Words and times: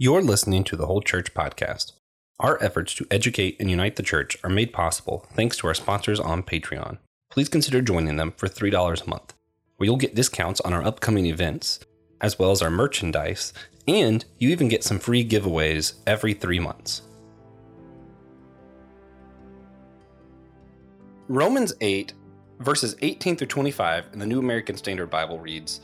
You're 0.00 0.22
listening 0.22 0.62
to 0.62 0.76
the 0.76 0.86
Whole 0.86 1.02
Church 1.02 1.34
Podcast. 1.34 1.90
Our 2.38 2.62
efforts 2.62 2.94
to 2.94 3.06
educate 3.10 3.56
and 3.58 3.68
unite 3.68 3.96
the 3.96 4.04
church 4.04 4.38
are 4.44 4.48
made 4.48 4.72
possible 4.72 5.26
thanks 5.32 5.56
to 5.56 5.66
our 5.66 5.74
sponsors 5.74 6.20
on 6.20 6.44
Patreon. 6.44 6.98
Please 7.32 7.48
consider 7.48 7.82
joining 7.82 8.14
them 8.14 8.32
for 8.36 8.46
$3 8.46 8.70
a 9.04 9.10
month, 9.10 9.34
where 9.76 9.86
you'll 9.86 9.96
get 9.96 10.14
discounts 10.14 10.60
on 10.60 10.72
our 10.72 10.84
upcoming 10.84 11.26
events, 11.26 11.80
as 12.20 12.38
well 12.38 12.52
as 12.52 12.62
our 12.62 12.70
merchandise, 12.70 13.52
and 13.88 14.24
you 14.38 14.50
even 14.50 14.68
get 14.68 14.84
some 14.84 15.00
free 15.00 15.28
giveaways 15.28 15.94
every 16.06 16.32
three 16.32 16.60
months. 16.60 17.02
Romans 21.26 21.72
8, 21.80 22.12
verses 22.60 22.94
18 23.02 23.34
through 23.34 23.48
25 23.48 24.10
in 24.12 24.20
the 24.20 24.26
New 24.26 24.38
American 24.38 24.76
Standard 24.76 25.10
Bible 25.10 25.40
reads 25.40 25.80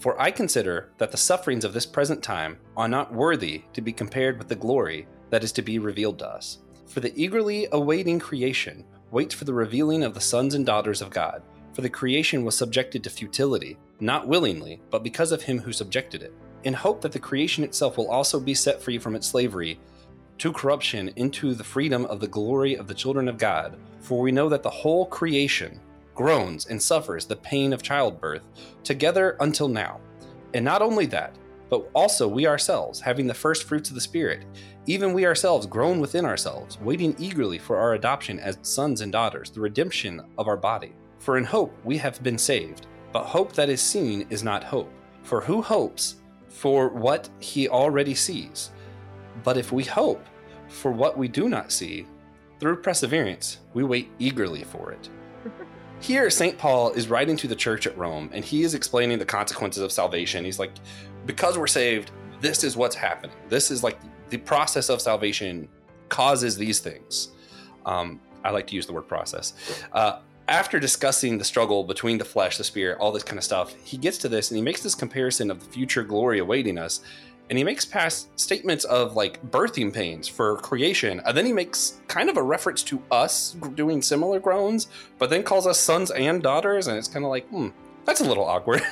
For 0.00 0.18
I 0.18 0.30
consider 0.30 0.88
that 0.96 1.10
the 1.10 1.18
sufferings 1.18 1.62
of 1.62 1.74
this 1.74 1.84
present 1.84 2.22
time 2.22 2.56
are 2.74 2.88
not 2.88 3.12
worthy 3.12 3.64
to 3.74 3.82
be 3.82 3.92
compared 3.92 4.38
with 4.38 4.48
the 4.48 4.56
glory 4.56 5.06
that 5.28 5.44
is 5.44 5.52
to 5.52 5.62
be 5.62 5.78
revealed 5.78 6.18
to 6.20 6.26
us. 6.26 6.60
For 6.86 7.00
the 7.00 7.12
eagerly 7.14 7.68
awaiting 7.72 8.18
creation 8.18 8.84
waits 9.10 9.34
for 9.34 9.44
the 9.44 9.52
revealing 9.52 10.02
of 10.02 10.14
the 10.14 10.20
sons 10.20 10.54
and 10.54 10.64
daughters 10.64 11.02
of 11.02 11.10
God. 11.10 11.42
For 11.74 11.82
the 11.82 11.90
creation 11.90 12.46
was 12.46 12.56
subjected 12.56 13.04
to 13.04 13.10
futility, 13.10 13.76
not 14.00 14.26
willingly, 14.26 14.80
but 14.90 15.04
because 15.04 15.32
of 15.32 15.42
him 15.42 15.58
who 15.58 15.72
subjected 15.72 16.22
it, 16.22 16.32
in 16.64 16.72
hope 16.72 17.02
that 17.02 17.12
the 17.12 17.18
creation 17.18 17.62
itself 17.62 17.98
will 17.98 18.10
also 18.10 18.40
be 18.40 18.54
set 18.54 18.82
free 18.82 18.98
from 18.98 19.14
its 19.14 19.26
slavery 19.26 19.78
to 20.38 20.50
corruption 20.50 21.10
into 21.16 21.52
the 21.52 21.62
freedom 21.62 22.06
of 22.06 22.20
the 22.20 22.26
glory 22.26 22.74
of 22.74 22.88
the 22.88 22.94
children 22.94 23.28
of 23.28 23.36
God. 23.36 23.76
For 24.00 24.22
we 24.22 24.32
know 24.32 24.48
that 24.48 24.62
the 24.62 24.70
whole 24.70 25.04
creation 25.04 25.78
groans 26.20 26.66
and 26.66 26.82
suffers 26.82 27.24
the 27.24 27.34
pain 27.34 27.72
of 27.72 27.82
childbirth 27.82 28.42
together 28.84 29.38
until 29.40 29.68
now. 29.68 29.98
And 30.52 30.62
not 30.62 30.82
only 30.82 31.06
that, 31.06 31.34
but 31.70 31.88
also 31.94 32.28
we 32.28 32.46
ourselves, 32.46 33.00
having 33.00 33.26
the 33.26 33.32
first 33.32 33.64
fruits 33.64 33.88
of 33.88 33.94
the 33.94 34.02
Spirit, 34.02 34.44
even 34.84 35.14
we 35.14 35.24
ourselves 35.24 35.66
groan 35.66 35.98
within 35.98 36.26
ourselves, 36.26 36.78
waiting 36.82 37.16
eagerly 37.18 37.56
for 37.56 37.78
our 37.78 37.94
adoption 37.94 38.38
as 38.38 38.58
sons 38.60 39.00
and 39.00 39.10
daughters, 39.10 39.48
the 39.48 39.62
redemption 39.62 40.20
of 40.36 40.46
our 40.46 40.58
body. 40.58 40.92
For 41.20 41.38
in 41.38 41.44
hope 41.44 41.74
we 41.84 41.96
have 41.96 42.22
been 42.22 42.36
saved, 42.36 42.86
but 43.12 43.24
hope 43.24 43.54
that 43.54 43.70
is 43.70 43.80
seen 43.80 44.26
is 44.28 44.44
not 44.44 44.62
hope. 44.62 44.92
For 45.22 45.40
who 45.40 45.62
hopes 45.62 46.16
for 46.48 46.88
what 46.88 47.30
he 47.38 47.66
already 47.66 48.14
sees? 48.14 48.72
But 49.42 49.56
if 49.56 49.72
we 49.72 49.84
hope 49.84 50.26
for 50.68 50.92
what 50.92 51.16
we 51.16 51.28
do 51.28 51.48
not 51.48 51.72
see, 51.72 52.06
through 52.58 52.82
perseverance 52.82 53.60
we 53.72 53.84
wait 53.84 54.10
eagerly 54.18 54.64
for 54.64 54.92
it. 54.92 55.08
Here, 56.00 56.30
St. 56.30 56.56
Paul 56.56 56.92
is 56.92 57.08
writing 57.08 57.36
to 57.36 57.46
the 57.46 57.54
church 57.54 57.86
at 57.86 57.96
Rome, 57.96 58.30
and 58.32 58.42
he 58.42 58.62
is 58.62 58.74
explaining 58.74 59.18
the 59.18 59.26
consequences 59.26 59.82
of 59.82 59.92
salvation. 59.92 60.44
He's 60.44 60.58
like, 60.58 60.72
because 61.26 61.58
we're 61.58 61.66
saved, 61.66 62.10
this 62.40 62.64
is 62.64 62.74
what's 62.74 62.96
happening. 62.96 63.36
This 63.50 63.70
is 63.70 63.84
like 63.84 63.98
the 64.30 64.38
process 64.38 64.88
of 64.88 65.02
salvation 65.02 65.68
causes 66.08 66.56
these 66.56 66.78
things. 66.78 67.28
Um, 67.84 68.18
I 68.42 68.50
like 68.50 68.66
to 68.68 68.76
use 68.76 68.86
the 68.86 68.94
word 68.94 69.08
process. 69.08 69.52
Uh, 69.92 70.20
after 70.48 70.80
discussing 70.80 71.38
the 71.38 71.44
struggle 71.44 71.84
between 71.84 72.18
the 72.18 72.24
flesh, 72.24 72.56
the 72.56 72.64
spirit, 72.64 72.98
all 72.98 73.12
this 73.12 73.22
kind 73.22 73.38
of 73.38 73.44
stuff, 73.44 73.74
he 73.84 73.96
gets 73.96 74.18
to 74.18 74.28
this 74.28 74.50
and 74.50 74.56
he 74.56 74.62
makes 74.62 74.82
this 74.82 74.94
comparison 74.94 75.50
of 75.50 75.60
the 75.60 75.66
future 75.66 76.02
glory 76.02 76.38
awaiting 76.38 76.78
us. 76.78 77.02
And 77.50 77.58
he 77.58 77.64
makes 77.64 77.84
past 77.84 78.28
statements 78.38 78.84
of 78.84 79.16
like 79.16 79.42
birthing 79.50 79.92
pains 79.92 80.28
for 80.28 80.56
creation. 80.58 81.20
And 81.26 81.36
then 81.36 81.44
he 81.44 81.52
makes 81.52 82.00
kind 82.06 82.30
of 82.30 82.36
a 82.36 82.42
reference 82.42 82.84
to 82.84 83.02
us 83.10 83.56
doing 83.74 84.02
similar 84.02 84.38
groans, 84.38 84.86
but 85.18 85.30
then 85.30 85.42
calls 85.42 85.66
us 85.66 85.78
sons 85.78 86.12
and 86.12 86.40
daughters. 86.40 86.86
And 86.86 86.96
it's 86.96 87.08
kind 87.08 87.24
of 87.24 87.30
like, 87.30 87.48
hmm, 87.48 87.68
that's 88.04 88.20
a 88.20 88.24
little 88.24 88.44
awkward. 88.44 88.82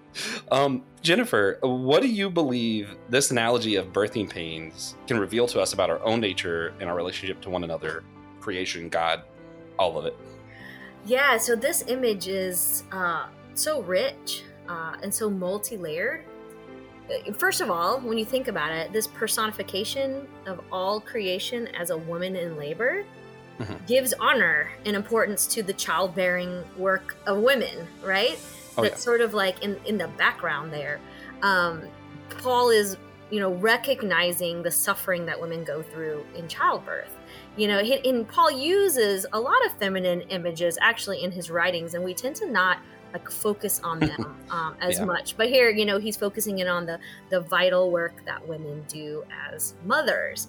um, 0.50 0.82
Jennifer, 1.02 1.58
what 1.60 2.00
do 2.00 2.08
you 2.08 2.30
believe 2.30 2.96
this 3.10 3.30
analogy 3.30 3.76
of 3.76 3.92
birthing 3.92 4.30
pains 4.30 4.96
can 5.06 5.18
reveal 5.18 5.46
to 5.48 5.60
us 5.60 5.74
about 5.74 5.90
our 5.90 6.02
own 6.02 6.18
nature 6.18 6.72
and 6.80 6.88
our 6.88 6.96
relationship 6.96 7.42
to 7.42 7.50
one 7.50 7.64
another, 7.64 8.02
creation, 8.40 8.88
God, 8.88 9.24
all 9.78 9.98
of 9.98 10.06
it? 10.06 10.16
Yeah, 11.04 11.36
so 11.36 11.54
this 11.54 11.84
image 11.86 12.28
is 12.28 12.84
uh, 12.92 13.26
so 13.52 13.82
rich 13.82 14.42
uh, 14.68 14.96
and 15.02 15.12
so 15.12 15.28
multi 15.28 15.76
layered. 15.76 16.24
First 17.34 17.60
of 17.60 17.70
all, 17.70 18.00
when 18.00 18.18
you 18.18 18.24
think 18.24 18.48
about 18.48 18.72
it, 18.72 18.92
this 18.92 19.06
personification 19.06 20.26
of 20.46 20.60
all 20.72 21.00
creation 21.00 21.68
as 21.68 21.90
a 21.90 21.96
woman 21.96 22.34
in 22.36 22.56
labor 22.56 23.04
mm-hmm. 23.58 23.74
gives 23.86 24.12
honor 24.14 24.70
and 24.84 24.96
importance 24.96 25.46
to 25.48 25.62
the 25.62 25.72
childbearing 25.72 26.64
work 26.76 27.16
of 27.26 27.38
women, 27.38 27.86
right? 28.02 28.38
Oh, 28.76 28.82
That's 28.82 28.96
yeah. 28.96 29.04
sort 29.04 29.20
of 29.20 29.34
like 29.34 29.62
in, 29.62 29.78
in 29.86 29.98
the 29.98 30.08
background 30.08 30.72
there. 30.72 31.00
Um, 31.42 31.82
Paul 32.42 32.70
is, 32.70 32.96
you 33.30 33.40
know, 33.40 33.54
recognizing 33.54 34.62
the 34.62 34.70
suffering 34.70 35.26
that 35.26 35.40
women 35.40 35.64
go 35.64 35.82
through 35.82 36.24
in 36.34 36.48
childbirth 36.48 37.16
you 37.56 37.66
know 37.66 37.78
and 37.78 38.28
paul 38.28 38.50
uses 38.50 39.26
a 39.32 39.40
lot 39.40 39.64
of 39.66 39.72
feminine 39.78 40.20
images 40.22 40.78
actually 40.80 41.24
in 41.24 41.32
his 41.32 41.50
writings 41.50 41.94
and 41.94 42.04
we 42.04 42.14
tend 42.14 42.36
to 42.36 42.50
not 42.50 42.78
like 43.16 43.30
focus 43.30 43.80
on 43.82 44.00
them 44.00 44.36
um, 44.50 44.76
as 44.80 44.98
yeah. 44.98 45.04
much. 45.04 45.36
But 45.36 45.48
here 45.48 45.70
you 45.70 45.84
know 45.84 45.98
he's 45.98 46.16
focusing 46.16 46.58
in 46.58 46.68
on 46.68 46.86
the 46.86 46.98
the 47.30 47.40
vital 47.40 47.90
work 47.90 48.24
that 48.24 48.46
women 48.46 48.84
do 48.88 49.24
as 49.50 49.74
mothers. 49.84 50.48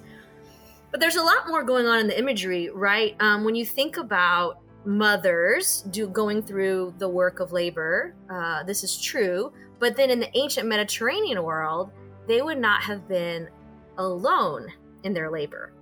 But 0.91 1.01
there's 1.01 1.17
a 1.17 1.23
lot 1.23 1.47
more 1.47 1.63
going 1.63 1.85
on 1.85 1.99
in 1.99 2.07
the 2.07 2.17
imagery 2.17 2.69
right? 2.69 3.15
Um, 3.19 3.43
when 3.43 3.55
you 3.55 3.65
think 3.65 3.97
about 3.97 4.59
mothers 4.85 5.81
do 5.89 6.07
going 6.07 6.41
through 6.41 6.93
the 6.97 7.09
work 7.09 7.41
of 7.41 7.51
labor 7.51 8.15
uh, 8.29 8.63
this 8.63 8.85
is 8.85 9.01
true 9.01 9.51
but 9.79 9.97
then 9.97 10.09
in 10.09 10.17
the 10.17 10.37
ancient 10.37 10.65
mediterranean 10.65 11.43
world 11.43 11.91
they 12.25 12.41
would 12.41 12.57
not 12.57 12.81
have 12.81 13.05
been 13.05 13.49
alone 13.97 14.65
in 15.03 15.13
their 15.13 15.29
labor 15.29 15.73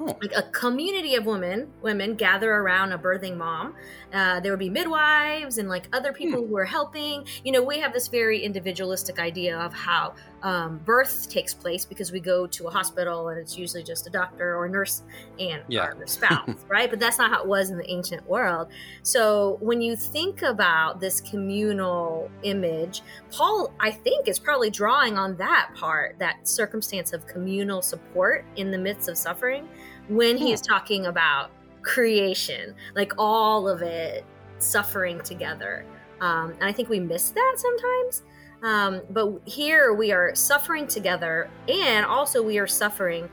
Oh. 0.00 0.16
Like 0.20 0.32
a 0.36 0.42
community 0.42 1.16
of 1.16 1.26
women, 1.26 1.72
women 1.82 2.14
gather 2.14 2.52
around 2.52 2.92
a 2.92 2.98
birthing 2.98 3.36
mom. 3.36 3.74
Uh, 4.12 4.38
there 4.40 4.52
would 4.52 4.58
be 4.58 4.70
midwives 4.70 5.58
and 5.58 5.68
like 5.68 5.88
other 5.92 6.12
people 6.12 6.40
hmm. 6.42 6.48
who 6.48 6.56
are 6.56 6.64
helping. 6.64 7.26
You 7.44 7.52
know, 7.52 7.62
we 7.62 7.80
have 7.80 7.92
this 7.92 8.08
very 8.08 8.40
individualistic 8.40 9.18
idea 9.18 9.58
of 9.58 9.74
how 9.74 10.14
um, 10.42 10.78
birth 10.84 11.28
takes 11.28 11.52
place 11.52 11.84
because 11.84 12.12
we 12.12 12.20
go 12.20 12.46
to 12.46 12.66
a 12.68 12.70
hospital 12.70 13.28
and 13.28 13.38
it's 13.38 13.58
usually 13.58 13.82
just 13.82 14.06
a 14.06 14.10
doctor 14.10 14.56
or 14.56 14.66
a 14.66 14.70
nurse 14.70 15.02
and 15.38 15.62
yeah. 15.68 15.80
our 15.80 16.06
spouse, 16.06 16.50
right? 16.68 16.88
But 16.88 17.00
that's 17.00 17.18
not 17.18 17.30
how 17.30 17.42
it 17.42 17.48
was 17.48 17.70
in 17.70 17.78
the 17.78 17.90
ancient 17.90 18.26
world. 18.28 18.68
So 19.02 19.58
when 19.60 19.80
you 19.80 19.96
think 19.96 20.42
about 20.42 21.00
this 21.00 21.20
communal 21.20 22.30
image, 22.42 23.02
Paul, 23.30 23.72
I 23.80 23.90
think, 23.90 24.28
is 24.28 24.38
probably 24.38 24.70
drawing 24.70 25.18
on 25.18 25.36
that 25.36 25.70
part, 25.74 26.18
that 26.18 26.46
circumstance 26.46 27.12
of 27.12 27.26
communal 27.26 27.82
support 27.82 28.44
in 28.56 28.70
the 28.70 28.78
midst 28.78 29.08
of 29.08 29.18
suffering 29.18 29.68
when 30.08 30.36
he's 30.36 30.60
talking 30.60 31.06
about 31.06 31.50
creation, 31.82 32.74
like 32.94 33.12
all 33.18 33.68
of 33.68 33.82
it 33.82 34.24
suffering 34.58 35.20
together. 35.22 35.84
Um, 36.20 36.52
and 36.52 36.64
I 36.64 36.72
think 36.72 36.88
we 36.88 37.00
miss 37.00 37.30
that 37.30 37.54
sometimes. 37.56 38.22
Um, 38.62 39.02
but 39.10 39.40
here 39.44 39.94
we 39.94 40.10
are 40.10 40.34
suffering 40.34 40.86
together, 40.86 41.48
and 41.68 42.04
also 42.04 42.42
we 42.42 42.58
are 42.58 42.66
suffering 42.66 43.28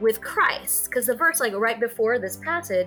with 0.00 0.20
Christ, 0.20 0.84
because 0.84 1.06
the 1.06 1.16
verse, 1.16 1.40
like 1.40 1.52
right 1.54 1.80
before 1.80 2.18
this 2.18 2.36
passage, 2.36 2.86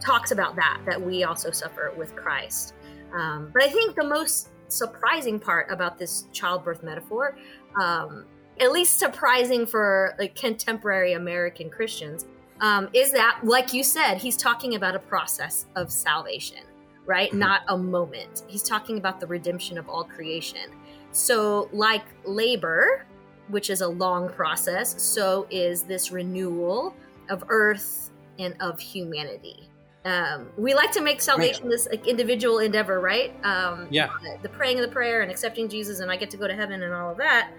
talks 0.00 0.30
about 0.30 0.56
that 0.56 0.80
that 0.86 1.00
we 1.00 1.24
also 1.24 1.50
suffer 1.50 1.92
with 1.96 2.14
Christ. 2.14 2.74
Um, 3.14 3.50
but 3.52 3.62
I 3.62 3.68
think 3.70 3.96
the 3.96 4.04
most 4.04 4.50
surprising 4.68 5.40
part 5.40 5.70
about 5.70 5.98
this 5.98 6.26
childbirth 6.32 6.82
metaphor, 6.82 7.36
um, 7.80 8.26
at 8.60 8.72
least 8.72 8.98
surprising 8.98 9.66
for 9.66 10.14
like 10.18 10.34
contemporary 10.34 11.14
American 11.14 11.70
Christians, 11.70 12.26
um, 12.60 12.88
is 12.92 13.12
that, 13.12 13.40
like 13.42 13.72
you 13.72 13.82
said, 13.82 14.18
he's 14.18 14.36
talking 14.36 14.74
about 14.74 14.94
a 14.94 14.98
process 14.98 15.66
of 15.76 15.90
salvation, 15.90 16.62
right? 17.06 17.30
Mm-hmm. 17.30 17.38
Not 17.38 17.62
a 17.68 17.78
moment. 17.78 18.42
He's 18.48 18.62
talking 18.62 18.98
about 18.98 19.18
the 19.18 19.26
redemption 19.26 19.78
of 19.78 19.88
all 19.88 20.04
creation. 20.04 20.70
So, 21.12 21.68
like 21.72 22.04
labor, 22.24 23.04
which 23.48 23.70
is 23.70 23.80
a 23.80 23.88
long 23.88 24.28
process, 24.28 25.00
so 25.02 25.46
is 25.50 25.82
this 25.82 26.12
renewal 26.12 26.94
of 27.28 27.44
earth 27.48 28.10
and 28.38 28.54
of 28.60 28.78
humanity. 28.80 29.68
Um, 30.04 30.48
we 30.56 30.72
like 30.72 30.92
to 30.92 31.02
make 31.02 31.20
salvation 31.20 31.68
this 31.68 31.86
like, 31.90 32.06
individual 32.06 32.58
endeavor, 32.58 33.00
right? 33.00 33.34
Um, 33.44 33.86
yeah. 33.90 34.08
The 34.42 34.48
praying 34.48 34.78
of 34.78 34.86
the 34.86 34.92
prayer 34.92 35.20
and 35.22 35.30
accepting 35.30 35.68
Jesus, 35.68 36.00
and 36.00 36.10
I 36.10 36.16
get 36.16 36.30
to 36.30 36.36
go 36.36 36.48
to 36.48 36.54
heaven 36.54 36.82
and 36.82 36.94
all 36.94 37.10
of 37.10 37.18
that. 37.18 37.52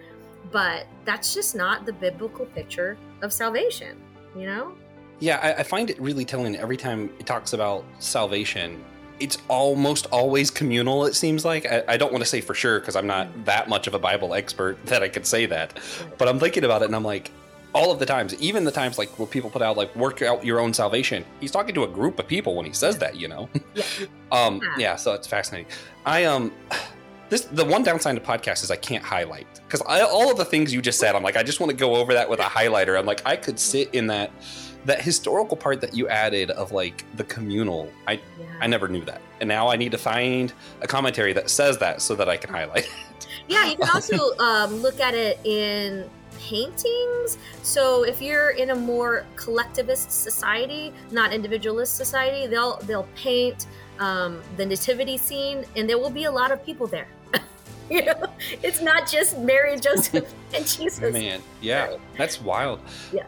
But 0.51 0.87
that's 1.05 1.33
just 1.35 1.55
not 1.55 1.85
the 1.85 1.93
biblical 1.93 2.45
picture 2.47 2.97
of 3.21 3.31
salvation, 3.31 4.01
you 4.35 4.47
know? 4.47 4.73
Yeah, 5.19 5.37
I, 5.37 5.59
I 5.59 5.63
find 5.63 5.91
it 5.91 6.01
really 6.01 6.25
telling 6.25 6.55
every 6.55 6.77
time 6.77 7.11
it 7.19 7.27
talks 7.27 7.53
about 7.53 7.85
salvation. 7.99 8.83
It's 9.21 9.37
almost 9.47 10.07
always 10.07 10.49
communal, 10.49 11.05
it 11.05 11.15
seems 11.15 11.45
like. 11.45 11.65
I, 11.65 11.83
I 11.87 11.97
don't 11.97 12.11
want 12.11 12.23
to 12.23 12.29
say 12.29 12.41
for 12.41 12.53
sure 12.53 12.79
because 12.79 12.95
I'm 12.95 13.07
not 13.07 13.45
that 13.45 13.69
much 13.69 13.87
of 13.87 13.93
a 13.93 13.99
Bible 13.99 14.33
expert 14.33 14.77
that 14.87 15.03
I 15.03 15.09
could 15.09 15.25
say 15.25 15.45
that. 15.45 15.77
But 16.17 16.27
I'm 16.27 16.39
thinking 16.39 16.63
about 16.63 16.81
it 16.81 16.85
and 16.85 16.95
I'm 16.95 17.03
like, 17.03 17.31
all 17.73 17.91
of 17.91 17.99
the 17.99 18.05
times, 18.05 18.33
even 18.41 18.65
the 18.65 18.71
times 18.71 18.97
like 18.97 19.17
where 19.17 19.27
people 19.27 19.49
put 19.49 19.61
out 19.61 19.77
like 19.77 19.95
work 19.95 20.21
out 20.21 20.43
your 20.43 20.59
own 20.59 20.73
salvation, 20.73 21.23
he's 21.39 21.51
talking 21.51 21.73
to 21.75 21.83
a 21.83 21.87
group 21.87 22.19
of 22.19 22.27
people 22.27 22.55
when 22.55 22.65
he 22.65 22.73
says 22.73 22.97
that, 22.97 23.15
you 23.15 23.27
know. 23.27 23.49
Yeah. 23.73 23.83
um, 24.33 24.61
yeah. 24.77 24.95
So 24.97 25.13
it's 25.13 25.27
fascinating. 25.27 25.71
I 26.05 26.25
um, 26.25 26.51
this 27.29 27.45
the 27.45 27.63
one 27.63 27.83
downside 27.83 28.15
to 28.15 28.21
podcast 28.21 28.63
is 28.63 28.71
I 28.71 28.75
can't 28.75 29.03
highlight 29.03 29.47
because 29.65 29.81
all 29.81 30.29
of 30.29 30.37
the 30.37 30.43
things 30.43 30.73
you 30.73 30.81
just 30.81 30.99
said, 30.99 31.15
I'm 31.15 31.23
like, 31.23 31.37
I 31.37 31.43
just 31.43 31.61
want 31.61 31.69
to 31.69 31.75
go 31.77 31.95
over 31.95 32.13
that 32.13 32.29
with 32.29 32.41
a 32.41 32.43
highlighter. 32.43 32.99
I'm 32.99 33.05
like, 33.05 33.21
I 33.25 33.37
could 33.37 33.57
sit 33.57 33.95
in 33.95 34.07
that 34.07 34.31
that 34.85 35.01
historical 35.01 35.55
part 35.57 35.81
that 35.81 35.93
you 35.95 36.07
added 36.09 36.51
of 36.51 36.71
like 36.71 37.05
the 37.17 37.23
communal. 37.25 37.89
I 38.07 38.13
Yeah. 38.13 38.45
I 38.61 38.67
never 38.67 38.87
knew 38.87 39.03
that, 39.05 39.21
and 39.39 39.47
now 39.47 39.67
I 39.69 39.75
need 39.75 39.91
to 39.91 39.97
find 39.97 40.51
a 40.81 40.87
commentary 40.87 41.33
that 41.33 41.49
says 41.49 41.77
that 41.79 42.01
so 42.01 42.15
that 42.15 42.27
I 42.29 42.37
can 42.37 42.49
highlight. 42.53 42.85
it. 42.85 43.27
Yeah, 43.47 43.65
you 43.65 43.75
can 43.77 43.89
also 43.89 44.35
um, 44.39 44.75
look 44.81 44.99
at 44.99 45.13
it 45.13 45.39
in 45.45 46.09
paintings. 46.39 47.37
So 47.63 48.03
if 48.03 48.21
you're 48.21 48.51
in 48.51 48.71
a 48.71 48.75
more 48.75 49.25
collectivist 49.35 50.11
society, 50.11 50.91
not 51.11 51.31
individualist 51.33 51.95
society, 51.95 52.47
they'll 52.47 52.77
they'll 52.87 53.07
paint 53.15 53.67
um, 53.99 54.41
the 54.57 54.65
nativity 54.65 55.17
scene, 55.17 55.65
and 55.75 55.87
there 55.89 55.97
will 55.99 56.09
be 56.09 56.23
a 56.25 56.31
lot 56.31 56.51
of 56.51 56.65
people 56.65 56.87
there. 56.87 57.07
you 57.89 58.03
know, 58.05 58.25
it's 58.63 58.81
not 58.81 59.07
just 59.09 59.37
Mary, 59.39 59.79
Joseph, 59.79 60.33
and 60.53 60.65
Jesus. 60.65 61.13
Man, 61.13 61.41
yeah, 61.61 61.85
Right. 61.87 61.99
that's 62.17 62.41
wild. 62.41 62.79
Yeah. 63.13 63.25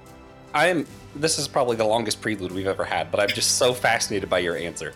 I'm. 0.53 0.85
This 1.15 1.37
is 1.37 1.47
probably 1.47 1.75
the 1.75 1.85
longest 1.85 2.21
prelude 2.21 2.51
we've 2.51 2.67
ever 2.67 2.83
had, 2.83 3.11
but 3.11 3.19
I'm 3.19 3.29
just 3.29 3.57
so 3.57 3.73
fascinated 3.73 4.29
by 4.29 4.39
your 4.39 4.57
answer. 4.57 4.93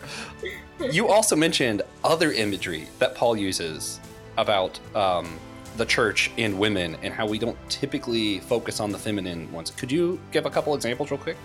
You 0.90 1.08
also 1.08 1.36
mentioned 1.36 1.82
other 2.02 2.32
imagery 2.32 2.88
that 2.98 3.14
Paul 3.14 3.36
uses 3.36 4.00
about 4.36 4.80
um, 4.96 5.38
the 5.76 5.86
church 5.86 6.32
and 6.36 6.58
women 6.58 6.96
and 7.02 7.14
how 7.14 7.26
we 7.26 7.38
don't 7.38 7.56
typically 7.68 8.40
focus 8.40 8.80
on 8.80 8.90
the 8.90 8.98
feminine 8.98 9.50
ones. 9.52 9.70
Could 9.70 9.92
you 9.92 10.20
give 10.32 10.44
a 10.44 10.50
couple 10.50 10.74
examples 10.74 11.10
real 11.10 11.18
quick? 11.18 11.36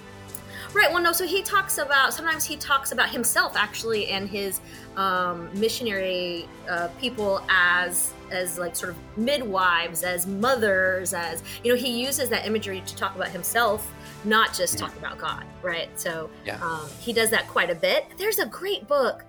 Right. 0.73 0.91
Well, 0.91 1.03
no. 1.03 1.11
So 1.11 1.27
he 1.27 1.43
talks 1.43 1.77
about 1.77 2.15
sometimes 2.15 2.45
he 2.45 2.57
talks 2.57 2.91
about 2.91 3.09
himself 3.09 3.55
actually 3.55 4.07
and 4.07 4.27
his 4.27 4.59
um, 4.97 5.49
missionary 5.53 6.47
uh, 6.67 6.87
people 6.99 7.45
as 7.47 8.11
as 8.31 8.57
like 8.57 8.75
sort 8.75 8.91
of 8.91 8.97
midwives, 9.15 10.01
as 10.01 10.25
mothers, 10.25 11.13
as 11.13 11.43
you 11.63 11.71
know. 11.71 11.77
He 11.77 12.01
uses 12.01 12.29
that 12.29 12.47
imagery 12.47 12.81
to 12.87 12.95
talk 12.95 13.15
about 13.15 13.27
himself, 13.27 13.93
not 14.25 14.53
just 14.53 14.77
talk 14.77 14.95
about 14.97 15.17
God. 15.17 15.45
Right. 15.61 15.89
So 15.99 16.29
Yeah. 16.45 16.63
um, 16.63 16.87
he 16.99 17.13
does 17.13 17.29
that 17.31 17.47
quite 17.47 17.69
a 17.69 17.75
bit. 17.75 18.05
There's 18.17 18.39
a 18.39 18.45
great 18.45 18.87
book, 18.87 19.23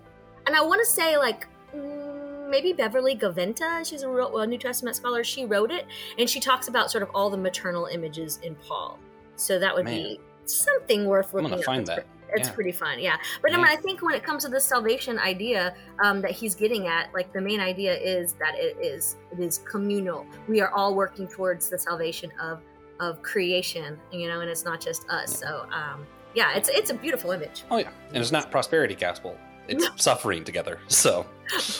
and 0.47 0.55
I 0.55 0.61
want 0.61 0.79
to 0.85 0.89
say 0.89 1.17
like. 1.17 1.47
mm, 1.75 2.13
Maybe 2.47 2.73
Beverly 2.73 3.15
Gaventa, 3.17 3.83
she's 3.89 4.03
a, 4.03 4.07
real, 4.07 4.45
New 4.45 4.59
Testament 4.59 4.95
scholar. 4.95 5.23
She 5.23 5.45
wrote 5.45 5.71
it, 5.71 5.87
and 6.19 6.29
she 6.29 6.39
talks 6.39 6.67
about 6.67 6.91
sort 6.91 7.01
of 7.01 7.09
all 7.15 7.31
the 7.31 7.35
maternal 7.37 7.87
images 7.87 8.39
in 8.43 8.53
Paul. 8.55 8.99
So 9.35 9.57
that 9.57 9.73
would 9.75 9.87
be 9.87 10.19
something 10.45 11.05
worth 11.07 11.33
I'm 11.33 11.41
gonna 11.41 11.61
find 11.63 11.81
It's 11.81 11.89
that. 11.89 11.95
pre- 12.05 12.39
It's 12.39 12.49
Yeah. 12.49 12.53
pretty 12.55 12.71
fun, 12.71 12.99
yeah. 12.99 13.17
But 13.41 13.51
I 13.53 13.57
mean, 13.57 13.65
I 13.65 13.75
think 13.75 14.03
when 14.03 14.13
it 14.13 14.23
comes 14.23 14.43
to 14.45 14.49
the 14.51 14.59
salvation 14.59 15.17
idea 15.17 15.75
um, 16.03 16.21
that 16.21 16.31
he's 16.31 16.53
getting 16.53 16.87
at, 16.87 17.11
like 17.15 17.33
the 17.33 17.41
main 17.41 17.59
idea 17.59 17.95
is 17.97 18.33
that 18.33 18.53
it 18.55 18.77
is 18.79 19.15
it 19.31 19.39
is 19.39 19.57
communal. 19.59 20.25
We 20.47 20.61
are 20.61 20.69
all 20.69 20.93
working 20.93 21.27
towards 21.27 21.67
the 21.69 21.79
salvation 21.79 22.31
of 22.39 22.61
of 22.99 23.21
creation, 23.21 23.99
you 24.11 24.27
know, 24.27 24.41
and 24.41 24.49
it's 24.49 24.65
not 24.65 24.79
just 24.81 25.09
us. 25.09 25.39
So 25.39 25.65
um, 25.71 26.05
yeah, 26.33 26.55
it's 26.55 26.69
it's 26.69 26.89
a 26.89 26.93
beautiful 26.93 27.31
image. 27.31 27.63
Oh 27.71 27.77
yeah, 27.77 27.89
and 28.09 28.17
it's 28.17 28.31
not 28.31 28.51
prosperity 28.51 28.95
gospel; 28.95 29.37
it's 29.67 29.87
suffering 30.03 30.43
together. 30.43 30.79
So 30.87 31.25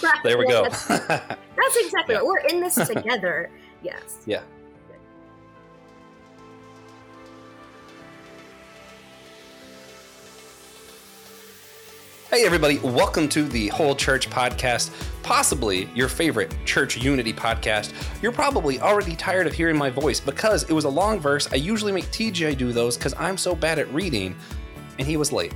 Right, 0.03 0.13
there 0.23 0.38
we 0.38 0.45
yeah, 0.45 0.51
go. 0.51 0.63
That's, 0.63 0.88
that's 0.88 1.77
exactly 1.77 2.15
Yeah. 2.15 2.21
We're 2.23 2.39
in 2.39 2.59
this 2.62 2.75
together. 2.75 3.50
yes. 3.81 4.19
yeah. 4.25 4.41
Hey, 12.35 12.45
everybody, 12.45 12.79
welcome 12.79 13.29
to 13.29 13.43
the 13.43 13.69
Whole 13.69 13.95
Church 13.95 14.29
Podcast, 14.29 14.91
possibly 15.23 15.89
your 15.95 16.09
favorite 16.09 16.53
church 16.65 16.97
unity 16.97 17.31
podcast. 17.31 17.93
You're 18.21 18.33
probably 18.33 18.77
already 18.81 19.15
tired 19.15 19.47
of 19.47 19.53
hearing 19.53 19.77
my 19.77 19.89
voice 19.89 20.19
because 20.19 20.63
it 20.63 20.73
was 20.73 20.83
a 20.83 20.89
long 20.89 21.17
verse. 21.17 21.47
I 21.53 21.55
usually 21.55 21.93
make 21.93 22.03
TJ 22.07 22.57
do 22.57 22.73
those 22.73 22.97
because 22.97 23.13
I'm 23.13 23.37
so 23.37 23.55
bad 23.55 23.79
at 23.79 23.89
reading, 23.93 24.35
and 24.99 25.07
he 25.07 25.15
was 25.15 25.31
late. 25.31 25.53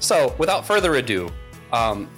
So, 0.00 0.34
without 0.36 0.66
further 0.66 0.96
ado, 0.96 1.30
um, 1.72 2.10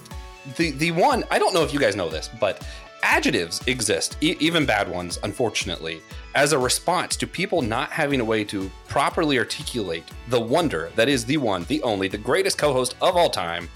the, 0.57 0.71
the 0.71 0.91
one, 0.91 1.23
I 1.31 1.39
don't 1.39 1.53
know 1.53 1.63
if 1.63 1.71
you 1.71 1.79
guys 1.79 1.95
know 1.95 2.09
this, 2.09 2.29
but 2.37 2.67
adjectives 3.01 3.65
exist, 3.65 4.17
e- 4.19 4.35
even 4.41 4.65
bad 4.65 4.89
ones, 4.91 5.19
unfortunately, 5.23 6.01
as 6.35 6.51
a 6.51 6.59
response 6.59 7.15
to 7.15 7.27
people 7.27 7.61
not 7.61 7.91
having 7.91 8.19
a 8.19 8.25
way 8.25 8.43
to 8.43 8.69
properly 8.89 9.39
articulate 9.39 10.03
the 10.27 10.41
wonder 10.41 10.91
that 10.97 11.07
is 11.07 11.23
the 11.23 11.37
one, 11.37 11.63
the 11.69 11.81
only, 11.83 12.09
the 12.09 12.17
greatest 12.17 12.57
co 12.57 12.73
host 12.73 12.93
of 13.01 13.15
all 13.15 13.29
time, 13.29 13.69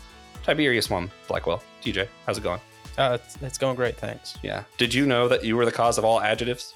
Tiberius 0.50 0.90
Juan 0.90 1.12
Blackwell. 1.28 1.62
TJ, 1.84 2.08
how's 2.26 2.40
it 2.40 2.44
going? 2.44 2.60
Uh, 2.98 3.20
it's, 3.22 3.38
it's 3.44 3.58
going 3.60 3.76
great, 3.76 3.96
thanks. 3.98 4.36
Yeah. 4.42 4.64
Did 4.80 4.92
you 4.92 5.06
know 5.06 5.28
that 5.28 5.46
you 5.46 5.56
were 5.56 5.64
the 5.64 5.72
cause 5.72 6.00
of 6.00 6.06
all 6.06 6.20
adjectives? 6.20 6.74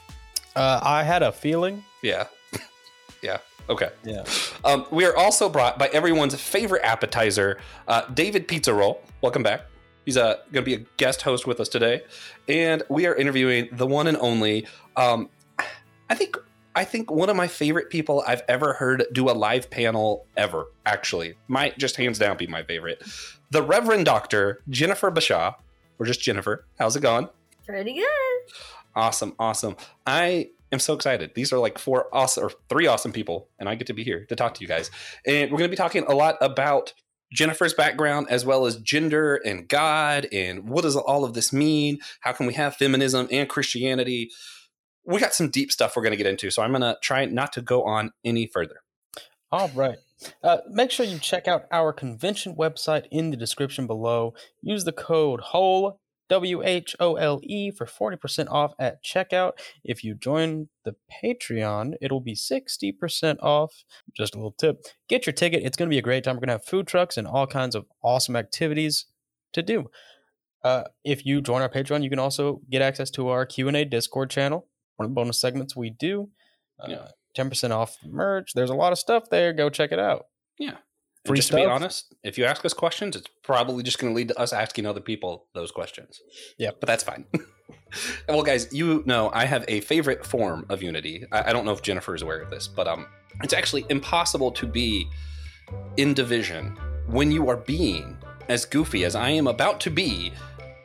Uh, 0.55 0.79
I 0.83 1.01
had 1.01 1.23
a 1.23 1.31
feeling. 1.31 1.83
Yeah. 2.03 2.27
yeah. 3.23 3.39
Okay. 3.67 3.89
Yeah. 4.03 4.25
Um, 4.63 4.85
we 4.91 5.05
are 5.05 5.17
also 5.17 5.49
brought 5.49 5.79
by 5.79 5.87
everyone's 5.87 6.39
favorite 6.39 6.83
appetizer, 6.83 7.59
uh, 7.87 8.05
David 8.13 8.47
Pizza 8.47 8.71
Roll. 8.71 9.01
Welcome 9.21 9.41
back. 9.41 9.61
He's 10.05 10.17
uh, 10.17 10.35
going 10.51 10.63
to 10.63 10.69
be 10.69 10.75
a 10.75 10.85
guest 10.97 11.23
host 11.23 11.47
with 11.47 11.59
us 11.59 11.67
today, 11.67 12.03
and 12.47 12.83
we 12.89 13.07
are 13.07 13.15
interviewing 13.15 13.69
the 13.71 13.87
one 13.87 14.05
and 14.05 14.17
only. 14.17 14.67
Um, 14.95 15.31
I 16.11 16.13
think 16.13 16.37
I 16.75 16.85
think 16.85 17.11
one 17.11 17.29
of 17.29 17.35
my 17.35 17.47
favorite 17.47 17.89
people 17.89 18.23
I've 18.25 18.41
ever 18.47 18.73
heard 18.73 19.05
do 19.11 19.29
a 19.29 19.31
live 19.31 19.69
panel 19.69 20.25
ever. 20.35 20.67
Actually, 20.85 21.35
might 21.47 21.77
just 21.77 21.97
hands 21.97 22.17
down 22.17 22.37
be 22.37 22.47
my 22.47 22.63
favorite. 22.63 23.03
The 23.51 23.61
Reverend 23.61 24.05
Doctor 24.05 24.61
Jennifer 24.69 25.11
Bashaw, 25.11 25.55
or 25.99 26.05
just 26.05 26.21
Jennifer. 26.21 26.65
How's 26.79 26.95
it 26.95 27.01
going? 27.01 27.29
Pretty 27.65 27.93
good. 27.93 28.53
Awesome, 28.95 29.35
awesome. 29.37 29.75
I 30.07 30.49
am 30.71 30.79
so 30.79 30.93
excited. 30.93 31.31
These 31.35 31.53
are 31.53 31.59
like 31.59 31.77
four 31.77 32.07
awesome 32.11 32.45
or 32.45 32.51
three 32.69 32.87
awesome 32.87 33.11
people, 33.11 33.49
and 33.59 33.69
I 33.69 33.75
get 33.75 33.87
to 33.87 33.93
be 33.93 34.03
here 34.03 34.25
to 34.25 34.35
talk 34.35 34.55
to 34.55 34.61
you 34.61 34.67
guys. 34.67 34.89
And 35.27 35.51
we're 35.51 35.59
going 35.59 35.69
to 35.69 35.75
be 35.75 35.77
talking 35.77 36.03
a 36.07 36.15
lot 36.15 36.37
about 36.41 36.93
Jennifer's 37.33 37.73
background 37.73 38.27
as 38.29 38.45
well 38.45 38.65
as 38.65 38.77
gender 38.77 39.35
and 39.43 39.67
God 39.67 40.27
and 40.31 40.69
what 40.69 40.83
does 40.83 40.95
all 40.95 41.23
of 41.23 41.33
this 41.33 41.51
mean? 41.51 41.99
How 42.21 42.31
can 42.31 42.45
we 42.45 42.53
have 42.53 42.75
feminism 42.75 43.27
and 43.31 43.49
Christianity? 43.49 44.31
We 45.05 45.19
got 45.19 45.33
some 45.33 45.49
deep 45.49 45.71
stuff 45.71 45.95
we're 45.95 46.03
going 46.03 46.11
to 46.11 46.17
get 46.17 46.27
into, 46.27 46.49
so 46.49 46.61
I'm 46.61 46.71
going 46.71 46.81
to 46.81 46.97
try 47.01 47.25
not 47.25 47.53
to 47.53 47.61
go 47.61 47.83
on 47.83 48.11
any 48.23 48.47
further. 48.47 48.77
All 49.51 49.69
right. 49.75 49.97
Uh, 50.43 50.59
make 50.69 50.91
sure 50.91 51.05
you 51.05 51.19
check 51.19 51.47
out 51.47 51.65
our 51.71 51.93
convention 51.93 52.55
website 52.55 53.05
in 53.11 53.29
the 53.29 53.37
description 53.37 53.87
below. 53.87 54.33
Use 54.61 54.83
the 54.83 54.91
code 54.91 55.41
WHOLE, 55.51 55.99
W 56.29 56.63
H 56.63 56.95
O 56.99 57.15
L 57.15 57.39
E, 57.43 57.69
for 57.69 57.85
40% 57.85 58.47
off 58.49 58.73
at 58.79 59.03
checkout. 59.03 59.53
If 59.83 60.03
you 60.03 60.15
join 60.15 60.69
the 60.85 60.95
Patreon, 61.23 61.93
it'll 62.01 62.21
be 62.21 62.35
60% 62.35 63.37
off. 63.41 63.83
Just 64.15 64.33
a 64.33 64.37
little 64.37 64.55
tip. 64.57 64.83
Get 65.09 65.25
your 65.25 65.33
ticket. 65.33 65.63
It's 65.63 65.77
going 65.77 65.89
to 65.89 65.93
be 65.93 65.99
a 65.99 66.03
great 66.03 66.23
time. 66.23 66.35
We're 66.35 66.41
going 66.41 66.47
to 66.47 66.53
have 66.53 66.65
food 66.65 66.87
trucks 66.87 67.17
and 67.17 67.27
all 67.27 67.45
kinds 67.45 67.75
of 67.75 67.85
awesome 68.01 68.35
activities 68.35 69.05
to 69.51 69.61
do. 69.61 69.89
Uh, 70.63 70.83
if 71.03 71.25
you 71.25 71.41
join 71.41 71.61
our 71.61 71.69
Patreon, 71.69 72.03
you 72.03 72.09
can 72.09 72.19
also 72.19 72.61
get 72.69 72.81
access 72.81 73.11
to 73.11 73.27
our 73.27 73.45
Q&A 73.45 73.83
Discord 73.83 74.29
channel, 74.29 74.67
one 74.97 75.05
of 75.05 75.11
the 75.11 75.15
bonus 75.15 75.39
segments 75.39 75.75
we 75.75 75.89
do. 75.89 76.29
Uh, 76.79 76.87
Yeah. 76.89 77.07
10% 77.35 77.71
off 77.71 77.97
merch. 78.05 78.53
There's 78.53 78.69
a 78.69 78.75
lot 78.75 78.91
of 78.91 78.99
stuff 78.99 79.29
there. 79.31 79.53
Go 79.53 79.69
check 79.69 79.91
it 79.91 79.97
out. 79.99 80.27
Yeah. 80.59 80.69
And 80.69 81.29
Free 81.29 81.37
just 81.37 81.49
to 81.49 81.55
be 81.55 81.65
honest, 81.65 82.13
if 82.23 82.37
you 82.37 82.45
ask 82.45 82.63
us 82.63 82.73
questions, 82.73 83.15
it's 83.15 83.27
probably 83.43 83.81
just 83.81 83.97
going 83.97 84.13
to 84.13 84.15
lead 84.15 84.27
to 84.27 84.39
us 84.39 84.53
asking 84.53 84.85
other 84.85 84.99
people 85.01 85.47
those 85.55 85.71
questions. 85.71 86.21
Yeah. 86.59 86.71
But 86.79 86.85
that's 86.85 87.03
fine. 87.03 87.25
well, 88.29 88.43
guys, 88.43 88.71
you 88.71 89.01
know 89.05 89.31
I 89.33 89.45
have 89.45 89.65
a 89.67 89.79
favorite 89.81 90.25
form 90.25 90.65
of 90.69 90.83
unity. 90.83 91.25
I, 91.31 91.49
I 91.49 91.53
don't 91.53 91.65
know 91.65 91.71
if 91.71 91.81
Jennifer 91.81 92.13
is 92.13 92.21
aware 92.21 92.41
of 92.41 92.51
this, 92.51 92.67
but 92.67 92.87
um, 92.87 93.07
it's 93.41 93.53
actually 93.53 93.85
impossible 93.89 94.51
to 94.51 94.67
be 94.67 95.07
in 95.97 96.13
division 96.13 96.77
when 97.07 97.31
you 97.31 97.49
are 97.49 97.57
being 97.57 98.17
as 98.49 98.65
goofy 98.65 99.05
as 99.05 99.15
I 99.15 99.29
am 99.29 99.47
about 99.47 99.79
to 99.81 99.89
be 99.89 100.33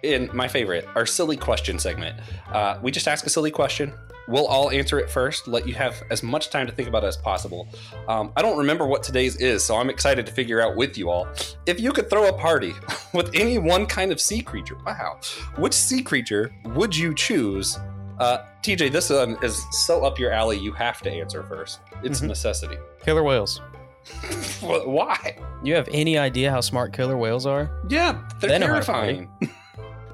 in 0.02 0.31
my 0.33 0.49
favorite, 0.49 0.87
our 0.95 1.07
silly 1.07 1.37
question 1.37 1.78
segment. 1.78 2.19
Uh, 2.52 2.78
we 2.83 2.90
just 2.90 3.09
ask 3.09 3.26
a 3.26 3.31
silly 3.31 3.50
question. 3.50 3.93
We'll 4.28 4.47
all 4.47 4.71
answer 4.71 4.99
it 5.00 5.09
first, 5.09 5.49
let 5.49 5.67
you 5.67 5.75
have 5.75 6.02
as 6.11 6.23
much 6.23 6.50
time 6.50 6.67
to 6.67 6.73
think 6.73 6.87
about 6.87 7.02
it 7.02 7.07
as 7.07 7.17
possible. 7.17 7.67
Um, 8.09 8.31
I 8.37 8.43
don't 8.43 8.59
remember 8.59 8.87
what 8.87 9.02
today's 9.02 9.37
is, 9.37 9.64
so 9.64 9.76
I'm 9.76 9.88
excited 9.88 10.26
to 10.26 10.33
figure 10.33 10.61
out 10.61 10.76
with 10.76 10.99
you 10.99 11.09
all. 11.09 11.26
If 11.64 11.81
you 11.81 11.93
could 11.93 12.11
throw 12.11 12.28
a 12.28 12.33
party 12.35 12.75
with 13.14 13.31
any 13.35 13.57
one 13.57 13.87
kind 13.87 14.12
of 14.12 14.21
sea 14.21 14.43
creature, 14.43 14.76
wow, 14.87 15.19
which 15.57 15.73
sea 15.73 16.02
creature 16.02 16.52
would 16.67 16.95
you 16.95 17.14
choose? 17.14 17.78
Uh, 18.19 18.45
TJ, 18.62 18.93
this 18.93 19.09
one 19.09 19.38
is 19.43 19.64
so 19.71 20.05
up 20.05 20.19
your 20.19 20.31
alley, 20.33 20.59
you 20.59 20.73
have 20.73 21.00
to 21.02 21.11
answer 21.11 21.43
first. 21.45 21.81
It's 22.02 22.21
a 22.21 22.25
Mhm. 22.25 22.28
necessity. 22.28 22.76
Killer 23.02 23.23
whales. 23.23 23.62
Why? 24.61 25.37
You 25.62 25.75
have 25.75 25.88
any 25.90 26.19
idea 26.19 26.50
how 26.50 26.61
smart 26.61 26.93
killer 26.93 27.17
whales 27.17 27.47
are? 27.47 27.71
Yeah, 27.88 28.23
they're 28.40 28.50
They 28.50 28.59
know 28.59 28.67
how 28.67 28.73
terrifying. 28.75 29.31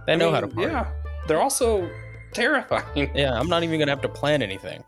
They 0.07 0.13
I 0.15 0.17
know 0.17 0.27
mean, 0.27 0.35
how 0.35 0.41
to 0.41 0.49
party. 0.49 0.71
Yeah, 0.73 0.87
they're 1.27 1.41
also 1.41 1.89
terrifying. 2.33 3.11
Yeah, 3.15 3.33
I'm 3.39 3.49
not 3.49 3.63
even 3.63 3.79
gonna 3.79 3.93
have 3.93 4.03
to 4.03 4.09
plan 4.09 4.43
anything. 4.43 4.83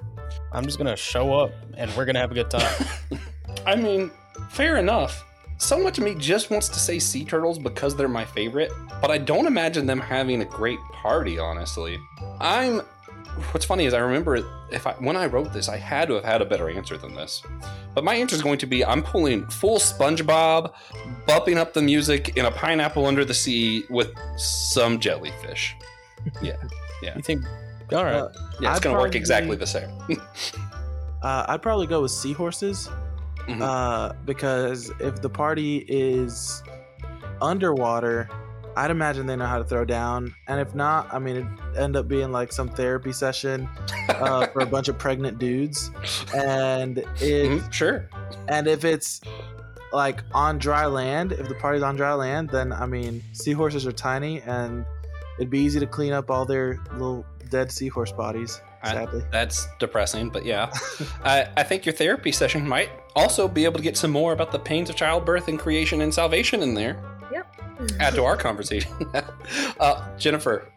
I'm 0.52 0.64
just 0.64 0.78
gonna 0.78 0.96
show 0.96 1.34
up 1.34 1.52
and 1.76 1.94
we're 1.96 2.04
gonna 2.04 2.18
have 2.20 2.30
a 2.30 2.34
good 2.34 2.50
time. 2.50 2.86
I 3.66 3.76
mean, 3.76 4.10
fair 4.50 4.76
enough. 4.76 5.24
so 5.58 5.78
much 5.78 5.98
of 5.98 6.04
me 6.04 6.14
just 6.16 6.50
wants 6.50 6.68
to 6.68 6.78
say 6.78 6.98
sea 6.98 7.24
turtles 7.24 7.58
because 7.58 7.96
they're 7.96 8.08
my 8.08 8.24
favorite, 8.24 8.70
but 9.00 9.10
I 9.10 9.18
don't 9.18 9.46
imagine 9.46 9.86
them 9.86 10.00
having 10.00 10.42
a 10.42 10.44
great 10.44 10.78
party, 10.92 11.38
honestly. 11.38 11.98
I'm 12.40 12.82
what's 13.52 13.64
funny 13.66 13.84
is 13.86 13.94
I 13.94 13.98
remember 13.98 14.36
if 14.70 14.86
I 14.86 14.92
when 14.94 15.16
I 15.16 15.26
wrote 15.26 15.52
this, 15.52 15.68
I 15.68 15.76
had 15.76 16.08
to 16.08 16.14
have 16.14 16.24
had 16.24 16.42
a 16.42 16.44
better 16.44 16.68
answer 16.70 16.96
than 16.96 17.14
this. 17.14 17.42
But 17.94 18.04
my 18.04 18.14
answer 18.14 18.34
is 18.36 18.42
going 18.42 18.58
to 18.58 18.66
be 18.66 18.84
I'm 18.84 19.02
pulling 19.02 19.46
full 19.48 19.78
SpongeBob, 19.78 20.72
bumping 21.26 21.58
up 21.58 21.72
the 21.74 21.82
music 21.82 22.36
in 22.36 22.44
a 22.46 22.50
pineapple 22.50 23.06
under 23.06 23.24
the 23.24 23.34
sea 23.34 23.84
with 23.90 24.12
some 24.38 24.98
jellyfish. 25.00 25.74
Yeah, 26.42 26.56
yeah. 27.02 27.14
You 27.16 27.22
think? 27.22 27.44
All 27.92 28.04
right. 28.04 28.14
Uh, 28.16 28.28
Yeah, 28.60 28.70
it's 28.70 28.78
I'd 28.78 28.82
gonna 28.82 28.98
work 28.98 29.14
exactly 29.14 29.56
the 29.56 29.66
same. 29.66 29.90
Uh, 31.22 31.44
I'd 31.48 31.62
probably 31.62 31.86
go 31.88 32.02
with 32.02 32.10
seahorses, 32.12 32.88
Mhm. 33.48 33.60
uh, 33.60 34.12
because 34.26 34.92
if 35.00 35.20
the 35.22 35.30
party 35.30 35.78
is 35.88 36.62
underwater, 37.42 38.28
I'd 38.76 38.90
imagine 38.90 39.26
they 39.26 39.36
know 39.36 39.46
how 39.46 39.58
to 39.58 39.64
throw 39.64 39.84
down, 39.86 40.34
and 40.48 40.60
if 40.60 40.74
not, 40.74 41.12
I 41.12 41.18
mean, 41.18 41.36
it'd 41.36 41.76
end 41.78 41.96
up 41.96 42.06
being 42.08 42.30
like 42.30 42.52
some 42.52 42.68
therapy 42.68 43.10
session 43.12 43.68
uh, 44.10 44.46
for 44.52 44.60
a 44.60 44.66
bunch 44.66 44.88
of 44.88 44.98
pregnant 44.98 45.38
dudes, 45.38 45.90
and 46.34 46.98
if 46.98 47.50
Mhm, 47.64 47.72
Sure. 47.72 48.08
and 48.48 48.66
if 48.68 48.84
it's 48.84 49.20
like 49.92 50.20
on 50.34 50.58
dry 50.58 50.84
land, 50.86 51.32
if 51.32 51.48
the 51.48 51.54
party's 51.54 51.82
on 51.82 51.96
dry 51.96 52.12
land, 52.12 52.50
then 52.50 52.72
I 52.72 52.84
mean, 52.86 53.22
seahorses 53.32 53.86
are 53.86 53.92
tiny, 53.92 54.42
and 54.42 54.84
it'd 55.38 55.48
be 55.50 55.60
easy 55.60 55.80
to 55.80 55.86
clean 55.86 56.12
up 56.12 56.30
all 56.30 56.44
their 56.44 56.78
little 56.92 57.24
dead 57.50 57.72
seahorse 57.72 58.12
bodies. 58.12 58.60
I- 58.82 59.06
That's 59.32 59.66
depressing, 59.80 60.28
but 60.30 60.44
yeah. 60.44 60.70
I, 61.24 61.48
I 61.56 61.62
think 61.64 61.86
your 61.86 61.94
therapy 61.94 62.30
session 62.30 62.68
might 62.68 62.90
also 63.16 63.48
be 63.48 63.64
able 63.64 63.78
to 63.78 63.82
get 63.82 63.96
some 63.96 64.12
more 64.12 64.32
about 64.32 64.52
the 64.52 64.58
pains 64.60 64.90
of 64.90 64.96
childbirth 64.96 65.48
and 65.48 65.58
creation 65.58 66.02
and 66.02 66.12
salvation 66.14 66.62
in 66.62 66.74
there. 66.74 66.96
Add 68.00 68.14
to 68.14 68.24
our 68.24 68.36
conversation. 68.36 68.92
uh, 69.80 70.16
Jennifer, 70.18 70.70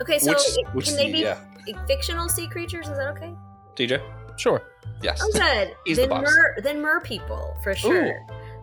okay, 0.00 0.18
so 0.18 0.32
which, 0.32 0.40
it- 0.46 0.66
which 0.74 0.86
can 0.86 0.96
they 0.96 1.06
sea- 1.06 1.12
be 1.12 1.18
yeah. 1.20 1.38
fictional 1.86 2.28
sea 2.28 2.48
creatures? 2.48 2.88
Is 2.88 2.96
that 2.96 3.08
okay? 3.08 3.32
TJ? 3.76 4.00
Sure. 4.38 4.62
Yes. 5.02 5.20
Oh, 5.22 5.30
good. 5.32 5.74
He's 5.84 5.96
the 5.96 6.08
mer, 6.08 6.56
then 6.62 6.80
mer 6.80 7.00
people 7.00 7.56
for 7.62 7.74
sure. 7.74 8.14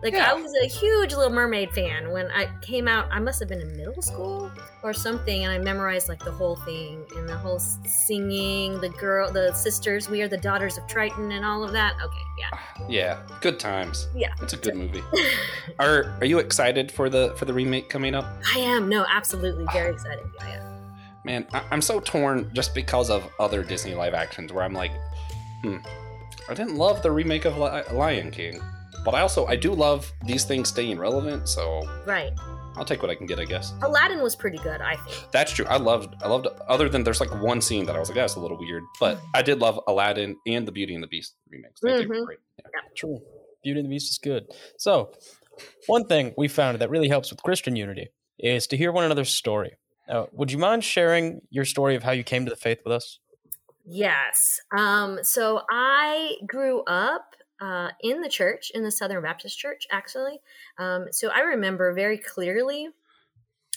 Like 0.02 0.12
yeah. 0.12 0.30
I 0.30 0.34
was 0.34 0.52
a 0.62 0.66
huge 0.66 1.14
Little 1.14 1.32
Mermaid 1.32 1.72
fan 1.72 2.10
when 2.10 2.30
I 2.30 2.48
came 2.60 2.86
out. 2.86 3.08
I 3.10 3.18
must 3.18 3.40
have 3.40 3.48
been 3.48 3.60
in 3.60 3.76
middle 3.76 4.02
school 4.02 4.50
or 4.82 4.92
something, 4.92 5.44
and 5.44 5.52
I 5.52 5.58
memorized 5.58 6.08
like 6.08 6.18
the 6.18 6.30
whole 6.30 6.56
thing 6.56 7.04
and 7.16 7.28
the 7.28 7.36
whole 7.36 7.58
singing. 7.58 8.80
The 8.80 8.90
girl, 8.90 9.30
the 9.30 9.52
sisters, 9.54 10.08
we 10.08 10.22
are 10.22 10.28
the 10.28 10.36
daughters 10.36 10.78
of 10.78 10.86
Triton, 10.86 11.32
and 11.32 11.44
all 11.44 11.64
of 11.64 11.72
that. 11.72 11.94
Okay, 12.04 12.22
yeah. 12.38 12.58
Yeah, 12.88 13.18
good 13.40 13.58
times. 13.58 14.06
Yeah. 14.14 14.28
It's 14.42 14.52
a 14.52 14.56
good 14.56 14.76
movie. 14.76 15.02
Are 15.80 16.04
are 16.20 16.24
you 16.24 16.38
excited 16.38 16.92
for 16.92 17.08
the 17.10 17.34
for 17.36 17.44
the 17.44 17.52
remake 17.52 17.88
coming 17.88 18.14
up? 18.14 18.26
I 18.54 18.60
am 18.60 18.88
no, 18.88 19.04
absolutely 19.08 19.66
very 19.72 19.92
excited. 19.92 20.24
I 20.40 20.50
am. 20.50 20.62
Man, 21.24 21.46
I, 21.52 21.62
I'm 21.72 21.82
so 21.82 21.98
torn 21.98 22.50
just 22.52 22.74
because 22.74 23.10
of 23.10 23.28
other 23.40 23.64
Disney 23.64 23.94
live 23.94 24.14
actions 24.14 24.52
where 24.52 24.62
I'm 24.62 24.72
like, 24.72 24.92
hmm, 25.62 25.78
I 26.48 26.54
didn't 26.54 26.76
love 26.76 27.02
the 27.02 27.10
remake 27.10 27.44
of 27.44 27.58
Li- 27.58 27.82
Lion 27.92 28.30
King, 28.30 28.62
but 29.06 29.14
I 29.14 29.20
also 29.22 29.46
I 29.46 29.56
do 29.56 29.72
love 29.72 30.12
these 30.26 30.44
things 30.44 30.68
staying 30.68 30.98
relevant, 30.98 31.48
so 31.48 31.80
Right. 32.04 32.32
I'll 32.76 32.84
take 32.84 33.00
what 33.00 33.10
I 33.10 33.14
can 33.14 33.24
get, 33.24 33.38
I 33.40 33.46
guess. 33.46 33.72
Aladdin 33.82 34.20
was 34.20 34.36
pretty 34.36 34.58
good, 34.58 34.82
I 34.82 34.96
think. 34.96 35.30
That's 35.32 35.50
true. 35.52 35.64
I 35.66 35.78
loved 35.78 36.14
I 36.22 36.28
loved 36.28 36.46
other 36.68 36.90
than 36.90 37.04
there's 37.04 37.20
like 37.20 37.32
one 37.42 37.62
scene 37.62 37.86
that 37.86 37.96
I 37.96 37.98
was 37.98 38.10
like, 38.10 38.16
that's 38.16 38.34
a 38.34 38.40
little 38.40 38.58
weird, 38.58 38.82
but 39.00 39.18
I 39.34 39.40
did 39.40 39.60
love 39.60 39.80
Aladdin 39.88 40.36
and 40.46 40.68
the 40.68 40.72
Beauty 40.72 40.92
and 40.94 41.02
the 41.02 41.06
Beast 41.08 41.36
remakes. 41.48 41.80
They 41.80 41.92
did 41.94 42.08
Mhm. 42.10 42.26
great. 42.26 42.38
Yeah. 42.58 42.80
True. 42.94 43.18
Beauty 43.64 43.80
and 43.80 43.88
the 43.88 43.94
Beast 43.94 44.10
is 44.10 44.18
good. 44.18 44.46
So, 44.76 45.12
one 45.86 46.04
thing 46.06 46.34
we 46.36 46.48
found 46.48 46.78
that 46.78 46.90
really 46.90 47.08
helps 47.08 47.30
with 47.30 47.42
Christian 47.42 47.76
unity 47.76 48.08
is 48.38 48.66
to 48.66 48.76
hear 48.76 48.92
one 48.92 49.04
another's 49.04 49.32
story. 49.32 49.76
Now, 50.06 50.28
would 50.32 50.52
you 50.52 50.58
mind 50.58 50.84
sharing 50.84 51.40
your 51.50 51.64
story 51.64 51.94
of 51.96 52.02
how 52.02 52.12
you 52.12 52.22
came 52.24 52.44
to 52.44 52.50
the 52.50 52.56
faith 52.56 52.80
with 52.84 52.92
us? 52.92 53.18
Yes. 53.86 54.60
Um, 54.76 55.20
so 55.22 55.62
I 55.70 56.34
grew 56.46 56.82
up 56.84 57.34
uh, 57.60 57.90
in 58.00 58.20
the 58.20 58.28
church, 58.28 58.70
in 58.74 58.82
the 58.82 58.90
Southern 58.90 59.22
Baptist 59.22 59.58
Church, 59.58 59.86
actually. 59.90 60.40
Um, 60.78 61.06
so 61.10 61.28
I 61.28 61.40
remember 61.40 61.92
very 61.92 62.18
clearly 62.18 62.88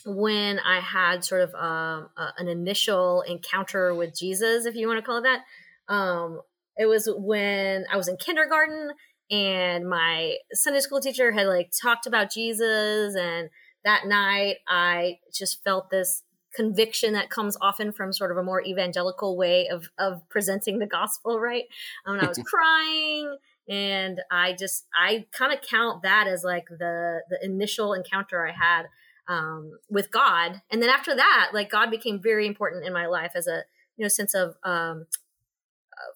when 0.05 0.59
I 0.59 0.79
had 0.79 1.23
sort 1.23 1.41
of 1.41 1.53
um, 1.55 2.09
a, 2.17 2.33
an 2.37 2.47
initial 2.47 3.21
encounter 3.21 3.93
with 3.93 4.17
Jesus, 4.17 4.65
if 4.65 4.75
you 4.75 4.87
want 4.87 4.99
to 4.99 5.05
call 5.05 5.17
it 5.17 5.23
that. 5.23 5.93
Um, 5.93 6.41
it 6.77 6.85
was 6.85 7.09
when 7.13 7.85
I 7.91 7.97
was 7.97 8.07
in 8.07 8.17
kindergarten 8.17 8.91
and 9.29 9.87
my 9.87 10.35
Sunday 10.53 10.79
school 10.79 11.01
teacher 11.01 11.31
had 11.31 11.47
like 11.47 11.71
talked 11.71 12.07
about 12.07 12.31
Jesus 12.31 13.15
and 13.15 13.49
that 13.83 14.07
night 14.07 14.57
I 14.67 15.19
just 15.33 15.63
felt 15.63 15.89
this 15.89 16.23
conviction 16.55 17.13
that 17.13 17.29
comes 17.29 17.57
often 17.61 17.91
from 17.91 18.11
sort 18.11 18.31
of 18.31 18.37
a 18.37 18.43
more 18.43 18.61
evangelical 18.63 19.37
way 19.37 19.67
of 19.67 19.89
of 19.99 20.27
presenting 20.29 20.79
the 20.79 20.87
gospel, 20.87 21.39
right? 21.39 21.65
Um, 22.05 22.15
and 22.15 22.25
I 22.25 22.27
was 22.27 22.39
crying, 22.45 23.37
and 23.69 24.21
I 24.31 24.53
just 24.53 24.87
I 24.93 25.27
kind 25.31 25.53
of 25.53 25.61
count 25.61 26.01
that 26.03 26.27
as 26.27 26.43
like 26.43 26.65
the 26.69 27.21
the 27.29 27.39
initial 27.43 27.93
encounter 27.93 28.45
I 28.45 28.51
had 28.51 28.87
um, 29.27 29.77
with 29.89 30.11
God, 30.11 30.61
and 30.71 30.81
then 30.81 30.89
after 30.89 31.15
that, 31.15 31.51
like 31.53 31.69
God 31.69 31.91
became 31.91 32.19
very 32.21 32.47
important 32.47 32.85
in 32.85 32.91
my 32.91 33.05
life 33.05 33.31
as 33.35 33.47
a 33.47 33.63
you 33.95 34.03
know 34.03 34.09
sense 34.09 34.33
of 34.33 34.55
um, 34.63 35.05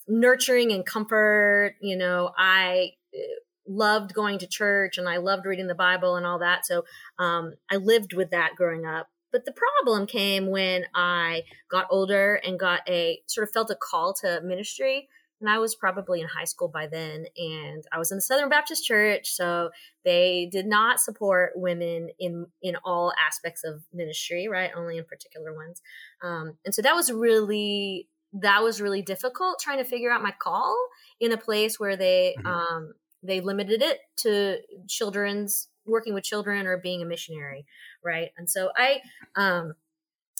nurturing 0.07 0.71
and 0.71 0.85
comfort. 0.85 1.75
You 1.81 1.97
know, 1.97 2.31
I 2.37 2.93
uh, 3.13 3.19
loved 3.67 4.13
going 4.13 4.39
to 4.39 4.47
church 4.47 4.97
and 4.97 5.07
I 5.07 5.17
loved 5.17 5.45
reading 5.45 5.67
the 5.67 5.75
Bible 5.75 6.15
and 6.15 6.25
all 6.25 6.39
that. 6.39 6.65
So 6.65 6.85
um, 7.19 7.53
I 7.69 7.77
lived 7.77 8.13
with 8.13 8.31
that 8.31 8.55
growing 8.55 8.85
up. 8.85 9.09
But 9.31 9.45
the 9.45 9.53
problem 9.53 10.05
came 10.05 10.51
when 10.51 10.85
I 10.93 11.43
got 11.69 11.87
older 11.89 12.35
and 12.35 12.59
got 12.59 12.81
a 12.87 13.21
sort 13.25 13.47
of 13.47 13.51
felt 13.51 13.71
a 13.71 13.75
call 13.75 14.13
to 14.21 14.41
ministry. 14.43 15.09
And 15.43 15.49
I 15.51 15.59
was 15.59 15.75
probably 15.75 16.21
in 16.21 16.27
high 16.27 16.45
school 16.45 16.69
by 16.69 16.87
then. 16.87 17.25
And 17.37 17.83
I 17.91 17.99
was 17.99 18.11
in 18.11 18.17
the 18.17 18.21
Southern 18.21 18.47
Baptist 18.47 18.85
Church. 18.85 19.29
So 19.29 19.71
they 20.05 20.47
did 20.49 20.65
not 20.65 21.01
support 21.01 21.51
women 21.55 22.07
in, 22.17 22.47
in 22.61 22.77
all 22.85 23.11
aspects 23.21 23.65
of 23.65 23.83
ministry, 23.93 24.47
right? 24.47 24.71
Only 24.73 24.97
in 24.97 25.03
particular 25.03 25.53
ones. 25.53 25.81
Um, 26.23 26.53
and 26.63 26.73
so 26.73 26.81
that 26.81 26.95
was 26.95 27.11
really, 27.11 28.07
that 28.41 28.63
was 28.63 28.79
really 28.81 29.01
difficult 29.01 29.59
trying 29.59 29.79
to 29.79 29.83
figure 29.83 30.11
out 30.11 30.23
my 30.23 30.33
call 30.41 30.77
in 31.19 31.33
a 31.33 31.37
place 31.37 31.77
where 31.77 31.97
they, 31.97 32.35
Mhm. 32.39 32.45
um, 32.45 32.93
they 33.21 33.41
limited 33.41 33.81
it 33.81 33.99
to 34.17 34.59
children's 34.87 35.67
working 35.85 36.13
with 36.13 36.23
children 36.23 36.65
or 36.65 36.77
being 36.77 37.01
a 37.01 37.05
missionary 37.05 37.65
right 38.03 38.29
and 38.37 38.49
so 38.49 38.69
i 38.77 39.01
um 39.35 39.73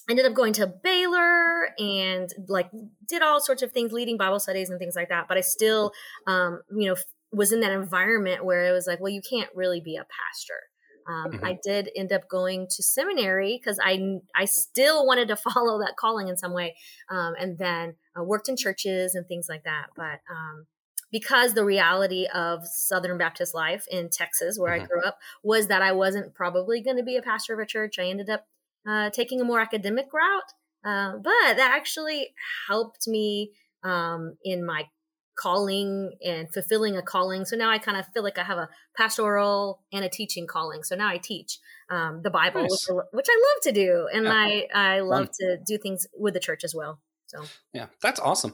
ended 0.09 0.25
up 0.25 0.33
going 0.33 0.53
to 0.53 0.67
baylor 0.67 1.69
and 1.79 2.29
like 2.47 2.69
did 3.07 3.21
all 3.21 3.39
sorts 3.39 3.61
of 3.61 3.71
things 3.71 3.91
leading 3.91 4.17
bible 4.17 4.39
studies 4.39 4.69
and 4.69 4.79
things 4.79 4.95
like 4.95 5.09
that 5.09 5.27
but 5.27 5.37
i 5.37 5.41
still 5.41 5.91
um 6.27 6.61
you 6.75 6.87
know 6.87 6.95
was 7.31 7.51
in 7.51 7.61
that 7.61 7.71
environment 7.71 8.45
where 8.45 8.65
it 8.65 8.71
was 8.71 8.85
like 8.87 8.99
well 8.99 9.11
you 9.11 9.21
can't 9.21 9.49
really 9.55 9.79
be 9.81 9.95
a 9.95 10.05
pastor 10.05 10.59
um, 11.05 11.33
Mhm. 11.33 11.39
I 11.43 11.59
did 11.61 11.89
end 11.97 12.13
up 12.13 12.29
going 12.29 12.65
to 12.69 12.81
seminary 12.81 13.59
because 13.59 13.77
I 13.83 14.19
I 14.35 14.45
still 14.45 15.05
wanted 15.05 15.27
to 15.27 15.35
follow 15.53 15.77
that 15.79 15.97
calling 15.97 16.29
in 16.29 16.37
some 16.37 16.53
way, 16.53 16.77
um, 17.09 17.33
and 17.37 17.57
then 17.57 17.95
uh, 18.17 18.23
worked 18.23 18.47
in 18.47 18.55
churches 18.55 19.13
and 19.13 19.27
things 19.27 19.47
like 19.49 19.65
that. 19.65 19.87
But 19.97 20.21
um, 20.33 20.67
because 21.11 21.53
the 21.53 21.65
reality 21.65 22.25
of 22.33 22.65
Southern 22.65 23.17
Baptist 23.17 23.53
life 23.53 23.85
in 23.91 24.09
Texas, 24.09 24.57
where 24.57 24.71
I 24.71 24.79
Mhm. 24.79 24.87
grew 24.89 25.01
up, 25.03 25.19
was 25.43 25.67
that 25.67 25.81
I 25.81 25.91
wasn't 25.91 26.33
probably 26.33 26.81
going 26.81 26.97
to 26.97 27.03
be 27.03 27.17
a 27.17 27.21
pastor 27.21 27.53
of 27.53 27.59
a 27.59 27.65
church. 27.65 27.99
I 27.99 28.05
ended 28.05 28.29
up 28.29 28.47
uh, 28.87 29.09
taking 29.11 29.41
a 29.41 29.43
more 29.43 29.59
academic 29.59 30.07
route, 30.13 30.51
uh, 30.85 31.13
but 31.17 31.55
that 31.57 31.71
actually 31.73 32.33
helped 32.67 33.07
me 33.07 33.51
um, 33.83 34.35
in 34.43 34.65
my 34.65 34.85
calling 35.35 36.11
and 36.23 36.51
fulfilling 36.53 36.95
a 36.95 37.01
calling. 37.01 37.43
So 37.45 37.55
now 37.55 37.69
I 37.71 37.79
kind 37.79 37.97
of 37.97 38.05
feel 38.13 38.23
like 38.23 38.37
I 38.37 38.43
have 38.43 38.57
a 38.59 38.69
pastoral 38.95 39.81
and 39.91 40.05
a 40.05 40.09
teaching 40.09 40.45
calling. 40.45 40.83
So 40.83 40.95
now 40.95 41.07
I 41.07 41.17
teach 41.17 41.59
um, 41.89 42.21
the 42.23 42.29
Bible, 42.29 42.61
Nice. 42.61 42.71
which, 42.71 42.97
I- 42.97 43.09
which 43.11 43.25
I 43.29 43.35
love 43.41 43.63
to 43.63 43.71
do, 43.71 44.07
and 44.13 44.25
Yeah. 44.25 44.33
I 44.33 44.67
I 44.73 44.99
love 44.99 45.29
to 45.39 45.57
do 45.65 45.77
things 45.77 46.05
with 46.17 46.33
the 46.33 46.39
church 46.39 46.63
as 46.63 46.75
well. 46.75 46.99
So 47.33 47.45
Yeah, 47.73 47.87
that's 48.01 48.19
awesome. 48.19 48.53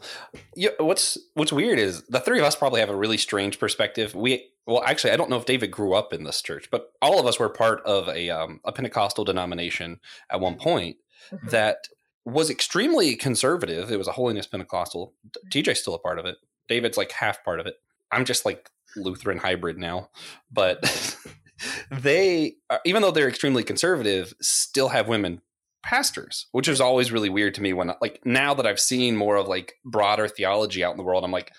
Yeah, 0.55 0.69
what's 0.79 1.17
what's 1.33 1.51
weird 1.51 1.79
is 1.79 2.03
the 2.07 2.19
three 2.19 2.39
of 2.39 2.45
us 2.45 2.55
probably 2.55 2.79
have 2.79 2.89
a 2.89 2.95
really 2.95 3.17
strange 3.17 3.59
perspective. 3.59 4.15
We 4.15 4.50
well, 4.65 4.83
actually, 4.86 5.12
I 5.12 5.17
don't 5.17 5.29
know 5.29 5.38
if 5.38 5.45
David 5.45 5.71
grew 5.71 5.93
up 5.93 6.13
in 6.13 6.24
this 6.24 6.41
church, 6.41 6.69
but 6.71 6.91
all 7.01 7.19
of 7.19 7.25
us 7.25 7.39
were 7.39 7.50
part 7.50 7.81
of 7.86 8.07
a 8.09 8.29
um, 8.29 8.62
a 8.63 8.71
Pentecostal 8.71 9.25
denomination 9.25 10.00
at 10.29 10.39
one 10.39 10.55
point 10.55 10.98
mhm. 11.31 11.50
that 11.50 11.88
was 12.25 12.50
extremely 12.50 13.15
conservative. 13.15 13.91
It 13.91 13.98
was 13.98 14.07
a 14.07 14.13
holiness 14.13 14.48
Pentecostal. 14.48 15.13
TJ's 15.51 15.79
still 15.79 15.95
a 15.95 16.00
part 16.00 16.19
of 16.19 16.25
it. 16.25 16.38
David's 16.67 16.98
like 16.98 17.12
half 17.12 17.43
part 17.43 17.59
of 17.59 17.65
it. 17.65 17.75
I'm 18.12 18.25
just 18.25 18.45
like 18.45 18.69
Lutheran 18.95 19.39
hybrid 19.39 19.77
now, 19.77 20.09
but 20.51 21.17
they, 21.91 22.55
even 22.86 23.01
though 23.01 23.12
they're 23.12 23.29
extremely 23.29 23.63
conservative, 23.63 24.33
still 24.41 24.89
have 24.89 25.07
women 25.07 25.41
pastors, 25.83 26.48
which 26.51 26.67
is 26.67 26.81
always 26.81 27.12
really 27.12 27.29
weird 27.29 27.53
to 27.55 27.62
me. 27.62 27.74
When 27.74 27.91
like 28.01 28.21
now 28.25 28.53
that 28.53 28.65
I've 28.67 28.79
seen 28.79 29.15
more 29.15 29.36
of 29.38 29.48
like 29.48 29.75
broader 29.86 30.27
theology 30.27 30.83
out 30.83 30.91
in 30.91 30.98
the 30.98 31.03
world, 31.03 31.24
I'm 31.24 31.31
like, 31.31 31.51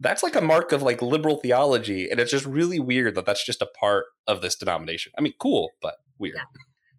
that's 0.00 0.22
like 0.22 0.36
a 0.36 0.40
mark 0.40 0.72
of 0.72 0.82
like 0.82 1.02
liberal 1.02 1.36
theology, 1.36 2.10
and 2.10 2.18
it's 2.20 2.30
just 2.30 2.46
really 2.46 2.80
weird 2.80 3.14
that 3.14 3.26
that's 3.26 3.44
just 3.44 3.62
a 3.62 3.66
part 3.78 4.06
of 4.26 4.40
this 4.42 4.56
denomination. 4.56 5.12
I 5.18 5.20
mean, 5.20 5.34
cool, 5.38 5.70
but 5.82 5.96
weird. 6.18 6.36
Yeah. 6.36 6.42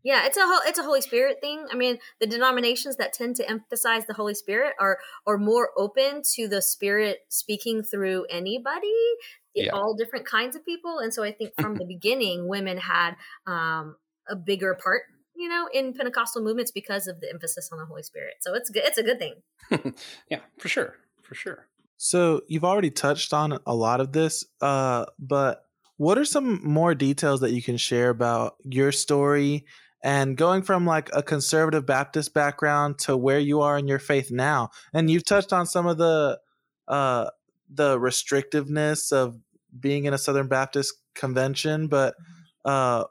Yeah, 0.03 0.25
it's 0.25 0.35
a 0.37 0.41
whole, 0.41 0.61
it's 0.65 0.79
a 0.79 0.83
Holy 0.83 1.01
Spirit 1.01 1.37
thing. 1.41 1.67
I 1.71 1.75
mean, 1.75 1.99
the 2.19 2.25
denominations 2.25 2.95
that 2.95 3.13
tend 3.13 3.35
to 3.35 3.47
emphasize 3.47 4.07
the 4.07 4.15
Holy 4.15 4.33
Spirit 4.33 4.73
are 4.79 4.97
are 5.27 5.37
more 5.37 5.69
open 5.77 6.23
to 6.33 6.47
the 6.47 6.61
Spirit 6.61 7.19
speaking 7.29 7.83
through 7.83 8.25
anybody, 8.31 8.91
Yeah. 9.53 9.69
all 9.73 9.93
different 9.93 10.25
kinds 10.25 10.55
of 10.55 10.65
people. 10.65 10.97
And 10.97 11.13
so 11.13 11.23
I 11.23 11.31
think 11.31 11.51
from 11.59 11.75
the 11.79 11.85
beginning, 11.85 12.47
women 12.47 12.77
had 12.77 13.11
um, 13.45 13.95
a 14.27 14.35
bigger 14.35 14.75
part, 14.83 15.03
you 15.41 15.50
know, 15.50 15.67
in 15.74 15.91
Pentecostal 15.93 16.43
movements 16.43 16.69
because 16.69 17.07
of 17.07 17.19
the 17.19 17.29
emphasis 17.29 17.69
on 17.71 17.79
the 17.79 17.86
Holy 17.86 18.03
Spirit. 18.03 18.36
So 18.41 18.53
it's 18.53 18.69
good. 18.69 18.83
It's 18.86 19.00
a 19.00 19.03
good 19.03 19.17
thing. 19.17 19.93
yeah, 20.29 20.39
for 20.60 20.69
sure, 20.69 20.95
for 21.24 21.33
sure. 21.33 21.67
So 21.98 22.41
you've 22.48 22.63
already 22.63 22.91
touched 22.91 23.33
on 23.33 23.57
a 23.65 23.74
lot 23.74 24.01
of 24.01 24.12
this, 24.12 24.45
uh, 24.62 25.05
but 25.17 25.63
what 25.98 26.17
are 26.17 26.25
some 26.25 26.62
more 26.63 26.93
details 26.93 27.41
that 27.41 27.51
you 27.51 27.62
can 27.62 27.77
share 27.77 28.10
about 28.10 28.55
your 28.63 28.91
story 28.91 29.65
and 30.03 30.38
going 30.38 30.62
from 30.62 30.86
like 30.86 31.10
a 31.13 31.24
conservative 31.24 31.86
Baptist 31.86 32.33
background 32.33 33.00
to 33.00 33.17
where 33.17 33.39
you 33.39 33.62
are 33.62 33.77
in 33.77 33.88
your 33.88 34.00
faith 34.00 34.31
now? 34.31 34.69
And 34.93 35.10
you've 35.10 35.25
touched 35.25 35.53
on 35.53 35.65
some 35.65 35.88
of 35.88 35.98
the 35.98 36.39
uh, 36.88 37.29
the 37.74 37.98
restrictiveness 37.98 39.12
of 39.12 39.39
being 39.79 40.05
in 40.05 40.13
a 40.13 40.17
Southern 40.17 40.48
Baptist 40.48 40.93
convention, 41.15 41.88
but 41.88 42.15
uh, 42.65 43.05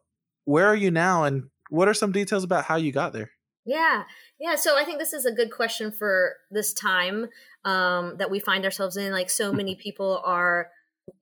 where 0.45 0.67
are 0.67 0.77
you 0.77 0.91
now, 0.91 1.25
and 1.25 1.49
what 1.71 1.89
are 1.89 1.95
some 1.95 2.13
details 2.13 2.45
about 2.45 2.65
how 2.65 2.77
you 2.77 2.93
got 2.93 3.13
there? 3.13 3.31
Yeah, 3.65 4.05
yeah. 4.39 4.57
So 4.57 4.77
I 4.77 4.85
think 4.85 4.99
this 4.99 5.13
is 5.13 5.27
a 5.27 5.33
good 5.33 5.51
question 5.51 5.93
for 5.93 6.35
this 6.51 6.73
time 6.73 7.29
um, 7.65 8.17
that 8.19 8.31
we 8.31 8.41
find 8.41 8.65
ourselves 8.65 8.97
in. 8.97 9.13
Like 9.13 9.31
so 9.31 9.53
many 9.53 9.75
people 9.83 10.21
are, 10.25 10.69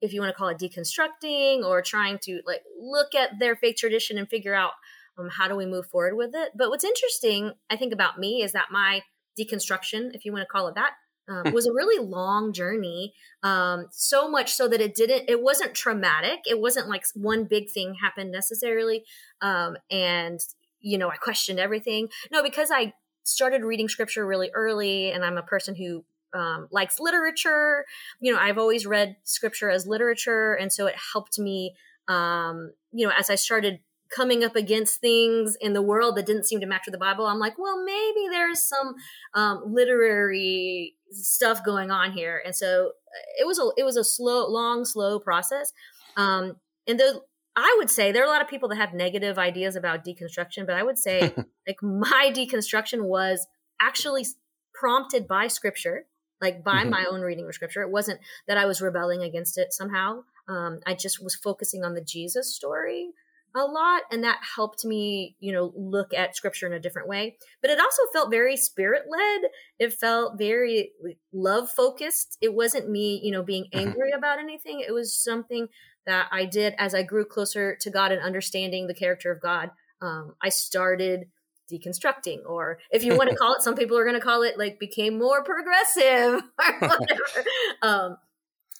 if 0.01 0.13
you 0.13 0.21
want 0.21 0.33
to 0.33 0.37
call 0.37 0.49
it 0.49 0.57
deconstructing 0.57 1.63
or 1.63 1.81
trying 1.81 2.17
to 2.23 2.41
like 2.45 2.63
look 2.79 3.15
at 3.15 3.39
their 3.39 3.55
faith 3.55 3.77
tradition 3.77 4.17
and 4.17 4.29
figure 4.29 4.53
out 4.53 4.71
um, 5.17 5.29
how 5.29 5.47
do 5.47 5.55
we 5.55 5.65
move 5.65 5.85
forward 5.87 6.15
with 6.15 6.31
it. 6.33 6.51
But 6.55 6.69
what's 6.69 6.83
interesting, 6.83 7.53
I 7.69 7.75
think, 7.75 7.93
about 7.93 8.17
me 8.17 8.41
is 8.41 8.53
that 8.53 8.67
my 8.71 9.01
deconstruction, 9.39 10.11
if 10.13 10.25
you 10.25 10.31
want 10.31 10.43
to 10.43 10.51
call 10.51 10.67
it 10.67 10.75
that, 10.75 10.93
um, 11.29 11.53
was 11.53 11.67
a 11.67 11.71
really 11.71 12.03
long 12.03 12.51
journey. 12.53 13.13
Um, 13.43 13.87
so 13.91 14.29
much 14.29 14.53
so 14.53 14.67
that 14.67 14.81
it 14.81 14.95
didn't, 14.95 15.29
it 15.29 15.41
wasn't 15.41 15.75
traumatic. 15.75 16.39
It 16.45 16.59
wasn't 16.59 16.89
like 16.89 17.03
one 17.13 17.45
big 17.45 17.69
thing 17.69 17.95
happened 18.01 18.31
necessarily. 18.31 19.03
Um, 19.41 19.77
and 19.89 20.39
you 20.81 20.97
know, 20.97 21.09
I 21.09 21.17
questioned 21.17 21.59
everything. 21.59 22.09
No, 22.31 22.41
because 22.41 22.69
I 22.73 22.93
started 23.23 23.63
reading 23.63 23.89
scripture 23.89 24.25
really 24.25 24.49
early 24.53 25.11
and 25.11 25.23
I'm 25.23 25.37
a 25.37 25.43
person 25.43 25.75
who 25.75 26.03
um, 26.33 26.67
likes 26.71 26.99
literature. 26.99 27.85
You 28.19 28.33
know, 28.33 28.39
I've 28.39 28.57
always 28.57 28.85
read 28.85 29.17
scripture 29.23 29.69
as 29.69 29.87
literature. 29.87 30.53
And 30.53 30.71
so 30.71 30.87
it 30.87 30.95
helped 31.13 31.37
me, 31.39 31.75
um, 32.07 32.71
you 32.91 33.07
know, 33.07 33.13
as 33.17 33.29
I 33.29 33.35
started 33.35 33.79
coming 34.15 34.43
up 34.43 34.55
against 34.55 35.01
things 35.01 35.55
in 35.61 35.73
the 35.73 35.81
world 35.81 36.15
that 36.17 36.25
didn't 36.25 36.45
seem 36.45 36.59
to 36.59 36.65
match 36.65 36.83
with 36.85 36.93
the 36.93 36.97
Bible, 36.99 37.25
I'm 37.25 37.39
like, 37.39 37.57
well, 37.57 37.83
maybe 37.83 38.27
there's 38.29 38.61
some 38.61 38.95
um, 39.33 39.63
literary 39.67 40.95
stuff 41.11 41.63
going 41.63 41.91
on 41.91 42.11
here. 42.11 42.41
And 42.45 42.55
so 42.55 42.93
it 43.39 43.45
was 43.45 43.59
a 43.59 43.69
it 43.77 43.83
was 43.83 43.97
a 43.97 44.03
slow, 44.03 44.47
long, 44.47 44.85
slow 44.85 45.19
process. 45.19 45.71
Um, 46.15 46.57
and 46.87 46.99
the 46.99 47.21
I 47.55 47.75
would 47.79 47.89
say 47.89 48.11
there 48.11 48.23
are 48.23 48.27
a 48.27 48.29
lot 48.29 48.41
of 48.41 48.47
people 48.47 48.69
that 48.69 48.77
have 48.77 48.93
negative 48.93 49.37
ideas 49.37 49.75
about 49.75 50.05
deconstruction, 50.05 50.65
but 50.65 50.75
I 50.75 50.83
would 50.83 50.97
say 50.97 51.35
like 51.67 51.81
my 51.81 52.31
deconstruction 52.33 53.03
was 53.03 53.45
actually 53.81 54.25
prompted 54.73 55.27
by 55.27 55.47
scripture, 55.47 56.05
like 56.41 56.63
by 56.63 56.83
Mhm. 56.83 56.89
my 56.89 57.05
own 57.09 57.21
reading 57.21 57.47
of 57.47 57.53
scripture. 57.53 57.81
It 57.81 57.89
wasn't 57.91 58.21
that 58.47 58.57
I 58.57 58.65
was 58.65 58.81
rebelling 58.81 59.21
against 59.23 59.57
it 59.57 59.73
somehow. 59.73 60.23
Um, 60.47 60.79
I 60.85 60.93
just 60.93 61.23
was 61.23 61.35
focusing 61.35 61.83
on 61.83 61.93
the 61.95 62.01
Jesus 62.01 62.55
story 62.55 63.11
a 63.55 63.63
lot, 63.63 64.03
and 64.11 64.23
that 64.23 64.39
helped 64.55 64.85
me, 64.85 65.35
you 65.39 65.51
know, 65.51 65.73
look 65.75 66.13
at 66.13 66.35
scripture 66.35 66.67
in 66.67 66.73
a 66.73 66.79
different 66.79 67.07
way. 67.07 67.37
But 67.61 67.71
it 67.71 67.79
also 67.79 68.03
felt 68.13 68.29
very 68.31 68.55
spirit 68.57 69.03
led. 69.09 69.41
It 69.79 69.93
felt 69.93 70.37
very 70.37 70.91
love 71.33 71.69
focused. 71.69 72.37
It 72.41 72.53
wasn't 72.53 72.89
me, 72.89 73.19
you 73.23 73.31
know, 73.31 73.43
being 73.43 73.65
Mhm. 73.65 73.79
angry 73.79 74.11
about 74.11 74.39
anything. 74.39 74.81
It 74.81 74.91
was 74.93 75.15
something 75.15 75.67
that 76.05 76.27
I 76.31 76.45
did 76.45 76.73
as 76.77 76.93
I 76.95 77.03
grew 77.03 77.25
closer 77.25 77.75
to 77.75 77.89
God 77.89 78.11
and 78.11 78.21
understanding 78.21 78.87
the 78.87 78.93
character 78.93 79.31
of 79.31 79.41
God. 79.41 79.71
Um, 80.01 80.35
I 80.41 80.49
started 80.49 81.29
deconstructing, 81.71 82.39
or 82.47 82.79
if 82.91 83.03
you 83.03 83.15
want 83.15 83.29
to 83.29 83.35
call 83.41 83.53
it, 83.55 83.61
some 83.61 83.75
people 83.75 83.97
are 83.97 84.03
going 84.03 84.15
to 84.15 84.21
call 84.21 84.41
it 84.43 84.57
like 84.57 84.79
became 84.79 85.19
more 85.19 85.43
progressive 85.43 86.41
or 86.59 86.79
whatever. 86.79 87.45
um, 87.81 88.17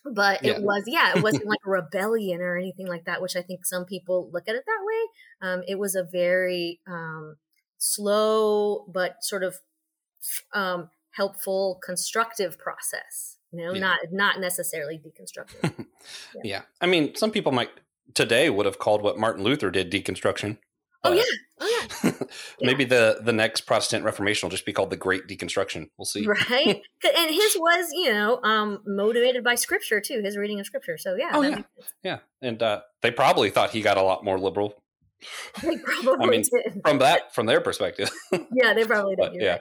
but 0.06 0.44
Yeah. 0.44 0.54
it 0.54 0.62
was, 0.64 0.84
yeah, 0.88 1.14
it 1.18 1.24
wasn't 1.24 1.46
like 1.54 1.60
a 1.66 1.70
rebellion 1.70 2.42
or 2.42 2.58
anything 2.58 2.88
like 2.88 3.06
that, 3.06 3.22
which 3.22 3.36
I 3.36 3.42
think 3.42 3.66
some 3.66 3.86
people 3.86 4.30
look 4.34 4.48
at 4.48 4.56
it 4.56 4.64
that 4.66 4.86
way. 4.86 5.50
Um, 5.50 5.64
it 5.68 5.80
was 5.80 5.96
a 5.96 6.04
very 6.04 6.80
um, 6.88 7.36
slow 7.78 8.86
but 8.94 9.24
sort 9.24 9.44
of 9.44 9.58
um, 10.54 10.90
helpful, 11.12 11.80
constructive 11.84 12.58
process. 12.58 13.38
You 13.52 13.66
know, 13.66 13.74
Yeah. 13.74 13.80
not 13.80 14.00
not 14.12 14.40
necessarily 14.40 15.00
deconstructive. 15.00 15.86
Yeah. 16.44 16.62
I 16.82 16.86
mean, 16.86 17.16
some 17.16 17.32
people 17.32 17.52
might 17.52 17.70
today 18.14 18.50
would 18.50 18.66
have 18.66 18.80
called 18.80 19.02
what 19.02 19.18
Martin 19.18 19.44
Luther 19.44 19.70
did 19.72 19.92
deconstruction. 19.92 20.58
Oh 21.04 21.14
yeah, 21.14 21.24
oh 21.60 21.88
yeah. 22.04 22.12
Maybe 22.62 22.84
the 22.84 23.20
the 23.24 23.32
next 23.32 23.62
Protestant 23.62 24.04
Reformation 24.04 24.48
will 24.48 24.52
just 24.52 24.66
be 24.66 24.74
called 24.74 24.90
the 24.90 24.98
Great 24.98 25.28
Deconstruction. 25.28 25.90
We'll 25.98 26.06
see. 26.06 26.26
Right. 26.26 26.82
and 27.18 27.32
his 27.32 27.56
was 27.58 27.90
you 27.94 28.12
know 28.12 28.42
um 28.44 28.80
motivated 28.86 29.44
by 29.44 29.56
scripture 29.56 30.02
too 30.02 30.22
his 30.24 30.36
reading 30.36 30.60
of 30.60 30.66
scripture 30.66 30.98
so 30.98 31.16
yeah 31.16 31.30
Oh, 31.32 31.42
yeah. 31.42 31.62
Yeah, 32.04 32.18
and 32.42 32.62
uh, 32.62 32.82
they 33.02 33.12
probably 33.12 33.50
thought 33.50 33.72
he 33.72 33.82
got 33.82 33.98
a 33.98 34.02
lot 34.02 34.26
more 34.26 34.38
liberal 34.40 34.84
they 35.62 35.78
probably 35.78 36.28
mean, 36.28 36.44
did 36.44 36.82
from 36.84 37.00
that 37.00 37.34
from 37.34 37.46
their 37.46 37.62
perspective. 37.62 38.10
yeah 38.54 38.74
they 38.74 38.86
probably 38.86 39.16
did 39.16 39.34
yeah. 39.36 39.58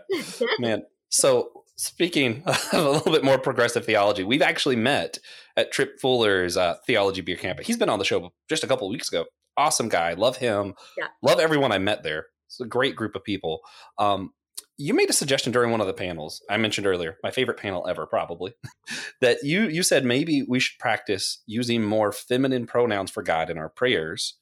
Man, 0.59 0.83
so 1.09 1.65
speaking 1.77 2.43
of 2.47 2.69
a 2.73 2.91
little 2.91 3.13
bit 3.13 3.25
more 3.25 3.39
progressive 3.39 3.85
theology, 3.85 4.25
we've 4.25 4.43
actually 4.43 4.77
met 4.77 5.19
at 5.57 5.73
Tripp 5.73 6.01
Fuller's 6.01 6.57
uh, 6.57 6.77
Theology 6.87 7.23
Beer 7.23 7.37
Camp. 7.37 7.61
He's 7.61 7.77
been 7.77 7.89
on 7.89 7.99
the 7.99 8.05
show 8.05 8.33
just 8.49 8.65
a 8.65 8.67
couple 8.67 8.87
of 8.87 8.93
weeks 8.93 9.09
ago. 9.09 9.25
Awesome 9.59 9.89
guy, 9.89 10.15
love 10.15 10.37
him. 10.39 10.75
Yeah. 10.97 11.09
love 11.23 11.41
everyone 11.41 11.73
I 11.73 11.79
met 11.79 12.03
there. 12.03 12.27
It's 12.47 12.61
a 12.61 12.67
great 12.67 12.97
group 12.97 13.15
of 13.15 13.25
people. 13.25 13.61
Um, 13.99 14.31
you 14.79 14.95
made 14.95 15.11
a 15.11 15.13
suggestion 15.13 15.53
during 15.53 15.73
one 15.73 15.81
of 15.81 15.89
the 15.89 15.93
panels 15.93 16.41
I 16.49 16.57
mentioned 16.57 16.87
earlier, 16.87 17.17
my 17.23 17.33
favorite 17.33 17.59
panel 17.59 17.87
ever, 17.89 18.07
probably, 18.07 18.55
that 19.21 19.39
you 19.43 19.63
you 19.63 19.83
said 19.83 20.05
maybe 20.05 20.45
we 20.49 20.61
should 20.61 20.79
practice 20.79 21.43
using 21.47 21.83
more 21.83 22.13
feminine 22.13 22.67
pronouns 22.67 23.11
for 23.11 23.23
God 23.23 23.51
in 23.51 23.59
our 23.59 23.69
prayers. 23.69 24.39